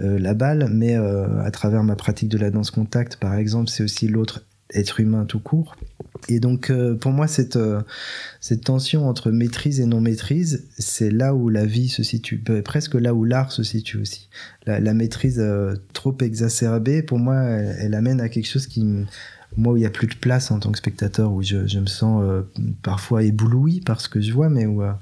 euh, 0.00 0.18
la 0.18 0.34
balle, 0.34 0.68
mais 0.72 0.96
euh, 0.96 1.40
à 1.42 1.50
travers 1.50 1.84
ma 1.84 1.94
pratique 1.94 2.28
de 2.28 2.38
la 2.38 2.50
danse 2.50 2.70
contact, 2.70 3.16
par 3.16 3.34
exemple, 3.34 3.68
c'est 3.70 3.84
aussi 3.84 4.08
l'autre 4.08 4.44
être 4.72 4.98
humain 4.98 5.24
tout 5.24 5.38
court. 5.38 5.76
Et 6.28 6.40
donc, 6.40 6.70
euh, 6.70 6.94
pour 6.94 7.12
moi, 7.12 7.28
cette, 7.28 7.58
tension 8.64 9.08
entre 9.08 9.30
maîtrise 9.30 9.78
et 9.78 9.86
non-maîtrise, 9.86 10.66
c'est 10.78 11.10
là 11.10 11.34
où 11.34 11.48
la 11.48 11.66
vie 11.66 11.88
se 11.88 12.02
situe, 12.02 12.42
presque 12.64 12.94
là 12.94 13.14
où 13.14 13.24
l'art 13.24 13.52
se 13.52 13.62
situe 13.62 13.98
aussi. 13.98 14.30
La, 14.66 14.94
maîtrise 14.94 15.40
trop 15.92 16.16
exacerbée, 16.20 17.02
pour 17.02 17.18
moi, 17.18 17.36
elle, 17.36 17.94
amène 17.94 18.20
à 18.20 18.28
quelque 18.28 18.48
chose 18.48 18.66
qui, 18.66 18.84
moi 19.56 19.74
où 19.74 19.76
il 19.76 19.80
n'y 19.80 19.86
a 19.86 19.90
plus 19.90 20.06
de 20.06 20.14
place 20.14 20.50
en 20.50 20.58
tant 20.58 20.72
que 20.72 20.78
spectateur, 20.78 21.32
où 21.32 21.42
je, 21.42 21.78
me 21.78 21.86
sens 21.86 22.22
euh, 22.22 22.42
parfois 22.82 23.22
ébloui 23.22 23.80
par 23.80 24.00
ce 24.00 24.08
que 24.08 24.20
je 24.20 24.32
vois, 24.32 24.48
mais 24.48 24.66
où 24.66 24.82
euh, 24.82 24.92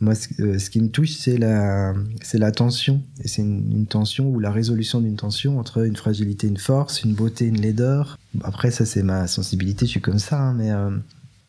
moi 0.00 0.14
euh, 0.40 0.58
ce, 0.58 0.70
qui 0.70 0.80
me 0.80 0.88
touche 0.88 1.12
c'est 1.12 1.38
la, 1.38 1.94
c'est 2.22 2.38
la 2.38 2.52
tension, 2.52 3.02
et 3.22 3.28
c'est 3.28 3.42
une, 3.42 3.86
tension 3.86 4.28
ou 4.28 4.38
la 4.38 4.50
résolution 4.50 5.00
d'une 5.00 5.16
tension 5.16 5.58
entre 5.58 5.84
une 5.84 5.96
fragilité, 5.96 6.46
une 6.46 6.58
force, 6.58 7.02
une 7.02 7.14
beauté, 7.14 7.46
une 7.46 7.60
laideur. 7.60 8.18
Après 8.42 8.70
ça 8.70 8.86
c'est 8.86 9.02
ma 9.02 9.26
sensibilité, 9.26 9.86
je 9.86 9.90
suis 9.92 10.00
comme 10.00 10.18
ça, 10.18 10.40
hein, 10.40 10.54
mais 10.54 10.70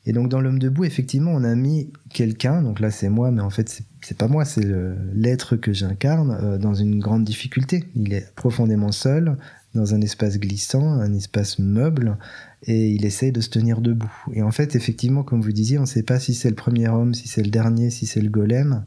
et 0.08 0.14
donc 0.14 0.30
dans 0.30 0.42
l'homme 0.42 0.58
debout 0.58 0.84
effectivement 0.84 1.32
on 1.32 1.44
a 1.44 1.54
mis 1.54 1.92
quelqu'un, 2.12 2.64
donc 2.64 2.80
là 2.80 2.90
c'est 2.90 3.10
moi, 3.10 3.30
mais 3.30 3.42
en 3.42 3.52
fait 3.52 3.84
c'est 4.02 4.18
pas 4.18 4.28
moi, 4.28 4.46
c'est 4.46 4.66
l'être 5.14 5.58
que 5.58 5.74
j'incarne 5.74 6.58
dans 6.58 6.74
une 6.74 7.00
grande 7.00 7.24
difficulté. 7.24 7.84
Il 7.96 8.14
est 8.14 8.34
profondément 8.34 8.92
seul, 8.92 9.38
dans 9.74 9.94
un 9.94 10.02
espace 10.02 10.38
glissant, 10.38 10.86
un 10.86 11.14
espace 11.14 11.60
meuble, 11.60 12.18
et 12.64 12.90
il 12.90 13.06
essaye 13.06 13.32
de 13.32 13.42
se 13.42 13.50
tenir 13.50 13.82
debout. 13.82 14.14
Et 14.34 14.42
en 14.42 14.52
fait, 14.52 14.76
effectivement, 14.76 15.24
comme 15.24 15.42
vous 15.42 15.52
disiez, 15.52 15.78
on 15.78 15.82
ne 15.82 15.88
sait 15.88 16.04
pas 16.04 16.20
si 16.20 16.34
c'est 16.34 16.50
le 16.50 16.56
premier 16.56 16.88
homme, 16.88 17.14
si 17.14 17.28
c'est 17.28 17.44
le 17.44 17.50
dernier, 17.50 17.90
si 17.90 18.06
c'est 18.06 18.22
le 18.22 18.30
golem, 18.30 18.84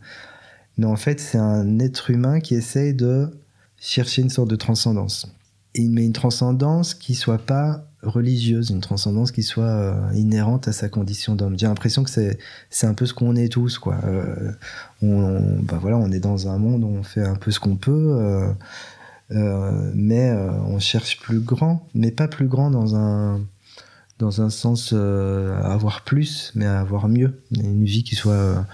mais 0.76 0.86
en 0.86 0.96
fait, 0.96 1.20
c'est 1.20 1.38
un 1.38 1.78
être 1.78 2.10
humain 2.10 2.40
qui 2.40 2.54
essaye 2.54 2.94
de 2.94 3.30
chercher 3.78 4.22
une 4.22 4.30
sorte 4.30 4.50
de 4.50 4.56
transcendance. 4.56 5.32
Et, 5.74 5.88
mais 5.88 6.04
une 6.04 6.12
transcendance 6.12 6.94
qui 6.94 7.14
soit 7.14 7.38
pas 7.38 7.86
religieuse, 8.02 8.70
une 8.70 8.80
transcendance 8.80 9.32
qui 9.32 9.42
soit 9.42 9.64
euh, 9.64 10.12
inhérente 10.14 10.68
à 10.68 10.72
sa 10.72 10.88
condition 10.88 11.34
d'homme. 11.34 11.58
J'ai 11.58 11.66
l'impression 11.66 12.04
que 12.04 12.10
c'est 12.10 12.38
c'est 12.70 12.86
un 12.86 12.94
peu 12.94 13.06
ce 13.06 13.14
qu'on 13.14 13.34
est 13.34 13.48
tous 13.48 13.78
quoi. 13.78 13.98
Euh, 14.04 14.52
on, 15.02 15.40
bah 15.62 15.78
voilà, 15.80 15.96
on 15.96 16.10
est 16.12 16.20
dans 16.20 16.48
un 16.48 16.58
monde 16.58 16.84
où 16.84 16.88
on 16.88 17.02
fait 17.02 17.24
un 17.24 17.34
peu 17.34 17.50
ce 17.50 17.60
qu'on 17.60 17.76
peut. 17.76 18.16
Euh, 18.18 18.52
mais 19.30 20.30
euh, 20.30 20.50
on 20.66 20.78
cherche 20.78 21.18
plus 21.20 21.40
grand, 21.40 21.88
mais 21.94 22.10
pas 22.10 22.28
plus 22.28 22.46
grand 22.46 22.70
dans 22.70 22.94
un, 22.96 23.40
dans 24.18 24.42
un 24.42 24.50
sens 24.50 24.90
euh, 24.92 25.60
avoir 25.62 26.02
plus, 26.04 26.52
mais 26.54 26.66
avoir 26.66 27.08
mieux. 27.08 27.42
Une 27.52 27.84
vie 27.84 28.04
qui 28.04 28.14
soit 28.14 28.66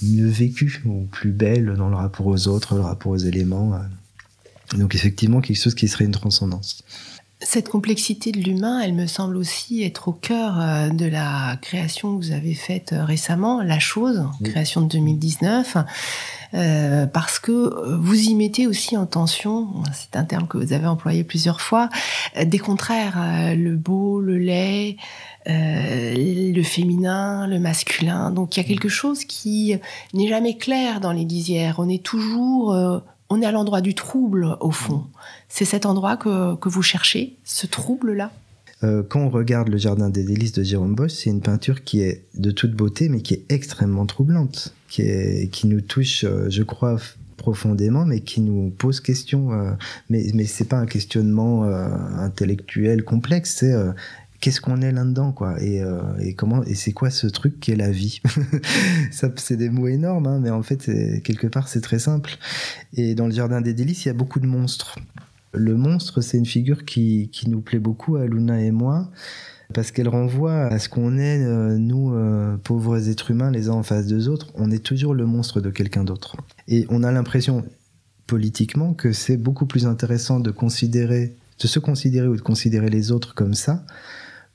mieux 0.00 0.28
vécue 0.28 0.80
ou 0.86 1.08
plus 1.10 1.32
belle 1.32 1.74
dans 1.74 1.88
le 1.88 1.96
rapport 1.96 2.26
aux 2.26 2.46
autres, 2.46 2.76
le 2.76 2.82
rapport 2.82 3.10
aux 3.10 3.16
éléments. 3.16 3.80
Donc 4.78 4.94
effectivement, 4.94 5.40
quelque 5.40 5.60
chose 5.60 5.74
qui 5.74 5.88
serait 5.88 6.04
une 6.04 6.12
transcendance. 6.12 6.84
Cette 7.42 7.68
complexité 7.68 8.32
de 8.32 8.38
l'humain, 8.38 8.80
elle 8.80 8.92
me 8.92 9.06
semble 9.06 9.36
aussi 9.36 9.82
être 9.82 10.08
au 10.08 10.12
cœur 10.12 10.92
de 10.92 11.06
la 11.06 11.56
création 11.62 12.18
que 12.18 12.24
vous 12.24 12.32
avez 12.32 12.54
faite 12.54 12.94
récemment, 12.94 13.62
La 13.62 13.78
Chose, 13.78 14.26
création 14.44 14.82
de 14.82 14.88
2019. 14.88 15.76
Euh, 16.52 17.06
parce 17.06 17.38
que 17.38 17.52
euh, 17.52 17.96
vous 17.96 18.28
y 18.28 18.34
mettez 18.34 18.66
aussi 18.66 18.96
en 18.96 19.06
tension, 19.06 19.68
c'est 19.92 20.16
un 20.16 20.24
terme 20.24 20.48
que 20.48 20.58
vous 20.58 20.72
avez 20.72 20.86
employé 20.86 21.22
plusieurs 21.22 21.60
fois, 21.60 21.88
euh, 22.36 22.44
des 22.44 22.58
contraires, 22.58 23.54
le 23.56 23.76
beau, 23.76 24.20
le 24.20 24.36
laid, 24.36 24.96
le 25.46 26.62
féminin, 26.62 27.46
le 27.46 27.60
masculin. 27.60 28.30
Donc 28.30 28.56
il 28.56 28.60
y 28.60 28.64
a 28.64 28.66
quelque 28.66 28.88
chose 28.88 29.24
qui 29.24 29.76
n'est 30.12 30.28
jamais 30.28 30.56
clair 30.56 31.00
dans 31.00 31.12
les 31.12 31.24
lisières. 31.24 31.76
On 31.78 31.88
est 31.88 32.02
toujours, 32.02 32.74
on 33.30 33.42
est 33.42 33.46
à 33.46 33.52
l'endroit 33.52 33.80
du 33.80 33.94
trouble 33.94 34.56
au 34.60 34.70
fond. 34.70 35.06
C'est 35.50 35.66
cet 35.66 35.84
endroit 35.84 36.16
que, 36.16 36.54
que 36.56 36.70
vous 36.70 36.82
cherchez, 36.82 37.36
ce 37.44 37.66
trouble-là? 37.66 38.32
Quand 39.10 39.20
on 39.20 39.28
regarde 39.28 39.68
le 39.68 39.76
Jardin 39.76 40.08
des 40.08 40.24
délices 40.24 40.52
de 40.52 40.62
Jérôme 40.62 40.94
Bosch, 40.94 41.12
c'est 41.12 41.28
une 41.28 41.42
peinture 41.42 41.84
qui 41.84 42.00
est 42.00 42.24
de 42.32 42.50
toute 42.50 42.72
beauté, 42.72 43.10
mais 43.10 43.20
qui 43.20 43.34
est 43.34 43.44
extrêmement 43.50 44.06
troublante 44.06 44.74
qui, 44.90 45.02
est, 45.02 45.50
qui 45.50 45.66
nous 45.68 45.80
touche, 45.80 46.24
euh, 46.24 46.50
je 46.50 46.62
crois, 46.62 46.98
profondément, 47.38 48.04
mais 48.04 48.20
qui 48.20 48.42
nous 48.42 48.70
pose 48.70 49.00
question. 49.00 49.52
Euh, 49.52 49.72
mais 50.10 50.26
mais 50.34 50.44
c'est 50.44 50.66
pas 50.66 50.76
un 50.76 50.86
questionnement 50.86 51.64
euh, 51.64 51.88
intellectuel 52.18 53.02
complexe, 53.02 53.56
c'est 53.60 53.74
qu'est-ce 54.40 54.60
qu'on 54.60 54.80
est 54.82 54.92
là-dedans, 54.92 55.32
quoi, 55.32 55.62
et, 55.62 55.82
et 56.20 56.34
comment, 56.34 56.62
et 56.64 56.74
c'est 56.74 56.92
quoi 56.92 57.10
ce 57.10 57.26
truc 57.26 57.60
qui 57.60 57.72
est 57.72 57.76
la 57.76 57.90
vie? 57.90 58.22
Ça, 59.10 59.30
c'est 59.36 59.56
des 59.56 59.68
mots 59.68 59.86
énormes, 59.86 60.26
hein, 60.26 60.38
mais 60.40 60.48
en 60.48 60.62
fait, 60.62 60.90
quelque 61.22 61.46
part, 61.46 61.68
c'est 61.68 61.82
très 61.82 61.98
simple. 61.98 62.38
Et 62.94 63.14
dans 63.14 63.26
le 63.26 63.32
jardin 63.32 63.60
des 63.60 63.74
délices, 63.74 64.06
il 64.06 64.08
y 64.08 64.10
a 64.10 64.14
beaucoup 64.14 64.40
de 64.40 64.46
monstres. 64.46 64.98
Le 65.52 65.76
monstre, 65.76 66.20
c'est 66.20 66.38
une 66.38 66.46
figure 66.46 66.84
qui, 66.84 67.28
qui 67.32 67.50
nous 67.50 67.60
plaît 67.60 67.78
beaucoup 67.78 68.16
à 68.16 68.26
Luna 68.26 68.62
et 68.62 68.70
moi 68.70 69.10
parce 69.72 69.92
qu'elle 69.92 70.08
renvoie 70.08 70.64
à 70.66 70.78
ce 70.78 70.88
qu'on 70.88 71.16
est, 71.18 71.44
euh, 71.44 71.78
nous, 71.78 72.14
euh, 72.14 72.56
pauvres 72.56 73.08
êtres 73.08 73.30
humains, 73.30 73.50
les 73.50 73.68
uns 73.68 73.74
en 73.74 73.82
face 73.82 74.06
des 74.06 74.28
autres. 74.28 74.48
On 74.54 74.70
est 74.70 74.82
toujours 74.82 75.14
le 75.14 75.26
monstre 75.26 75.60
de 75.60 75.70
quelqu'un 75.70 76.04
d'autre. 76.04 76.36
Et 76.68 76.86
on 76.88 77.02
a 77.02 77.12
l'impression, 77.12 77.64
politiquement, 78.26 78.94
que 78.94 79.12
c'est 79.12 79.36
beaucoup 79.36 79.66
plus 79.66 79.86
intéressant 79.86 80.40
de 80.40 80.50
considérer, 80.50 81.36
de 81.60 81.66
se 81.66 81.78
considérer 81.78 82.28
ou 82.28 82.36
de 82.36 82.40
considérer 82.40 82.90
les 82.90 83.12
autres 83.12 83.34
comme 83.34 83.54
ça, 83.54 83.84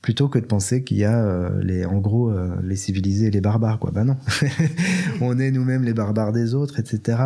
plutôt 0.02 0.28
que 0.28 0.38
de 0.38 0.44
penser 0.44 0.84
qu'il 0.84 0.98
y 0.98 1.04
a 1.04 1.18
euh, 1.24 1.62
les, 1.62 1.86
en 1.86 1.98
gros 1.98 2.32
les 2.62 2.76
civilisés 2.76 3.26
et 3.26 3.30
les 3.30 3.40
barbares 3.40 3.78
quoi. 3.78 3.90
Ben 3.92 4.04
non, 4.04 4.16
on 5.20 5.38
est 5.38 5.50
nous-mêmes 5.50 5.82
les 5.82 5.94
barbares 5.94 6.32
des 6.32 6.54
autres, 6.54 6.78
etc 6.78 7.16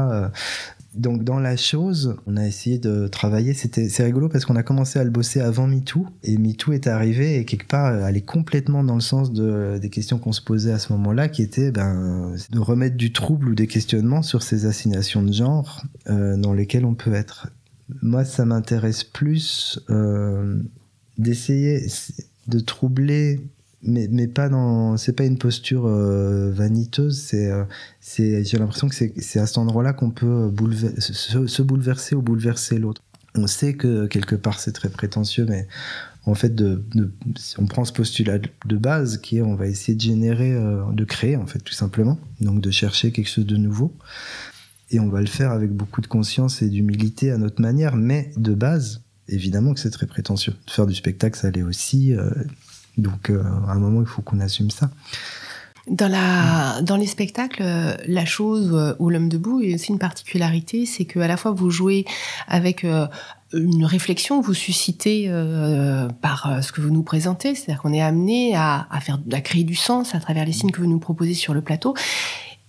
donc 0.95 1.23
dans 1.23 1.39
la 1.39 1.57
chose, 1.57 2.17
on 2.27 2.37
a 2.37 2.47
essayé 2.47 2.79
de 2.79 3.07
travailler. 3.07 3.55
C'était 3.55 3.89
c'est 3.89 4.03
rigolo 4.03 4.29
parce 4.29 4.45
qu'on 4.45 4.57
a 4.57 4.63
commencé 4.63 4.99
à 4.99 5.05
le 5.05 5.11
bosser 5.11 5.41
avant 5.41 5.69
MeToo 5.69 6.07
et 6.25 6.37
MeToo 6.37 6.73
est 6.73 6.89
arrivé 6.89 7.37
et 7.37 7.45
quelque 7.45 7.69
part 7.69 7.95
elle 8.09 8.17
est 8.17 8.25
complètement 8.25 8.83
dans 8.83 8.97
le 8.97 9.01
sens 9.01 9.33
de 9.33 9.79
des 9.81 9.89
questions 9.89 10.19
qu'on 10.19 10.33
se 10.33 10.43
posait 10.43 10.73
à 10.73 10.79
ce 10.79 10.93
moment-là, 10.93 11.29
qui 11.29 11.43
étaient 11.43 11.71
ben 11.71 12.35
de 12.51 12.59
remettre 12.59 12.97
du 12.97 13.13
trouble 13.13 13.51
ou 13.51 13.55
des 13.55 13.69
questionnements 13.69 14.23
sur 14.23 14.43
ces 14.43 14.67
assignations 14.67 15.23
de 15.23 15.33
genre 15.33 15.83
euh, 16.09 16.37
dans 16.37 16.53
lesquelles 16.53 16.85
on 16.85 16.95
peut 16.95 17.15
être. 17.15 17.49
Moi, 18.03 18.25
ça 18.25 18.45
m'intéresse 18.45 19.05
plus 19.05 19.81
euh, 19.91 20.61
d'essayer 21.19 21.87
de 22.47 22.61
troubler 22.61 23.41
mais, 23.83 24.09
mais 24.11 24.29
pas 24.29 24.49
dans 24.49 24.97
c'est 24.97 25.15
pas 25.15 25.25
une 25.25 25.39
posture 25.39 25.87
euh, 25.87 26.51
vaniteuse 26.53 27.31
euh, 27.35 27.65
c'est 28.01 28.45
j'ai 28.45 28.59
l'impression 28.59 28.89
que 28.89 28.95
c'est 28.95 29.41
à 29.41 29.47
cet 29.47 29.59
endroit-là 29.59 29.93
qu'on 29.93 30.11
peut 30.11 30.53
se, 30.99 31.47
se, 31.47 31.63
bouleverser 31.63 32.15
ou 32.15 32.23
bouleverser 32.23 32.79
l'autre. 32.79 33.03
On 33.35 33.47
sait 33.47 33.75
que 33.75 34.07
quelque 34.07 34.35
part 34.35 34.59
c'est 34.59 34.73
très 34.73 34.91
prétentieux 34.91 35.47
mais 35.49 35.67
en 36.27 36.35
fait 36.35 36.55
de, 36.55 36.85
on 37.59 37.67
prend 37.67 37.85
ce 37.85 37.93
postulat 37.93 38.39
de 38.39 38.77
base 38.77 39.19
qui 39.19 39.39
est 39.39 39.43
on 39.43 39.55
va 39.55 39.67
essayer 39.67 39.95
de 39.95 40.03
générer 40.03 40.53
euh, 40.53 40.83
de 40.93 41.05
créer 41.05 41.37
en 41.37 41.47
fait 41.47 41.61
tout 41.61 41.73
simplement 41.73 42.19
donc 42.41 42.61
de 42.61 42.71
chercher 42.71 43.13
quelque 43.13 43.29
chose 43.29 43.47
de 43.47 43.57
nouveau. 43.57 43.97
Et 44.93 44.99
on 44.99 45.09
va 45.09 45.21
le 45.21 45.29
faire 45.29 45.53
avec 45.53 45.71
beaucoup 45.71 46.01
de 46.01 46.09
conscience 46.09 46.63
et 46.63 46.69
d'humilité 46.69 47.31
à 47.31 47.39
notre 47.39 47.63
manière 47.63 47.97
mais 47.97 48.33
de 48.37 48.53
base 48.53 49.03
évidemment 49.29 49.73
que 49.73 49.81
c'est 49.81 49.91
très 49.91 50.07
prétentieux. 50.07 50.55
Faire 50.67 50.87
du 50.87 50.95
spectacle 50.95 51.39
ça 51.39 51.51
l'est 51.51 51.63
aussi 51.63 52.13
donc, 53.01 53.31
euh, 53.31 53.43
à 53.69 53.73
un 53.73 53.79
moment, 53.79 54.01
il 54.01 54.07
faut 54.07 54.23
qu'on 54.23 54.41
assume 54.41 54.71
ça. 54.71 54.91
Dans, 55.89 56.97
les 56.97 57.07
spectacles, 57.07 57.63
euh, 57.63 57.97
la 58.07 58.25
chose 58.25 58.71
euh, 58.73 58.95
ou 58.99 59.11
l'homme 59.11 59.29
debout 59.29 59.61
est 59.61 59.75
aussi 59.75 59.91
une 59.91 59.99
particularité, 59.99 60.87
c'est 60.87 61.05
que 61.05 61.19
à 61.19 61.27
la 61.27 61.37
fois 61.37 61.51
vous 61.53 61.71
jouez 61.71 62.05
avec 62.47 62.85
une 63.53 63.85
réflexion 63.85 64.41
que 64.41 64.47
vous 64.47 64.55
suscitez 64.55 65.29
par 66.21 66.63
ce 66.63 66.71
que 66.71 66.81
vous 66.81 66.91
nous 66.91 67.03
présentez, 67.03 67.55
c'est-à-dire 67.55 67.83
qu'on 67.83 67.93
est 67.93 68.03
amené 68.03 68.55
à, 68.55 68.87
faire, 69.01 69.19
à 69.33 69.41
créer 69.41 69.65
du 69.65 69.75
sens 69.75 70.15
à 70.15 70.21
travers 70.21 70.45
les 70.45 70.53
signes 70.53 70.71
que 70.71 70.81
vous 70.81 70.87
nous 70.87 71.01
proposez 71.01 71.35
sur 71.35 71.55
le 71.55 71.63
plateau, 71.63 71.95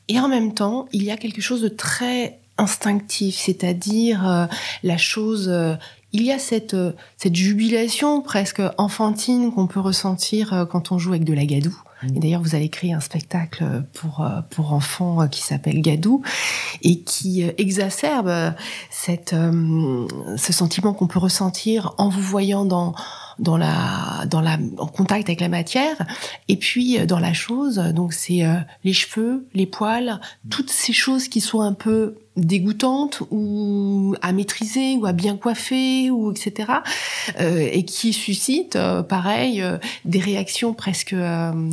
et 0.07 0.19
en 0.19 0.27
même 0.27 0.53
temps, 0.53 0.87
il 0.91 1.03
y 1.03 1.11
a 1.11 1.17
quelque 1.17 1.41
chose 1.41 1.61
de 1.61 1.67
très 1.67 2.39
instinctif, 2.57 3.35
c'est-à-dire 3.35 4.47
la 4.83 4.97
chose 4.97 5.51
il 6.13 6.23
y 6.23 6.31
a 6.31 6.39
cette, 6.39 6.73
euh, 6.73 6.93
cette 7.17 7.35
jubilation 7.35 8.21
presque 8.21 8.61
enfantine 8.77 9.51
qu'on 9.51 9.67
peut 9.67 9.79
ressentir 9.79 10.53
euh, 10.53 10.65
quand 10.65 10.91
on 10.91 10.97
joue 10.97 11.11
avec 11.11 11.23
de 11.23 11.33
la 11.33 11.45
gadoue. 11.45 11.77
Et 12.15 12.19
d'ailleurs, 12.19 12.41
vous 12.41 12.55
allez 12.55 12.69
créer 12.69 12.93
un 12.93 12.99
spectacle 12.99 13.83
pour 13.93 14.27
pour 14.49 14.73
enfants 14.73 15.27
qui 15.27 15.43
s'appelle 15.43 15.81
Gadou 15.81 16.23
et 16.81 17.01
qui 17.01 17.43
exacerbe 17.59 18.55
cette 18.89 19.35
ce 20.35 20.51
sentiment 20.51 20.95
qu'on 20.95 21.05
peut 21.05 21.19
ressentir 21.19 21.93
en 21.99 22.09
vous 22.09 22.23
voyant 22.23 22.65
dans 22.65 22.95
dans 23.37 23.55
la 23.55 24.25
dans 24.27 24.41
la 24.41 24.57
en 24.79 24.87
contact 24.87 25.29
avec 25.29 25.41
la 25.41 25.49
matière. 25.49 25.95
Et 26.47 26.55
puis 26.55 27.05
dans 27.05 27.19
la 27.19 27.33
chose 27.33 27.75
donc 27.75 28.13
c'est 28.13 28.41
les 28.83 28.93
cheveux 28.93 29.45
les 29.53 29.67
poils 29.67 30.19
toutes 30.49 30.71
ces 30.71 30.93
choses 30.93 31.27
qui 31.27 31.39
sont 31.39 31.61
un 31.61 31.73
peu 31.73 32.15
dégoûtante 32.37 33.23
ou 33.29 34.15
à 34.21 34.31
maîtriser 34.31 34.95
ou 34.95 35.05
à 35.05 35.11
bien 35.11 35.35
coiffer 35.35 36.09
ou 36.09 36.31
etc 36.31 36.71
euh, 37.39 37.67
et 37.71 37.83
qui 37.83 38.13
suscite 38.13 38.77
euh, 38.77 39.03
pareil 39.03 39.61
euh, 39.61 39.77
des 40.05 40.19
réactions 40.19 40.73
presque 40.73 41.15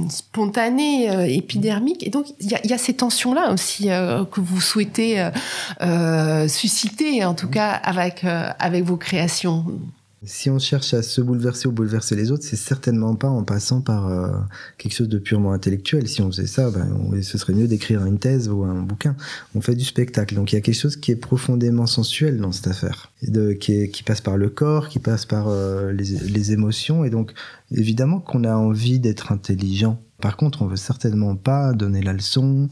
spontanées 0.08 1.36
épidermiques. 1.36 2.06
Et 2.06 2.10
donc 2.10 2.26
il 2.40 2.50
y 2.50 2.54
a, 2.54 2.66
y 2.66 2.72
a, 2.72 2.78
ces 2.78 2.94
tensions 2.94 3.34
là 3.34 3.52
aussi 3.52 3.86
que 3.86 4.40
vous 4.40 4.60
souhaitez 4.60 5.28
susciter 6.48 7.24
en 7.24 7.34
tout 7.34 7.48
cas 7.48 7.70
avec 7.70 8.24
avec 8.24 8.84
vos 8.84 8.96
créations 8.96 9.64
si 10.24 10.50
on 10.50 10.58
cherche 10.58 10.94
à 10.94 11.02
se 11.02 11.20
bouleverser 11.20 11.68
ou 11.68 11.72
bouleverser 11.72 12.16
les 12.16 12.32
autres, 12.32 12.42
c'est 12.42 12.56
certainement 12.56 13.14
pas 13.14 13.28
en 13.28 13.44
passant 13.44 13.80
par 13.80 14.08
euh, 14.08 14.32
quelque 14.76 14.92
chose 14.92 15.08
de 15.08 15.18
purement 15.18 15.52
intellectuel. 15.52 16.08
Si 16.08 16.20
on 16.22 16.26
faisait 16.26 16.48
ça, 16.48 16.70
ben, 16.70 17.22
ce 17.22 17.38
serait 17.38 17.52
mieux 17.52 17.68
d'écrire 17.68 18.04
une 18.04 18.18
thèse 18.18 18.48
ou 18.48 18.64
un 18.64 18.82
bouquin. 18.82 19.14
On 19.54 19.60
fait 19.60 19.76
du 19.76 19.84
spectacle. 19.84 20.34
Donc 20.34 20.52
il 20.52 20.56
y 20.56 20.58
a 20.58 20.60
quelque 20.60 20.74
chose 20.74 20.96
qui 20.96 21.12
est 21.12 21.16
profondément 21.16 21.86
sensuel 21.86 22.38
dans 22.38 22.50
cette 22.50 22.66
affaire, 22.66 23.12
de, 23.22 23.52
qui, 23.52 23.90
qui, 23.90 24.02
passe 24.02 24.20
par 24.20 24.36
le 24.36 24.48
corps, 24.48 24.88
qui 24.88 24.98
passe 24.98 25.24
par 25.24 25.48
euh, 25.48 25.92
les, 25.92 26.04
les, 26.04 26.52
émotions. 26.52 27.04
Et 27.04 27.10
donc 27.10 27.32
évidemment 27.70 28.18
qu'on 28.18 28.42
a 28.42 28.56
envie 28.56 28.98
d'être 28.98 29.30
intelligent. 29.30 30.00
Par 30.20 30.36
contre, 30.36 30.62
on 30.62 30.66
veut 30.66 30.76
certainement 30.76 31.36
pas 31.36 31.72
donner 31.72 32.02
la 32.02 32.12
leçon 32.12 32.68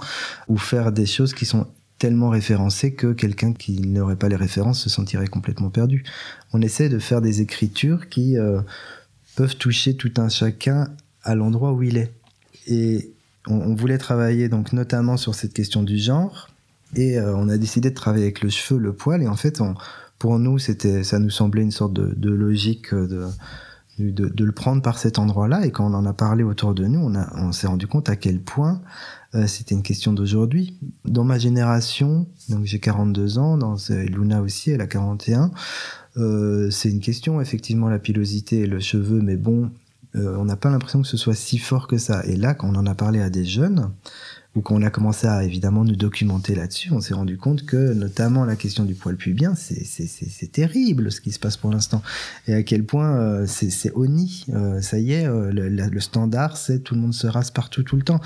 ou 0.48 0.56
faire 0.58 0.90
des 0.90 1.06
choses 1.06 1.32
qui 1.32 1.46
sont 1.46 1.68
tellement 1.98 2.28
référencé 2.28 2.92
que 2.92 3.12
quelqu'un 3.12 3.52
qui 3.52 3.80
n'aurait 3.80 4.16
pas 4.16 4.28
les 4.28 4.36
références 4.36 4.82
se 4.82 4.90
sentirait 4.90 5.28
complètement 5.28 5.70
perdu. 5.70 6.04
On 6.52 6.60
essaie 6.60 6.88
de 6.88 6.98
faire 6.98 7.20
des 7.20 7.40
écritures 7.40 8.08
qui 8.08 8.36
euh, 8.36 8.60
peuvent 9.34 9.56
toucher 9.56 9.96
tout 9.96 10.12
un 10.18 10.28
chacun 10.28 10.88
à 11.22 11.34
l'endroit 11.34 11.72
où 11.72 11.82
il 11.82 11.96
est. 11.96 12.12
Et 12.66 13.10
on, 13.46 13.74
voulait 13.74 13.98
travailler 13.98 14.48
donc 14.48 14.72
notamment 14.72 15.16
sur 15.16 15.34
cette 15.34 15.54
question 15.54 15.82
du 15.82 15.98
genre, 15.98 16.50
et 16.94 17.18
euh, 17.18 17.34
on 17.36 17.48
a 17.48 17.56
décidé 17.56 17.90
de 17.90 17.94
travailler 17.94 18.24
avec 18.24 18.42
le 18.42 18.50
cheveu, 18.50 18.78
le 18.78 18.92
poil, 18.92 19.22
et 19.22 19.28
en 19.28 19.36
fait, 19.36 19.62
pour 20.18 20.38
nous, 20.38 20.58
c'était, 20.58 21.04
ça 21.04 21.18
nous 21.18 21.30
semblait 21.30 21.62
une 21.62 21.70
sorte 21.70 21.92
de, 21.92 22.30
logique 22.30 22.92
de, 22.92 23.26
de, 23.98 24.44
le 24.44 24.52
prendre 24.52 24.82
par 24.82 24.98
cet 24.98 25.18
endroit-là. 25.18 25.66
Et 25.66 25.70
quand 25.70 25.90
on 25.90 25.94
en 25.94 26.06
a 26.06 26.12
parlé 26.12 26.42
autour 26.42 26.74
de 26.74 26.84
nous, 26.86 27.00
on, 27.00 27.14
on 27.36 27.52
s'est 27.52 27.66
rendu 27.66 27.86
compte 27.86 28.08
à 28.08 28.16
quel 28.16 28.40
point 28.40 28.80
euh, 29.34 29.46
c'était 29.46 29.74
une 29.74 29.82
question 29.82 30.12
d'aujourd'hui. 30.12 30.78
Dans 31.04 31.24
ma 31.24 31.38
génération, 31.38 32.26
donc 32.48 32.64
j'ai 32.64 32.78
42 32.78 33.38
ans, 33.38 33.58
dans 33.58 33.76
Luna 33.90 34.40
aussi, 34.40 34.70
elle 34.70 34.80
a 34.80 34.86
41. 34.86 35.50
Euh, 36.16 36.70
c'est 36.70 36.90
une 36.90 37.00
question, 37.00 37.40
effectivement, 37.40 37.88
la 37.88 37.98
pilosité 37.98 38.60
et 38.60 38.66
le 38.66 38.80
cheveu, 38.80 39.20
mais 39.20 39.36
bon, 39.36 39.70
euh, 40.14 40.36
on 40.38 40.44
n'a 40.44 40.56
pas 40.56 40.70
l'impression 40.70 41.02
que 41.02 41.08
ce 41.08 41.16
soit 41.16 41.34
si 41.34 41.58
fort 41.58 41.88
que 41.88 41.98
ça. 41.98 42.24
Et 42.24 42.36
là, 42.36 42.54
quand 42.54 42.68
on 42.68 42.76
en 42.76 42.86
a 42.86 42.94
parlé 42.94 43.20
à 43.20 43.28
des 43.28 43.44
jeunes, 43.44 43.90
quand 44.62 44.74
on 44.74 44.82
a 44.82 44.90
commencé 44.90 45.26
à 45.26 45.44
évidemment 45.44 45.84
nous 45.84 45.96
documenter 45.96 46.54
là-dessus, 46.54 46.92
on 46.92 47.00
s'est 47.00 47.14
rendu 47.14 47.36
compte 47.36 47.66
que 47.66 47.92
notamment 47.92 48.44
la 48.44 48.56
question 48.56 48.84
du 48.84 48.94
poil 48.94 49.16
pubien, 49.16 49.54
c'est 49.54 50.52
terrible 50.52 51.12
ce 51.12 51.20
qui 51.20 51.32
se 51.32 51.38
passe 51.38 51.56
pour 51.56 51.70
l'instant. 51.70 52.02
Et 52.46 52.54
à 52.54 52.62
quel 52.62 52.84
point 52.84 53.16
euh, 53.16 53.46
c'est 53.46 53.92
honni. 53.94 54.46
Euh, 54.54 54.80
ça 54.80 54.98
y 54.98 55.12
est, 55.12 55.26
euh, 55.26 55.50
le, 55.52 56.00
standard, 56.00 56.56
c'est 56.56 56.80
tout 56.80 56.94
le 56.94 57.00
monde 57.00 57.14
se 57.14 57.26
rase 57.26 57.50
partout 57.50 57.82
tout 57.82 57.96
le 57.96 58.02
temps. 58.02 58.20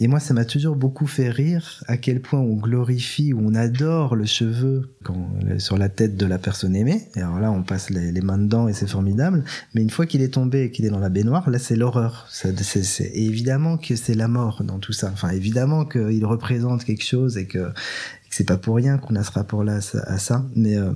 Et 0.00 0.08
moi, 0.08 0.20
ça 0.20 0.34
m'a 0.34 0.44
toujours 0.44 0.76
beaucoup 0.76 1.06
fait 1.06 1.30
rire 1.30 1.82
à 1.86 1.96
quel 1.96 2.20
point 2.20 2.40
on 2.40 2.54
glorifie 2.54 3.32
ou 3.32 3.40
on 3.44 3.54
adore 3.54 4.16
le 4.16 4.24
cheveu 4.24 4.90
quand, 5.02 5.28
sur 5.58 5.76
la 5.76 5.88
tête 5.88 6.16
de 6.16 6.26
la 6.26 6.38
personne 6.38 6.76
aimée. 6.76 7.08
Et 7.16 7.20
alors 7.20 7.40
là, 7.40 7.50
on 7.50 7.62
passe 7.62 7.90
les, 7.90 8.12
les 8.12 8.20
mains 8.20 8.38
dedans 8.38 8.68
et 8.68 8.72
c'est 8.72 8.88
formidable. 8.88 9.44
Mais 9.74 9.82
une 9.82 9.90
fois 9.90 10.06
qu'il 10.06 10.22
est 10.22 10.34
tombé 10.34 10.64
et 10.64 10.70
qu'il 10.70 10.84
est 10.84 10.90
dans 10.90 11.00
la 11.00 11.08
baignoire, 11.08 11.48
là, 11.50 11.58
c'est 11.58 11.76
l'horreur. 11.76 12.26
C'est 12.30 13.10
évidemment 13.14 13.76
que 13.76 13.96
c'est 13.96 14.14
la 14.14 14.28
mort 14.28 14.62
dans 14.62 14.78
tout 14.78 14.92
ça. 14.92 15.10
Enfin, 15.12 15.30
évidemment 15.30 15.63
qu'il 15.84 16.24
représente 16.24 16.84
quelque 16.84 17.04
chose 17.04 17.36
et 17.36 17.46
que, 17.46 17.72
c'est 18.30 18.44
pas 18.44 18.56
pour 18.56 18.76
rien 18.76 18.98
qu'on 18.98 19.14
a 19.14 19.22
ce 19.22 19.30
rapport-là 19.30 19.78
à 20.06 20.18
ça. 20.18 20.44
Mais 20.56 20.76
euh, 20.76 20.92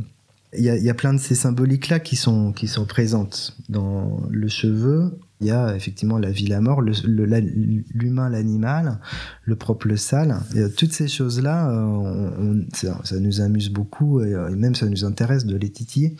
il 0.56 0.64
y, 0.64 0.90
a, 0.90 0.94
plein 0.94 1.12
de 1.12 1.18
ces 1.18 1.34
symboliques-là 1.34 2.00
qui 2.00 2.16
sont, 2.16 2.52
qui 2.52 2.66
sont 2.66 2.84
présentes 2.84 3.56
dans 3.68 4.22
le 4.30 4.48
cheveu. 4.48 5.18
Il 5.40 5.46
y 5.46 5.50
a 5.52 5.76
effectivement 5.76 6.18
la 6.18 6.30
vie, 6.30 6.46
la 6.46 6.60
mort, 6.60 6.82
l'humain, 6.82 8.28
l'animal, 8.28 8.98
le 9.44 9.56
propre, 9.56 9.86
le 9.86 9.96
sale. 9.96 10.40
Euh, 10.56 10.68
toutes 10.68 10.92
ces 10.92 11.06
choses-là, 11.06 11.70
euh, 11.70 12.62
ça, 12.72 13.20
nous 13.20 13.40
amuse 13.40 13.68
beaucoup 13.68 14.20
et, 14.20 14.34
même 14.56 14.74
ça 14.74 14.86
nous 14.86 15.04
intéresse 15.04 15.44
de 15.44 15.56
les 15.56 15.70
titiller. 15.70 16.16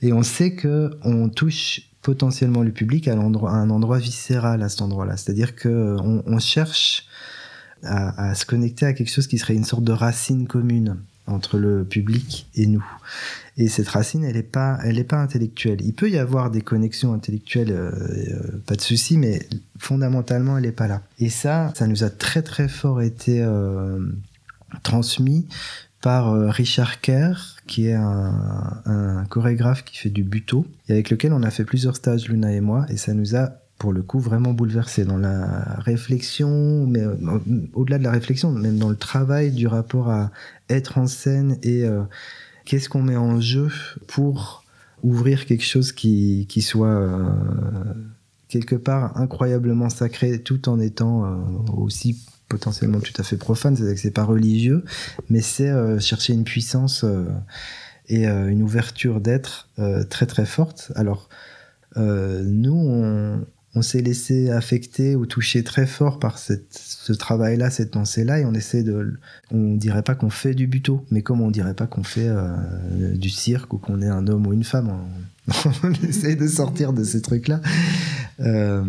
Et 0.00 0.12
on 0.14 0.22
sait 0.22 0.54
que 0.54 0.92
on 1.02 1.28
touche 1.28 1.82
potentiellement 2.00 2.62
le 2.62 2.72
public 2.72 3.08
à, 3.08 3.14
un 3.14 3.70
endroit 3.70 3.98
viscéral 3.98 4.62
à 4.62 4.68
cet 4.68 4.82
endroit-là. 4.82 5.16
C'est-à-dire 5.16 5.56
qu'on 5.56 6.22
on 6.24 6.38
cherche 6.38 7.07
à, 7.82 8.34
se 8.34 8.44
connecter 8.44 8.86
à 8.86 8.92
quelque 8.92 9.10
chose 9.10 9.26
qui 9.26 9.38
serait 9.38 9.54
une 9.54 9.64
sorte 9.64 9.84
de 9.84 9.92
racine 9.92 10.46
commune 10.46 10.96
entre 11.26 11.58
le 11.58 11.84
public 11.84 12.48
et 12.54 12.66
nous. 12.66 12.84
Et 13.56 13.68
cette 13.68 13.88
racine, 13.88 14.24
elle 14.24 14.36
n'est 14.36 14.42
pas, 14.42 14.78
elle 14.84 14.98
est 14.98 15.04
pas 15.04 15.18
intellectuelle. 15.18 15.80
Il 15.82 15.92
peut 15.92 16.10
y 16.10 16.18
avoir 16.18 16.50
des 16.50 16.62
connexions 16.62 17.12
intellectuelles, 17.12 17.72
euh, 17.72 17.90
euh, 17.90 18.62
pas 18.66 18.76
de 18.76 18.80
souci, 18.80 19.18
mais 19.18 19.46
fondamentalement, 19.78 20.56
elle 20.56 20.64
n'est 20.64 20.72
pas 20.72 20.86
là. 20.86 21.02
Et 21.18 21.28
ça, 21.28 21.72
ça 21.74 21.86
nous 21.86 22.04
a 22.04 22.10
très 22.10 22.42
très 22.42 22.68
fort 22.68 23.02
été 23.02 23.42
euh, 23.42 23.98
transmis 24.82 25.46
par 26.00 26.32
Richard 26.50 27.00
Kerr, 27.00 27.56
qui 27.66 27.88
est 27.88 27.94
un, 27.94 28.80
un, 28.86 29.24
chorégraphe 29.24 29.84
qui 29.84 29.98
fait 29.98 30.10
du 30.10 30.22
buto, 30.22 30.64
et 30.88 30.92
avec 30.92 31.10
lequel 31.10 31.32
on 31.32 31.42
a 31.42 31.50
fait 31.50 31.64
plusieurs 31.64 31.96
stages, 31.96 32.28
Luna 32.28 32.52
et 32.52 32.60
moi, 32.60 32.86
et 32.88 32.96
ça 32.96 33.14
nous 33.14 33.34
a 33.34 33.50
pour 33.78 33.92
le 33.92 34.02
coup 34.02 34.18
vraiment 34.18 34.52
bouleversé 34.52 35.04
dans 35.04 35.16
la 35.16 35.76
réflexion, 35.78 36.86
mais 36.86 37.00
euh, 37.00 37.14
au-delà 37.74 37.98
de 37.98 38.04
la 38.04 38.10
réflexion, 38.10 38.50
même 38.50 38.76
dans 38.76 38.90
le 38.90 38.96
travail 38.96 39.52
du 39.52 39.66
rapport 39.68 40.10
à 40.10 40.30
être 40.68 40.98
en 40.98 41.06
scène 41.06 41.58
et 41.62 41.84
euh, 41.84 42.02
qu'est-ce 42.64 42.88
qu'on 42.88 43.02
met 43.02 43.16
en 43.16 43.40
jeu 43.40 43.68
pour 44.08 44.64
ouvrir 45.04 45.46
quelque 45.46 45.64
chose 45.64 45.92
qui, 45.92 46.46
qui 46.48 46.60
soit 46.60 46.88
euh, 46.88 47.30
quelque 48.48 48.74
part 48.74 49.16
incroyablement 49.16 49.90
sacré 49.90 50.42
tout 50.42 50.68
en 50.68 50.80
étant 50.80 51.38
aussi 51.76 52.18
potentiellement 52.48 52.98
tout 52.98 53.12
à 53.18 53.22
fait 53.22 53.36
profane, 53.36 53.76
c'est-à-dire 53.76 53.94
que 53.94 54.00
c'est 54.00 54.10
pas 54.10 54.24
religieux, 54.24 54.84
mais 55.28 55.42
c'est 55.42 55.70
chercher 56.00 56.32
une 56.32 56.44
puissance 56.44 57.04
et 58.08 58.26
une 58.26 58.62
ouverture 58.62 59.20
d'être 59.20 59.68
très 60.08 60.24
très 60.24 60.46
forte. 60.46 60.90
Alors 60.96 61.28
nous, 61.96 62.72
on, 62.72 63.44
on 63.74 63.82
s'est 63.82 64.00
laissé 64.00 64.50
affecter 64.50 65.14
ou 65.14 65.26
toucher 65.26 65.62
très 65.62 65.86
fort 65.86 66.18
par 66.18 66.38
ce 66.38 67.12
travail-là, 67.12 67.70
cette 67.70 67.90
pensée-là, 67.90 68.40
et 68.40 68.44
on 68.44 68.54
essaie 68.54 68.82
de, 68.82 69.18
on 69.50 69.74
dirait 69.74 70.02
pas 70.02 70.14
qu'on 70.14 70.30
fait 70.30 70.54
du 70.54 70.66
buto, 70.66 71.04
mais 71.10 71.22
comme 71.22 71.40
on 71.40 71.50
dirait 71.50 71.74
pas 71.74 71.86
qu'on 71.86 72.02
fait 72.02 72.28
euh, 72.28 73.14
du 73.14 73.30
cirque 73.30 73.72
ou 73.74 73.78
qu'on 73.78 74.00
est 74.00 74.08
un 74.08 74.26
homme 74.26 74.46
ou 74.46 74.52
une 74.52 74.64
femme, 74.64 74.92
on, 75.82 75.92
essaie 76.08 76.34
de 76.34 76.48
sortir 76.48 76.92
de 76.92 77.04
ces 77.04 77.20
trucs-là. 77.22 77.60
Euh, 78.40 78.82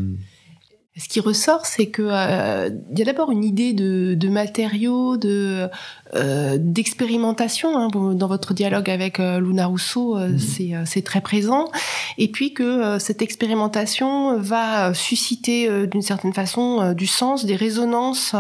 ce 0.98 1.08
qui 1.08 1.20
ressort, 1.20 1.66
c'est 1.66 1.88
que 1.88 2.02
euh, 2.02 2.70
il 2.92 3.00
y 3.00 3.02
a 3.02 3.06
d'abord 3.06 3.32
une 3.32 3.44
idée 3.44 3.74
de, 3.74 4.16
de 4.16 4.30
matériaux, 4.30 5.18
de 5.18 5.70
euh, 6.16 6.58
d'expérimentation 6.60 7.78
hein, 7.78 7.88
dans 8.16 8.28
votre 8.28 8.56
dialogue 8.56 8.90
avec 8.90 9.20
euh, 9.20 9.40
Luna 9.40 9.68
Rousseau, 9.68 10.18
euh, 10.18 10.30
mhm. 10.30 10.40
c'est 10.40 10.72
c'est 10.86 11.04
très 11.04 11.22
présent, 11.22 11.70
et 12.18 12.32
puis 12.32 12.54
que 12.54 12.98
cette 12.98 13.22
expérimentation 13.22 14.40
va 14.40 14.94
susciter 14.94 15.88
d'une 15.88 16.02
certaine 16.02 16.34
façon 16.34 16.94
du 16.94 17.06
sens, 17.06 17.46
des 17.46 17.56
résonances 17.56 18.36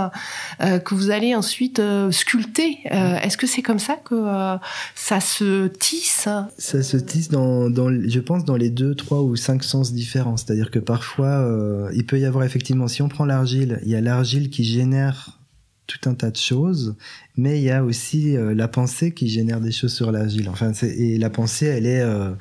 que 0.59 0.95
vous 0.95 1.11
allez 1.11 1.35
ensuite 1.35 1.81
sculpter. 2.11 2.79
Est-ce 2.85 3.37
que 3.37 3.47
c'est 3.47 3.61
comme 3.61 3.79
ça 3.79 3.95
que 3.95 4.15
ça 4.95 5.19
se 5.19 5.67
tisse? 5.67 6.27
Ça 6.57 6.83
se 6.83 6.97
tisse 6.97 7.29
dans, 7.29 7.69
dans, 7.69 7.89
je 7.89 8.19
pense, 8.19 8.45
dans 8.45 8.55
les 8.55 8.69
deux, 8.69 8.95
trois 8.95 9.21
ou 9.21 9.35
cinq 9.35 9.63
sens 9.63 9.93
différents. 9.93 10.37
C'est-à-dire 10.37 10.71
que 10.71 10.79
parfois, 10.79 11.47
il 11.93 12.05
peut 12.05 12.19
y 12.19 12.25
avoir 12.25 12.38
effectivement, 12.45 12.87
si 12.87 13.01
on 13.01 13.09
prend 13.09 13.25
l'argile, 13.25 13.79
il 13.83 13.89
y 13.89 13.95
a 13.95 14.01
l'argile 14.01 14.49
qui 14.49 14.63
génère 14.63 15.39
tout 15.89 16.07
un 16.07 16.13
tas 16.13 16.29
de 16.29 16.37
choses, 16.37 16.95
mais 17.35 17.59
il 17.59 17.63
y 17.63 17.71
a 17.71 17.83
aussi 17.83 18.37
euh, 18.37 18.53
la 18.53 18.67
pensée 18.67 19.11
qui 19.11 19.27
génère 19.27 19.59
des 19.59 19.71
choses 19.71 19.93
sur 19.93 20.11
l'argile. 20.11 20.47
Enfin, 20.49 20.71
et 20.83 21.17
la 21.17 21.29
pensée, 21.29 21.65
elle 21.65 21.87
est, 21.87 22.01
euh, 22.01 22.31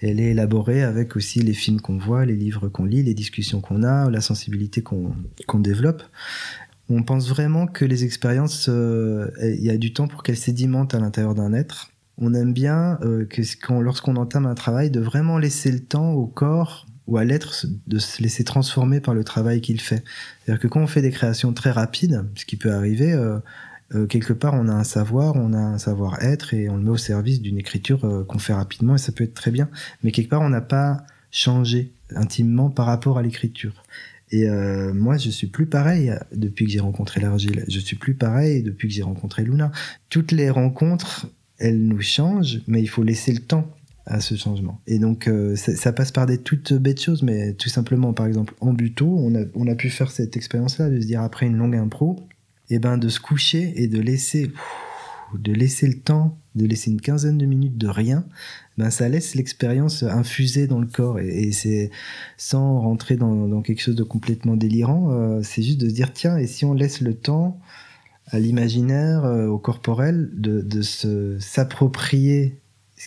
elle 0.00 0.20
est 0.20 0.30
élaborée 0.30 0.82
avec 0.82 1.16
aussi 1.16 1.40
les 1.40 1.52
films 1.52 1.80
qu'on 1.80 1.98
voit, 1.98 2.24
les 2.24 2.36
livres 2.36 2.68
qu'on 2.68 2.84
lit, 2.84 3.02
les 3.02 3.14
discussions 3.14 3.60
qu'on 3.60 3.82
a, 3.82 4.08
la 4.08 4.20
sensibilité 4.20 4.82
qu'on 4.82 5.58
développe. 5.58 6.04
On 6.88 7.02
pense 7.02 7.28
vraiment 7.28 7.66
que 7.66 7.84
les 7.84 8.04
expériences, 8.04 8.68
euh, 8.68 9.30
il 9.40 9.64
y 9.64 9.70
a 9.70 9.76
du 9.76 9.92
temps 9.92 10.06
pour 10.06 10.22
qu'elles 10.22 10.36
sédimentent 10.36 10.94
à 10.94 11.00
l'intérieur 11.00 11.34
d'un 11.34 11.52
être. 11.52 11.90
On 12.18 12.34
aime 12.34 12.52
bien 12.52 12.98
que 13.30 13.80
lorsqu'on 13.80 14.16
entame 14.16 14.46
un 14.46 14.54
travail, 14.54 14.90
de 14.90 15.00
vraiment 15.00 15.38
laisser 15.38 15.72
le 15.72 15.80
temps 15.80 16.12
au 16.12 16.26
corps 16.26 16.86
ou 17.06 17.16
à 17.16 17.24
l'être 17.24 17.66
de 17.86 17.98
se 17.98 18.22
laisser 18.22 18.44
transformer 18.44 19.00
par 19.00 19.14
le 19.14 19.24
travail 19.24 19.60
qu'il 19.60 19.80
fait. 19.80 20.04
C'est-à-dire 20.44 20.60
que 20.60 20.68
quand 20.68 20.82
on 20.82 20.86
fait 20.86 21.02
des 21.02 21.10
créations 21.10 21.52
très 21.52 21.70
rapides, 21.70 22.24
ce 22.36 22.44
qui 22.44 22.56
peut 22.56 22.72
arriver, 22.72 23.12
euh, 23.12 23.38
euh, 23.94 24.06
quelque 24.06 24.32
part 24.32 24.54
on 24.54 24.68
a 24.68 24.72
un 24.72 24.84
savoir, 24.84 25.36
on 25.36 25.52
a 25.52 25.58
un 25.58 25.78
savoir-être 25.78 26.54
et 26.54 26.68
on 26.68 26.76
le 26.76 26.82
met 26.82 26.90
au 26.90 26.96
service 26.96 27.42
d'une 27.42 27.58
écriture 27.58 28.04
euh, 28.04 28.24
qu'on 28.24 28.38
fait 28.38 28.54
rapidement 28.54 28.94
et 28.94 28.98
ça 28.98 29.12
peut 29.12 29.24
être 29.24 29.34
très 29.34 29.50
bien. 29.50 29.68
Mais 30.02 30.12
quelque 30.12 30.30
part 30.30 30.42
on 30.42 30.50
n'a 30.50 30.60
pas 30.60 31.04
changé 31.30 31.92
intimement 32.14 32.70
par 32.70 32.86
rapport 32.86 33.18
à 33.18 33.22
l'écriture. 33.22 33.82
Et 34.34 34.48
moi, 34.94 35.18
je 35.18 35.28
suis 35.28 35.46
plus 35.46 35.66
pareil 35.66 36.14
depuis 36.34 36.64
que 36.64 36.70
j'ai 36.70 36.80
rencontré 36.80 37.20
l'Argile. 37.20 37.66
Je 37.68 37.78
suis 37.78 37.96
plus 37.96 38.14
pareil 38.14 38.62
depuis 38.62 38.88
que 38.88 38.94
j'ai 38.94 39.02
rencontré 39.02 39.44
Luna. 39.44 39.70
Toutes 40.08 40.32
les 40.32 40.48
rencontres, 40.48 41.26
elles 41.58 41.78
nous 41.78 42.00
changent, 42.00 42.62
mais 42.66 42.80
il 42.80 42.86
faut 42.86 43.02
laisser 43.02 43.34
le 43.34 43.40
temps 43.40 43.70
à 44.06 44.20
ce 44.20 44.34
changement. 44.34 44.80
Et 44.86 44.98
donc, 44.98 45.28
euh, 45.28 45.54
ça, 45.56 45.92
passe 45.92 46.10
par 46.10 46.26
des 46.26 46.38
toutes 46.38 46.72
bêtes 46.72 47.00
choses, 47.00 47.22
mais 47.22 47.52
tout 47.54 47.68
simplement, 47.68 48.12
par 48.12 48.26
exemple, 48.26 48.54
en 48.60 48.72
buto, 48.72 49.06
on 49.06 49.34
a, 49.34 49.44
on 49.54 49.66
a 49.68 49.74
pu 49.74 49.90
faire 49.90 50.10
cette 50.10 50.36
expérience-là, 50.36 50.90
de 50.90 51.00
se 51.00 51.06
dire 51.06 51.22
après 51.22 51.46
une 51.46 51.56
longue 51.56 51.76
impro, 51.76 52.26
et 52.70 52.78
ben 52.78 52.98
de 52.98 53.08
se 53.08 53.20
coucher 53.20 53.72
et 53.76 53.86
de 53.86 54.00
laisser, 54.00 54.50
de 55.34 55.52
laisser 55.52 55.86
le 55.86 55.98
temps, 55.98 56.38
de 56.54 56.66
laisser 56.66 56.90
une 56.90 57.00
quinzaine 57.00 57.38
de 57.38 57.46
minutes 57.46 57.76
de 57.76 57.86
rien, 57.86 58.24
ben 58.78 58.90
ça 58.90 59.08
laisse 59.08 59.34
l'expérience 59.34 60.02
infuser 60.02 60.66
dans 60.66 60.80
le 60.80 60.86
corps 60.86 61.18
et, 61.18 61.52
c'est 61.52 61.90
sans 62.36 62.80
rentrer 62.80 63.16
dans, 63.16 63.60
quelque 63.62 63.82
chose 63.82 63.96
de 63.96 64.02
complètement 64.02 64.56
délirant, 64.56 65.10
euh, 65.12 65.40
c'est 65.42 65.62
juste 65.62 65.80
de 65.80 65.88
se 65.88 65.94
dire 65.94 66.12
tiens 66.12 66.38
et 66.38 66.46
si 66.46 66.64
on 66.64 66.72
laisse 66.72 67.00
le 67.00 67.14
temps 67.14 67.60
à 68.28 68.38
l'imaginaire, 68.38 69.24
euh, 69.24 69.46
au 69.48 69.58
corporel, 69.58 70.30
de, 70.32 70.62
de 70.62 71.38
s'approprier 71.38 72.61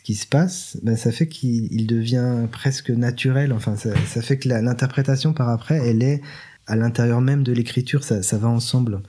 qui 0.06 0.14
se 0.14 0.28
passe, 0.28 0.78
ben 0.84 0.96
ça 0.96 1.12
fait 1.12 1.28
qu'il 1.28 1.88
devient 1.88 2.48
presque 2.52 2.92
naturel. 2.92 3.52
Enfin, 3.52 3.76
ça, 3.76 3.90
ça 4.06 4.22
fait 4.22 4.38
que 4.38 4.48
l'interprétation 4.48 5.34
par 5.34 5.50
après, 5.50 5.78
elle 5.78 6.04
est 6.04 6.22
à 6.68 6.76
l'intérieur 6.76 7.22
même 7.22 7.42
de 7.42 7.52
l'écriture, 7.52 8.04
ça, 8.04 8.22
ça 8.22 8.38
va 8.38 8.48
ensemble. 8.48 9.02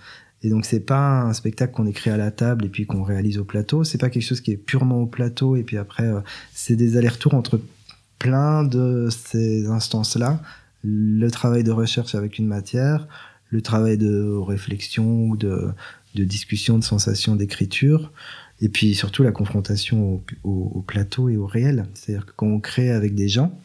Et 0.43 0.49
donc 0.49 0.65
c'est 0.65 0.81
pas 0.81 1.21
un 1.21 1.35
spectacle 1.35 1.75
qu'on 1.75 1.87
écrit 1.87 2.09
à 2.09 2.17
la 2.17 2.31
table 2.31 2.65
et 2.65 2.69
puis 2.71 2.87
qu'on 2.87 3.03
réalise 3.03 3.37
au 3.37 3.45
plateau. 3.45 3.85
C'est 3.85 3.99
pas 3.99 4.09
quelque 4.09 4.23
chose 4.23 4.41
qui 4.41 4.53
est 4.53 4.57
purement 4.57 5.03
au 5.03 5.07
plateau 5.07 5.55
et 5.57 5.65
puis 5.65 5.77
après 5.77 6.07
euh, 6.07 6.21
c'est 6.55 6.77
des 6.77 6.97
allers-retours 6.97 7.35
entre 7.35 7.61
plein 8.19 8.65
de 8.65 9.09
ces 9.11 9.67
instances-là. 9.67 10.41
Le 10.83 11.29
travail 11.31 11.63
de 11.63 11.73
recherche 11.73 12.15
avec 12.15 12.39
une 12.39 12.47
matière, 12.47 13.07
le 13.51 13.61
travail 13.61 13.99
de 13.99 14.35
réflexion 14.35 15.27
ou 15.27 15.37
de, 15.37 15.69
de 16.15 16.25
discussion, 16.25 16.79
de 16.79 16.85
sensation, 16.85 17.37
d'écriture, 17.37 18.13
et 18.61 18.69
puis 18.69 18.95
surtout 18.95 19.23
la 19.23 19.33
confrontation 19.33 20.15
au, 20.15 20.23
au, 20.45 20.73
au 20.77 20.81
plateau 20.83 21.29
et 21.29 21.37
au 21.37 21.47
réel. 21.47 21.87
C'est-à-dire 21.95 22.27
que 22.27 22.33
quand 22.37 22.47
on 22.47 22.61
crée 22.61 22.91
avec 22.91 23.15
des 23.15 23.29
gens, 23.29 23.59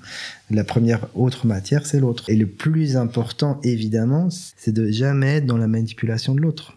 la 0.49 0.63
première 0.63 1.07
autre 1.15 1.45
matière, 1.45 1.85
c'est 1.85 1.99
l'autre. 1.99 2.29
Et 2.29 2.35
le 2.35 2.47
plus 2.47 2.97
important, 2.97 3.59
évidemment, 3.63 4.29
c'est 4.29 4.73
de 4.73 4.91
jamais 4.91 5.37
être 5.37 5.45
dans 5.45 5.57
la 5.57 5.67
manipulation 5.67 6.35
de 6.35 6.41
l'autre. 6.41 6.75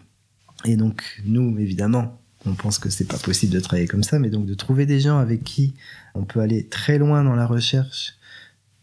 Et 0.63 0.77
donc, 0.77 1.21
nous, 1.25 1.57
évidemment, 1.59 2.19
on 2.45 2.53
pense 2.53 2.79
que 2.79 2.89
c'est 2.89 3.07
pas 3.07 3.17
possible 3.17 3.53
de 3.53 3.59
travailler 3.59 3.87
comme 3.87 4.03
ça, 4.03 4.19
mais 4.19 4.29
donc 4.29 4.45
de 4.45 4.53
trouver 4.53 4.85
des 4.85 4.99
gens 4.99 5.17
avec 5.17 5.43
qui 5.43 5.73
on 6.13 6.23
peut 6.23 6.39
aller 6.39 6.65
très 6.65 6.97
loin 6.97 7.23
dans 7.23 7.35
la 7.35 7.47
recherche 7.47 8.13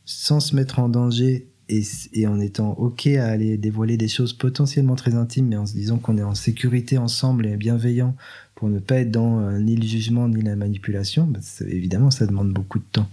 sans 0.05 0.41
se 0.41 0.55
mettre 0.55 0.79
en 0.79 0.89
danger 0.89 1.49
et, 2.13 2.27
en 2.27 2.41
étant 2.41 2.73
ok 2.73 3.07
à 3.07 3.29
aller 3.29 3.57
dévoiler 3.57 3.97
des 3.97 4.09
choses 4.09 4.33
potentiellement 4.33 4.97
très 4.97 5.15
intimes, 5.15 5.49
mais 5.49 5.57
en 5.57 5.65
se 5.65 5.73
disant 5.73 5.99
qu'on 5.99 6.19
est 6.19 6.23
en 6.23 6.35
sécurité 6.35 6.99
ensemble 6.99 7.47
et 7.47 7.57
bienveillant 7.57 8.15
pour 8.63 8.71
ne 8.71 8.79
pas 8.79 9.01
être 9.01 9.11
dans 9.11 9.41
euh, 9.41 9.59
ni 9.59 9.75
le 9.75 9.85
jugement 9.85 10.29
ni 10.29 10.41
la 10.41 10.55
manipulation, 10.55 11.25
bah, 11.25 11.41
évidemment 11.67 12.13
ça 12.13 12.27
demande 12.27 12.53
beaucoup 12.53 12.79
de 12.79 12.85
temps 12.93 13.09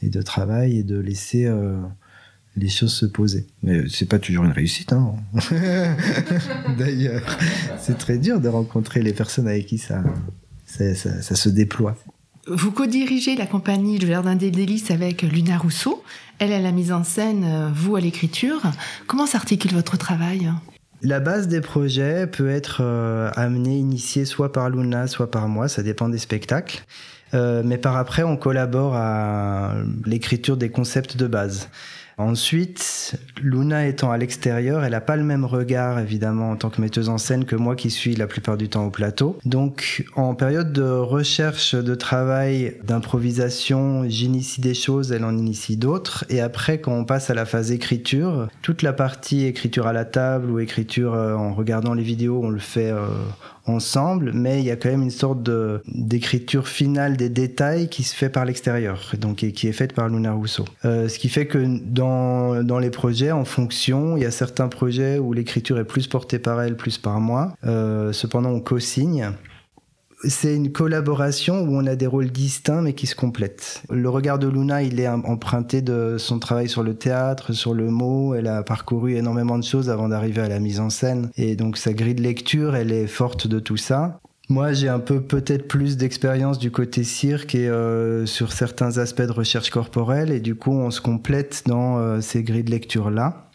et 0.00 0.08
de 0.08 0.22
travail 0.22 0.78
et 0.78 0.84
de 0.84 0.96
laisser 0.96 1.44
euh, 1.44 1.76
les 2.56 2.68
choses 2.68 2.92
se 2.92 3.06
poser. 3.06 3.48
Mais 3.64 3.82
c'est 3.88 4.08
pas 4.08 4.20
toujours 4.20 4.44
une 4.44 4.52
réussite. 4.52 4.92
Hein. 4.92 5.16
D'ailleurs, 6.78 7.36
c'est 7.80 7.98
très 7.98 8.16
dur 8.16 8.40
de 8.40 8.46
rencontrer 8.46 9.02
les 9.02 9.12
personnes 9.12 9.48
avec 9.48 9.66
qui 9.66 9.78
ça, 9.78 10.04
ça, 10.66 10.94
ça, 10.94 11.34
se 11.34 11.48
déploie. 11.48 11.98
Vous 12.46 12.70
co-dirigez 12.70 13.34
la 13.34 13.46
compagnie 13.46 13.98
Le 13.98 14.06
Jardin 14.06 14.36
des 14.36 14.52
Délices 14.52 14.92
avec 14.92 15.22
Luna 15.22 15.58
Rousseau. 15.58 16.04
Elle 16.38 16.52
est 16.52 16.62
la 16.62 16.70
mise 16.70 16.92
en 16.92 17.02
scène, 17.02 17.42
euh, 17.42 17.70
vous 17.74 17.96
à 17.96 18.00
l'écriture. 18.00 18.62
Comment 19.08 19.26
s'articule 19.26 19.72
votre 19.72 19.96
travail? 19.96 20.48
La 21.02 21.20
base 21.20 21.48
des 21.48 21.60
projets 21.60 22.26
peut 22.26 22.48
être 22.48 22.78
euh, 22.80 23.30
amenée, 23.34 23.76
initiée 23.76 24.24
soit 24.24 24.52
par 24.52 24.70
Luna, 24.70 25.06
soit 25.08 25.30
par 25.30 25.48
moi, 25.48 25.68
ça 25.68 25.82
dépend 25.82 26.08
des 26.08 26.18
spectacles. 26.18 26.82
Euh, 27.34 27.62
mais 27.64 27.78
par 27.78 27.96
après, 27.96 28.22
on 28.22 28.36
collabore 28.36 28.94
à 28.94 29.74
l'écriture 30.04 30.56
des 30.56 30.70
concepts 30.70 31.16
de 31.16 31.26
base. 31.26 31.68
Ensuite, 32.18 33.16
Luna 33.42 33.86
étant 33.86 34.10
à 34.10 34.18
l'extérieur, 34.18 34.84
elle 34.84 34.92
n'a 34.92 35.00
pas 35.00 35.16
le 35.16 35.24
même 35.24 35.44
regard 35.44 35.98
évidemment 35.98 36.50
en 36.50 36.56
tant 36.56 36.70
que 36.70 36.80
metteuse 36.80 37.08
en 37.08 37.18
scène 37.18 37.44
que 37.44 37.56
moi 37.56 37.76
qui 37.76 37.90
suis 37.90 38.14
la 38.14 38.26
plupart 38.26 38.56
du 38.56 38.68
temps 38.68 38.84
au 38.86 38.90
plateau. 38.90 39.38
Donc 39.44 40.04
en 40.14 40.34
période 40.34 40.72
de 40.72 40.82
recherche, 40.82 41.74
de 41.74 41.94
travail, 41.94 42.76
d'improvisation, 42.84 44.04
j'initie 44.08 44.60
des 44.60 44.74
choses, 44.74 45.12
elle 45.12 45.24
en 45.24 45.36
initie 45.36 45.76
d'autres. 45.76 46.24
Et 46.28 46.40
après, 46.40 46.78
quand 46.78 46.92
on 46.92 47.04
passe 47.04 47.30
à 47.30 47.34
la 47.34 47.46
phase 47.46 47.72
écriture, 47.72 48.48
toute 48.62 48.82
la 48.82 48.92
partie 48.92 49.44
écriture 49.44 49.86
à 49.86 49.92
la 49.92 50.04
table 50.04 50.50
ou 50.50 50.58
écriture 50.58 51.14
euh, 51.14 51.34
en 51.34 51.54
regardant 51.54 51.94
les 51.94 52.02
vidéos, 52.02 52.40
on 52.42 52.50
le 52.50 52.58
fait 52.58 52.90
euh, 52.90 53.06
ensemble, 53.66 54.32
mais 54.32 54.60
il 54.60 54.64
y 54.64 54.70
a 54.70 54.76
quand 54.76 54.90
même 54.90 55.02
une 55.02 55.10
sorte 55.10 55.48
d'écriture 55.86 56.68
finale 56.68 57.16
des 57.16 57.28
détails 57.28 57.88
qui 57.88 58.02
se 58.02 58.14
fait 58.14 58.28
par 58.28 58.44
l'extérieur, 58.44 59.12
donc 59.18 59.36
qui 59.36 59.68
est 59.68 59.72
faite 59.72 59.92
par 59.92 60.08
Luna 60.08 60.32
Rousseau. 60.32 60.64
Ce 60.82 61.18
qui 61.18 61.28
fait 61.28 61.46
que 61.46 61.64
dans, 61.84 62.62
dans 62.62 62.78
les 62.78 62.90
projets, 62.90 63.30
en 63.30 63.44
fonction, 63.44 64.16
il 64.16 64.22
y 64.22 64.26
a 64.26 64.30
certains 64.30 64.68
projets 64.68 65.18
où 65.18 65.32
l'écriture 65.32 65.78
est 65.78 65.84
plus 65.84 66.06
portée 66.06 66.38
par 66.38 66.60
elle, 66.60 66.76
plus 66.76 66.98
par 66.98 67.20
moi. 67.20 67.56
Euh, 67.64 68.12
cependant, 68.12 68.50
on 68.50 68.60
co-signe 68.60 69.30
c'est 70.24 70.54
une 70.54 70.72
collaboration 70.72 71.62
où 71.62 71.76
on 71.76 71.86
a 71.86 71.96
des 71.96 72.06
rôles 72.06 72.30
distincts 72.30 72.82
mais 72.82 72.92
qui 72.92 73.06
se 73.06 73.14
complètent. 73.14 73.82
Le 73.90 74.08
regard 74.08 74.38
de 74.38 74.48
Luna, 74.48 74.82
il 74.82 75.00
est 75.00 75.08
emprunté 75.08 75.82
de 75.82 76.16
son 76.18 76.38
travail 76.38 76.68
sur 76.68 76.82
le 76.82 76.94
théâtre, 76.94 77.52
sur 77.52 77.74
le 77.74 77.90
mot. 77.90 78.34
Elle 78.34 78.46
a 78.46 78.62
parcouru 78.62 79.14
énormément 79.14 79.58
de 79.58 79.64
choses 79.64 79.90
avant 79.90 80.08
d'arriver 80.08 80.42
à 80.42 80.48
la 80.48 80.60
mise 80.60 80.80
en 80.80 80.90
scène. 80.90 81.30
Et 81.36 81.56
donc 81.56 81.76
sa 81.76 81.92
grille 81.92 82.14
de 82.14 82.22
lecture, 82.22 82.76
elle 82.76 82.92
est 82.92 83.06
forte 83.06 83.46
de 83.46 83.58
tout 83.58 83.76
ça. 83.76 84.20
Moi, 84.48 84.72
j'ai 84.72 84.88
un 84.88 84.98
peu 84.98 85.22
peut-être 85.22 85.66
plus 85.66 85.96
d'expérience 85.96 86.58
du 86.58 86.70
côté 86.70 87.04
cirque 87.04 87.54
et 87.54 87.68
euh, 87.68 88.26
sur 88.26 88.52
certains 88.52 88.98
aspects 88.98 89.22
de 89.22 89.32
recherche 89.32 89.70
corporelle. 89.70 90.30
Et 90.30 90.40
du 90.40 90.56
coup, 90.56 90.72
on 90.72 90.90
se 90.90 91.00
complète 91.00 91.62
dans 91.66 91.98
euh, 91.98 92.20
ces 92.20 92.42
grilles 92.42 92.64
de 92.64 92.70
lecture-là 92.70 93.48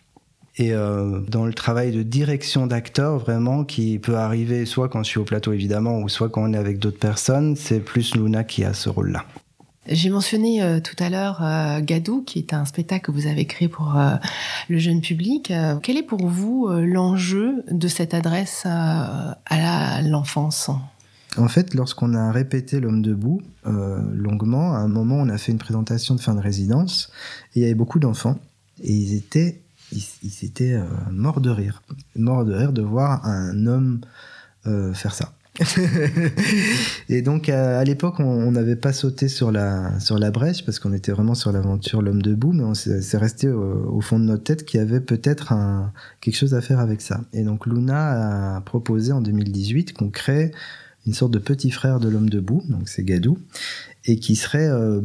et 0.57 0.73
euh, 0.73 1.21
dans 1.27 1.45
le 1.45 1.53
travail 1.53 1.91
de 1.91 2.03
direction 2.03 2.67
d'acteur 2.67 3.19
vraiment 3.19 3.63
qui 3.63 3.99
peut 3.99 4.17
arriver 4.17 4.65
soit 4.65 4.89
quand 4.89 5.03
je 5.03 5.09
suis 5.09 5.19
au 5.19 5.23
plateau 5.23 5.53
évidemment 5.53 5.99
ou 5.99 6.09
soit 6.09 6.29
quand 6.29 6.43
on 6.43 6.53
est 6.53 6.57
avec 6.57 6.79
d'autres 6.79 6.99
personnes, 6.99 7.55
c'est 7.55 7.79
plus 7.79 8.15
Luna 8.15 8.43
qui 8.43 8.63
a 8.63 8.73
ce 8.73 8.89
rôle-là. 8.89 9.25
J'ai 9.89 10.09
mentionné 10.09 10.61
euh, 10.61 10.79
tout 10.81 11.01
à 11.01 11.09
l'heure 11.09 11.41
euh, 11.41 11.79
Gadou, 11.81 12.21
qui 12.21 12.39
est 12.39 12.53
un 12.53 12.65
spectacle 12.65 13.05
que 13.05 13.11
vous 13.11 13.27
avez 13.27 13.45
créé 13.45 13.69
pour 13.69 13.97
euh, 13.97 14.15
le 14.69 14.77
jeune 14.79 14.99
public. 14.99 15.49
Euh, 15.49 15.77
quel 15.81 15.97
est 15.97 16.03
pour 16.03 16.27
vous 16.27 16.67
euh, 16.67 16.85
l'enjeu 16.85 17.63
de 17.71 17.87
cette 17.87 18.13
adresse 18.13 18.65
à 18.65 20.01
l'enfance? 20.03 20.69
En 21.37 21.47
fait, 21.47 21.73
lorsqu'on 21.73 22.15
a 22.15 22.31
répété 22.31 22.79
L'homme 22.79 23.01
debout 23.01 23.41
longuement, 23.63 24.73
à 24.73 24.77
un 24.77 24.87
moment, 24.87 25.15
on 25.15 25.29
a 25.29 25.37
fait 25.37 25.51
une 25.51 25.57
présentation 25.57 26.15
de 26.15 26.21
fin 26.21 26.33
de 26.33 26.39
résidence 26.39 27.11
et 27.53 27.59
il 27.59 27.61
y 27.61 27.65
avait 27.65 27.75
beaucoup 27.75 27.99
d'enfants 27.99 28.39
et 28.81 28.91
ils 28.91 29.13
étaient 29.13 29.61
ils, 29.91 30.03
ils 30.23 30.45
étaient 30.45 30.73
euh, 30.73 31.39
de 31.39 31.49
rire. 31.49 31.81
Morts 32.15 32.45
de 32.45 32.53
rire 32.53 32.73
de 32.73 32.81
voir 32.81 33.25
un 33.25 33.65
homme 33.65 34.01
euh, 34.65 34.93
faire 34.93 35.13
ça. 35.13 35.33
et 37.09 37.23
donc 37.23 37.49
à, 37.49 37.79
à 37.79 37.83
l'époque, 37.83 38.19
on 38.19 38.51
n'avait 38.51 38.75
pas 38.75 38.93
sauté 38.93 39.27
sur 39.27 39.51
la, 39.51 39.99
sur 39.99 40.19
la 40.19 40.29
brèche 40.29 40.63
parce 40.63 40.77
qu'on 40.77 40.93
était 40.93 41.11
vraiment 41.11 41.33
sur 41.33 41.51
l'aventure 41.51 42.03
L'homme 42.03 42.21
debout, 42.21 42.53
mais 42.53 42.63
on 42.63 42.75
s'est 42.75 43.17
resté 43.17 43.49
au, 43.49 43.91
au, 43.91 44.01
fond 44.01 44.19
de 44.19 44.25
notre 44.25 44.43
tête 44.43 44.65
qu'il 44.65 44.79
y 44.79 44.83
avait 44.83 44.99
peut-être 44.99 45.53
quelque 46.21 46.35
chose 46.35 46.53
à 46.53 46.61
faire 46.61 46.79
avec 46.79 47.01
ça. 47.01 47.21
Et 47.33 47.43
donc 47.43 47.65
Luna 47.65 48.57
a 48.57 48.61
proposé 48.61 49.11
en 49.13 49.21
2018 49.21 49.93
qu'on 49.93 50.09
crée 50.09 50.51
une 51.07 51.13
sorte 51.13 51.31
de 51.31 51.39
petit 51.39 51.71
frère 51.71 51.99
de 51.99 52.09
l'homme 52.09 52.29
debout, 52.29 52.61
donc 52.69 52.89
c'est 52.89 53.03
Gadou, 53.03 53.39
et 54.05 54.17
qui 54.17 54.35
serait 54.35 54.67
euh, 54.67 55.01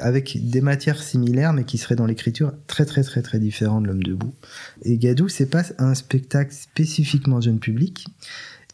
avec 0.00 0.38
des 0.50 0.60
matières 0.60 1.02
similaires, 1.02 1.52
mais 1.52 1.64
qui 1.64 1.78
serait 1.78 1.96
dans 1.96 2.06
l'écriture 2.06 2.52
très 2.66 2.84
très 2.84 3.02
très 3.02 3.22
très 3.22 3.38
différent 3.38 3.80
de 3.80 3.86
l'homme 3.86 4.02
debout. 4.02 4.34
Et 4.82 4.98
Gadou, 4.98 5.28
c'est 5.28 5.46
pas 5.46 5.64
un 5.78 5.94
spectacle 5.94 6.52
spécifiquement 6.52 7.40
jeune 7.40 7.58
public. 7.58 8.06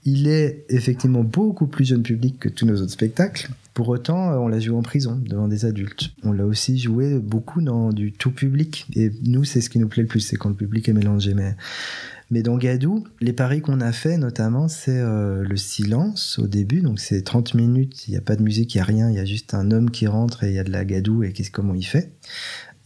Il 0.06 0.28
est 0.28 0.64
effectivement 0.70 1.22
beaucoup 1.22 1.66
plus 1.66 1.84
jeune 1.84 2.02
public 2.02 2.38
que 2.38 2.48
tous 2.48 2.64
nos 2.64 2.80
autres 2.80 2.92
spectacles. 2.92 3.50
Pour 3.74 3.88
autant, 3.90 4.32
on 4.42 4.48
l'a 4.48 4.58
joué 4.58 4.74
en 4.74 4.82
prison, 4.82 5.20
devant 5.22 5.46
des 5.46 5.66
adultes. 5.66 6.10
On 6.22 6.32
l'a 6.32 6.46
aussi 6.46 6.78
joué 6.78 7.18
beaucoup 7.18 7.60
dans 7.60 7.90
du 7.92 8.12
tout 8.12 8.30
public. 8.30 8.86
Et 8.96 9.12
nous, 9.22 9.44
c'est 9.44 9.60
ce 9.60 9.68
qui 9.68 9.78
nous 9.78 9.88
plaît 9.88 10.02
le 10.02 10.08
plus, 10.08 10.20
c'est 10.20 10.36
quand 10.36 10.48
le 10.48 10.54
public 10.54 10.88
est 10.88 10.94
mélangé. 10.94 11.34
Mais 11.34 11.54
mais 12.30 12.42
dans 12.42 12.56
Gadou, 12.56 13.04
les 13.20 13.32
paris 13.32 13.60
qu'on 13.60 13.80
a 13.80 13.92
fait 13.92 14.16
notamment, 14.16 14.68
c'est 14.68 14.98
euh, 14.98 15.42
le 15.42 15.56
silence 15.56 16.38
au 16.38 16.46
début. 16.46 16.80
Donc 16.80 17.00
c'est 17.00 17.22
30 17.22 17.54
minutes, 17.54 18.06
il 18.06 18.12
n'y 18.12 18.16
a 18.16 18.20
pas 18.20 18.36
de 18.36 18.42
musique, 18.42 18.74
il 18.74 18.78
n'y 18.78 18.82
a 18.82 18.84
rien, 18.84 19.10
il 19.10 19.16
y 19.16 19.20
a 19.20 19.24
juste 19.24 19.52
un 19.54 19.70
homme 19.70 19.90
qui 19.90 20.06
rentre 20.06 20.44
et 20.44 20.50
il 20.50 20.54
y 20.54 20.58
a 20.58 20.64
de 20.64 20.70
la 20.70 20.84
Gadou 20.84 21.24
et 21.24 21.32
qu'est-ce 21.32 21.50
comment 21.50 21.74
il 21.74 21.84
fait. 21.84 22.12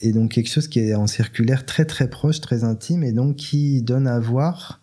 et 0.01 0.12
donc 0.12 0.32
quelque 0.32 0.49
chose 0.49 0.68
qui 0.68 0.80
est 0.80 0.95
en 0.95 1.07
circulaire 1.07 1.66
très 1.66 1.84
très 1.84 2.09
proche, 2.09 2.40
très 2.40 2.64
intime, 2.64 3.05
et 3.05 3.12
donc 3.12 3.36
qui 3.36 3.82
donne 3.82 4.07
à 4.07 4.18
voir 4.18 4.80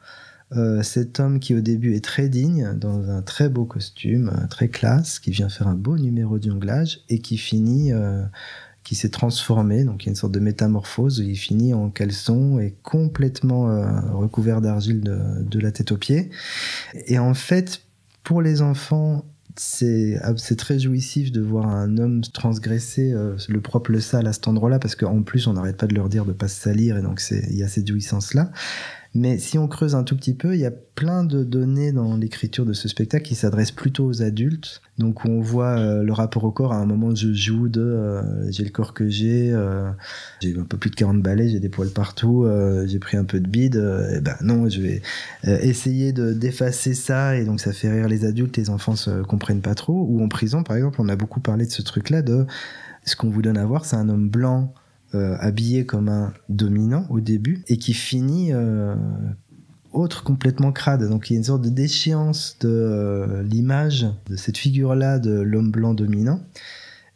euh, 0.53 0.83
cet 0.83 1.19
homme 1.19 1.39
qui 1.39 1.55
au 1.55 1.61
début 1.61 1.95
est 1.95 2.03
très 2.03 2.29
digne, 2.29 2.73
dans 2.75 3.09
un 3.09 3.21
très 3.21 3.49
beau 3.49 3.65
costume, 3.65 4.29
euh, 4.29 4.47
très 4.47 4.67
classe, 4.67 5.19
qui 5.19 5.31
vient 5.31 5.49
faire 5.49 5.67
un 5.67 5.75
beau 5.75 5.97
numéro 5.97 6.39
d'jonglage 6.39 7.01
et 7.09 7.19
qui 7.19 7.37
finit, 7.37 7.91
qui 8.91 8.97
s'est 8.97 9.07
transformé, 9.07 9.85
donc 9.85 10.03
il 10.03 10.07
y 10.07 10.09
a 10.09 10.11
une 10.11 10.17
sorte 10.17 10.33
de 10.33 10.41
métamorphose, 10.41 11.19
il 11.25 11.37
finit 11.37 11.73
en 11.73 11.89
caleçon 11.89 12.59
et 12.59 12.75
complètement 12.83 13.67
recouvert 14.11 14.59
d'argile 14.59 14.99
de, 14.99 15.17
de, 15.39 15.59
la 15.59 15.71
tête 15.71 15.93
aux 15.93 15.97
pieds. 15.97 16.29
Et 17.05 17.17
en 17.17 17.33
fait, 17.33 17.83
pour 18.25 18.41
les 18.41 18.61
enfants, 18.61 19.23
c'est 19.55 20.19
très 20.57 20.77
jouissif 20.77 21.31
de 21.31 21.39
voir 21.39 21.69
un 21.69 21.97
homme 21.99 22.19
transgresser 22.19 23.13
le 23.47 23.61
propre 23.61 23.93
le 23.93 24.01
sale 24.01 24.27
à 24.27 24.33
cet 24.33 24.49
endroit-là 24.49 24.77
parce 24.77 24.95
qu'en 24.95 25.23
plus 25.23 25.47
on 25.47 25.53
n'arrête 25.53 25.77
pas 25.77 25.87
de 25.87 25.95
leur 25.95 26.09
dire 26.09 26.25
de 26.25 26.33
pas 26.33 26.49
se 26.49 26.59
salir 26.59 26.97
et 26.97 27.01
donc 27.01 27.21
il 27.31 27.55
y 27.55 27.63
a 27.63 27.69
cette 27.69 27.87
jouissance 27.87 28.33
là 28.33 28.51
mais 29.13 29.37
si 29.39 29.57
on 29.57 29.67
creuse 29.67 29.93
un 29.93 30.03
tout 30.03 30.15
petit 30.15 30.33
peu, 30.33 30.55
il 30.55 30.61
y 30.61 30.65
a 30.65 30.71
plein 30.71 31.25
de 31.25 31.43
données 31.43 31.91
dans 31.91 32.15
l'écriture 32.15 32.65
de 32.65 32.71
ce 32.71 32.87
spectacle 32.87 33.25
qui 33.25 33.35
s'adressent 33.35 33.71
plutôt 33.71 34.05
aux 34.05 34.21
adultes. 34.21 34.81
Donc 34.99 35.25
on 35.25 35.41
voit 35.41 35.77
euh, 35.77 36.01
le 36.01 36.13
rapport 36.13 36.45
au 36.45 36.51
corps 36.51 36.71
à 36.71 36.77
un 36.77 36.85
moment 36.85 37.13
je 37.13 37.33
joue 37.33 37.67
de 37.67 37.81
euh, 37.81 38.51
j'ai 38.51 38.63
le 38.63 38.69
corps 38.69 38.93
que 38.93 39.09
j'ai, 39.09 39.51
euh, 39.51 39.91
j'ai 40.41 40.57
un 40.57 40.63
peu 40.63 40.77
plus 40.77 40.91
de 40.91 40.95
40 40.95 41.21
balais, 41.21 41.49
j'ai 41.49 41.59
des 41.59 41.67
poils 41.67 41.89
partout, 41.89 42.47
j'ai 42.85 42.99
pris 42.99 43.17
un 43.17 43.25
peu 43.25 43.41
de 43.41 43.47
bide, 43.47 43.75
et 44.15 44.21
ben 44.21 44.35
non, 44.41 44.69
je 44.69 44.81
vais 44.81 45.01
essayer 45.43 46.13
de 46.13 46.31
d'effacer 46.31 46.93
ça 46.93 47.35
et 47.35 47.43
donc 47.43 47.59
ça 47.59 47.73
fait 47.73 47.91
rire 47.91 48.07
les 48.07 48.23
adultes, 48.23 48.55
les 48.55 48.69
enfants 48.69 48.95
se 48.95 49.23
comprennent 49.23 49.61
pas 49.61 49.75
trop. 49.75 50.05
Ou 50.09 50.23
en 50.23 50.29
prison 50.29 50.63
par 50.63 50.77
exemple, 50.77 51.01
on 51.01 51.09
a 51.09 51.17
beaucoup 51.17 51.41
parlé 51.41 51.65
de 51.65 51.71
ce 51.71 51.81
truc 51.81 52.09
là 52.09 52.21
de 52.21 52.45
ce 53.03 53.17
qu'on 53.17 53.29
vous 53.29 53.41
donne 53.41 53.57
à 53.57 53.65
voir, 53.65 53.83
c'est 53.83 53.97
un 53.97 54.07
homme 54.07 54.29
blanc 54.29 54.73
euh, 55.13 55.35
habillé 55.39 55.85
comme 55.85 56.07
un 56.07 56.33
dominant 56.47 57.05
au 57.09 57.19
début 57.19 57.63
et 57.67 57.75
qui 57.75 57.93
finit 57.93 58.53
euh, 58.53 58.95
autre 59.91 60.23
complètement 60.23 60.71
crade. 60.71 61.09
Donc 61.09 61.29
il 61.29 61.33
y 61.33 61.35
a 61.35 61.39
une 61.39 61.43
sorte 61.43 61.63
de 61.63 61.69
déchéance 61.69 62.55
de 62.61 62.69
euh, 62.69 63.43
l'image 63.43 64.07
de 64.29 64.37
cette 64.37 64.57
figure-là 64.57 65.19
de 65.19 65.31
l'homme 65.31 65.69
blanc 65.69 65.93
dominant. 65.93 66.39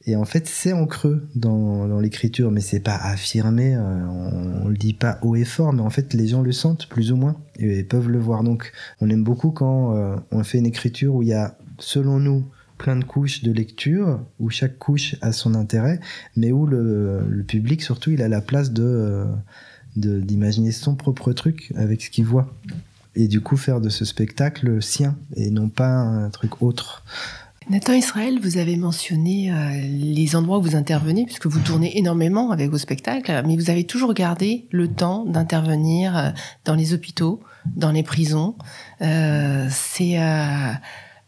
Et 0.07 0.17
en 0.17 0.25
fait, 0.25 0.45
c'est 0.45 0.73
en 0.73 0.85
creux 0.87 1.27
dans, 1.35 1.99
l'écriture, 1.99 2.51
mais 2.51 2.59
c'est 2.59 2.81
pas 2.81 2.95
affirmé, 2.95 3.75
on, 3.75 4.67
le 4.67 4.77
dit 4.77 4.93
pas 4.93 5.17
haut 5.23 5.35
et 5.35 5.45
fort, 5.45 5.73
mais 5.73 5.81
en 5.81 5.89
fait, 5.89 6.13
les 6.13 6.27
gens 6.27 6.43
le 6.43 6.51
sentent 6.51 6.87
plus 6.89 7.11
ou 7.11 7.15
moins 7.15 7.37
et, 7.57 7.83
peuvent 7.83 8.09
le 8.09 8.19
voir. 8.19 8.43
Donc, 8.43 8.71
on 9.01 9.09
aime 9.09 9.23
beaucoup 9.23 9.49
quand 9.49 9.95
on 10.29 10.43
fait 10.43 10.59
une 10.59 10.67
écriture 10.67 11.15
où 11.15 11.23
il 11.23 11.29
y 11.29 11.33
a, 11.33 11.57
selon 11.79 12.19
nous, 12.19 12.45
plein 12.77 12.95
de 12.95 13.03
couches 13.03 13.43
de 13.43 13.51
lecture, 13.51 14.19
où 14.39 14.49
chaque 14.49 14.77
couche 14.77 15.15
a 15.21 15.31
son 15.31 15.55
intérêt, 15.55 15.99
mais 16.35 16.51
où 16.51 16.65
le, 16.65 17.43
public, 17.47 17.81
surtout, 17.81 18.11
il 18.11 18.21
a 18.21 18.27
la 18.27 18.41
place 18.41 18.71
de 18.71 19.25
d'imaginer 19.95 20.73
son 20.73 20.95
propre 20.95 21.31
truc 21.31 21.71
avec 21.77 22.01
ce 22.01 22.09
qu'il 22.09 22.25
voit. 22.25 22.53
Et 23.15 23.29
du 23.29 23.39
coup, 23.39 23.55
faire 23.55 23.79
de 23.79 23.87
ce 23.87 24.03
spectacle 24.03 24.81
sien, 24.81 25.15
et 25.37 25.49
non 25.51 25.69
pas 25.69 25.87
un 25.87 26.29
truc 26.29 26.61
autre. 26.61 27.01
Nathan 27.67 27.93
Israël, 27.93 28.39
vous 28.39 28.57
avez 28.57 28.75
mentionné 28.75 29.51
euh, 29.51 29.81
les 29.81 30.35
endroits 30.35 30.59
où 30.59 30.61
vous 30.61 30.75
intervenez, 30.75 31.25
puisque 31.25 31.47
vous 31.47 31.59
tournez 31.59 31.97
énormément 31.97 32.51
avec 32.51 32.69
vos 32.69 32.77
spectacles, 32.77 33.41
mais 33.47 33.55
vous 33.55 33.71
avez 33.71 33.85
toujours 33.85 34.13
gardé 34.13 34.67
le 34.69 34.87
temps 34.87 35.25
d'intervenir 35.25 36.15
euh, 36.15 36.29
dans 36.65 36.75
les 36.75 36.93
hôpitaux, 36.93 37.41
dans 37.75 37.91
les 37.91 38.03
prisons. 38.03 38.55
Euh, 39.01 39.67
c'est 39.71 40.15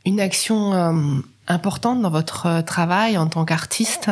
une 0.06 0.20
action 0.20 1.24
importante 1.48 2.02
dans 2.02 2.10
votre 2.10 2.46
euh, 2.46 2.62
travail 2.62 3.18
en 3.18 3.28
tant 3.28 3.46
qu'artiste, 3.46 4.12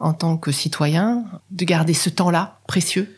en 0.00 0.12
tant 0.12 0.36
que 0.36 0.52
citoyen, 0.52 1.24
de 1.50 1.64
garder 1.64 1.94
ce 1.94 2.10
temps-là 2.10 2.58
précieux? 2.66 3.16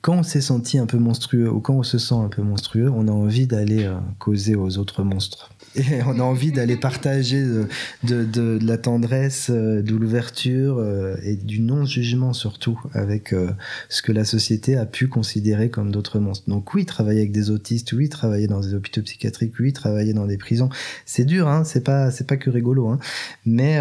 Quand 0.00 0.14
on 0.14 0.22
s'est 0.22 0.40
senti 0.40 0.78
un 0.78 0.86
peu 0.86 0.98
monstrueux 0.98 1.50
ou 1.50 1.60
quand 1.60 1.74
on 1.74 1.82
se 1.82 1.98
sent 1.98 2.14
un 2.14 2.28
peu 2.28 2.42
monstrueux, 2.42 2.90
on 2.94 3.08
a 3.08 3.12
envie 3.12 3.46
d'aller 3.46 3.84
euh, 3.84 3.96
causer 4.18 4.54
aux 4.54 4.78
autres 4.78 5.02
monstres. 5.02 5.50
Et 5.76 6.02
on 6.06 6.20
a 6.20 6.22
envie 6.22 6.52
d'aller 6.52 6.76
partager 6.76 7.42
de, 7.42 7.66
de, 8.04 8.24
de, 8.24 8.58
la 8.62 8.78
tendresse, 8.78 9.48
euh, 9.50 9.82
de 9.82 9.96
l'ouverture 9.96 10.78
euh, 10.78 11.16
et 11.24 11.34
du 11.34 11.60
non-jugement 11.60 12.32
surtout 12.32 12.80
avec 12.92 13.32
euh, 13.32 13.50
ce 13.88 14.02
que 14.02 14.12
la 14.12 14.24
société 14.24 14.76
a 14.76 14.86
pu 14.86 15.08
considérer 15.08 15.70
comme 15.70 15.90
d'autres 15.90 16.20
monstres. 16.20 16.48
Donc 16.48 16.74
oui, 16.74 16.84
travailler 16.84 17.20
avec 17.20 17.32
des 17.32 17.50
autistes, 17.50 17.92
oui, 17.92 18.08
travailler 18.08 18.46
dans 18.46 18.60
des 18.60 18.74
hôpitaux 18.74 19.02
psychiatriques, 19.02 19.54
oui, 19.58 19.72
travailler 19.72 20.12
dans 20.12 20.26
des 20.26 20.38
prisons, 20.38 20.68
c'est 21.06 21.24
dur, 21.24 21.48
hein, 21.48 21.64
c'est 21.64 21.82
pas 21.82 22.10
c'est 22.10 22.26
pas 22.26 22.36
que 22.36 22.50
rigolo, 22.50 22.88
hein, 22.88 22.98
mais 23.44 23.78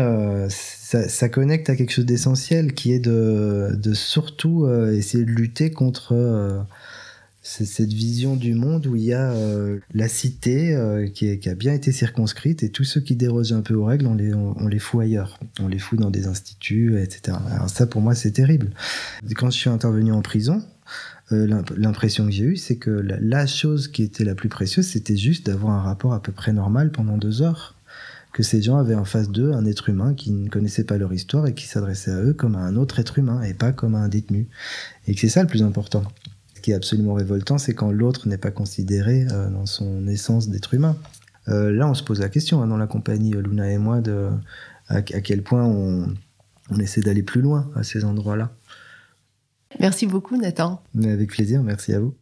ça, 0.50 1.08
ça, 1.08 1.30
connecte 1.30 1.70
à 1.70 1.76
quelque 1.76 1.92
chose 1.92 2.06
d'essentiel 2.06 2.74
qui 2.74 2.92
est 2.94 3.00
de, 3.00 3.72
de 3.76 3.94
surtout 3.94 4.68
essayer 4.92 5.26
de 5.26 5.32
lutter 5.32 5.72
contre 5.72 6.66
c'est 7.46 7.66
cette 7.66 7.92
vision 7.92 8.38
du 8.38 8.54
monde 8.54 8.88
où 8.88 8.96
il 8.96 9.04
y 9.04 9.14
a 9.14 9.32
euh, 9.32 9.80
la 9.94 10.08
cité 10.08 10.74
euh, 10.74 11.10
qui, 11.10 11.28
a 11.28 11.56
bien 11.56 11.74
été 11.74 11.92
circonscrite 11.92 12.64
et 12.64 12.70
tous 12.70 12.86
ceux 12.86 13.02
qui 13.02 13.18
dérogent 13.18 13.52
un 13.52 13.62
peu 13.62 13.74
aux 13.74 13.84
règles, 13.84 14.08
on 14.08 14.16
les, 14.16 14.34
on, 14.34 14.68
les 14.68 14.80
fout 14.80 15.02
ailleurs. 15.02 15.38
On 15.60 15.68
les 15.68 15.78
fout 15.78 16.00
dans 16.00 16.10
des 16.10 16.26
instituts, 16.26 16.98
etc. 17.02 17.38
Alors 17.52 17.70
ça, 17.70 17.86
pour 17.86 18.02
moi, 18.02 18.16
c'est 18.16 18.32
terrible. 18.32 18.72
Quand 19.36 19.50
je 19.50 19.58
suis 19.58 19.70
intervenu 19.70 20.14
en 20.14 20.22
prison, 20.22 20.64
euh, 21.34 21.62
l'impression 21.76 22.26
que 22.26 22.32
j'ai 22.32 22.46
eue, 22.46 22.56
c'est 22.56 22.78
que 22.78 22.90
la, 22.90 23.46
chose 23.46 23.90
qui 23.90 24.04
était 24.04 24.24
la 24.24 24.36
plus 24.36 24.50
précieuse, 24.50 24.88
c'était 24.88 25.18
juste 25.18 25.46
d'avoir 25.46 25.74
un 25.74 25.82
rapport 25.82 26.14
à 26.14 26.22
peu 26.22 26.32
près 26.32 26.54
normal 26.54 26.92
pendant 26.92 27.18
deux 27.18 27.42
heures. 27.42 27.76
Que 28.32 28.42
ces 28.42 28.62
gens 28.62 28.78
avaient 28.78 28.96
en 28.96 29.06
face 29.06 29.30
d'eux 29.30 29.52
un 29.52 29.66
être 29.66 29.90
humain 29.90 30.16
qui 30.16 30.32
ne 30.32 30.50
connaissait 30.50 30.86
pas 30.86 30.98
leur 30.98 31.14
histoire 31.14 31.46
et 31.46 31.54
qui 31.54 31.68
s'adressait 31.68 32.12
à 32.12 32.24
eux 32.24 32.34
comme 32.34 32.56
à 32.56 32.60
un 32.60 32.78
autre 32.78 33.00
être 33.00 33.20
humain 33.20 33.44
et 33.44 33.54
pas 33.54 33.74
comme 33.74 33.96
à 33.96 34.00
un 34.00 34.08
détenu. 34.08 34.48
Et 35.08 35.14
que 35.14 35.20
c'est 35.20 35.30
ça 35.30 35.42
le 35.42 35.48
plus 35.48 35.62
important 35.62 36.04
qui 36.64 36.72
est 36.72 36.74
absolument 36.74 37.14
révoltant, 37.14 37.60
c'est 37.60 37.76
quand 37.76 37.92
l'autre 37.92 38.28
n'est 38.28 38.40
pas 38.40 38.50
considéré 38.50 39.28
euh, 39.32 39.50
dans 39.50 39.68
son 39.68 40.08
essence 40.08 40.50
d'être 40.50 40.74
humain. 40.74 40.98
Euh, 41.50 41.72
là, 41.72 41.88
on 41.88 41.94
se 41.94 42.04
pose 42.04 42.22
la 42.22 42.30
question 42.30 42.64
hein, 42.64 42.68
dans 42.68 42.78
la 42.78 42.88
compagnie 42.88 43.36
euh, 43.36 43.42
Luna 43.42 43.70
et 43.70 43.78
moi 43.78 44.02
de 44.02 44.30
à, 44.88 45.02
quel 45.02 45.44
point 45.44 45.64
on, 45.64 46.08
on 46.72 46.80
essaie 46.80 47.02
d'aller 47.02 47.24
plus 47.24 47.42
loin 47.42 47.70
à 47.76 47.84
ces 47.84 48.06
endroits-là. 48.06 48.56
Merci 49.80 50.08
beaucoup, 50.08 50.38
Nathan. 50.38 50.82
Mais 50.94 51.12
avec 51.12 51.32
plaisir, 51.32 51.62
merci 51.64 51.94
à 51.94 52.00
vous. 52.00 52.16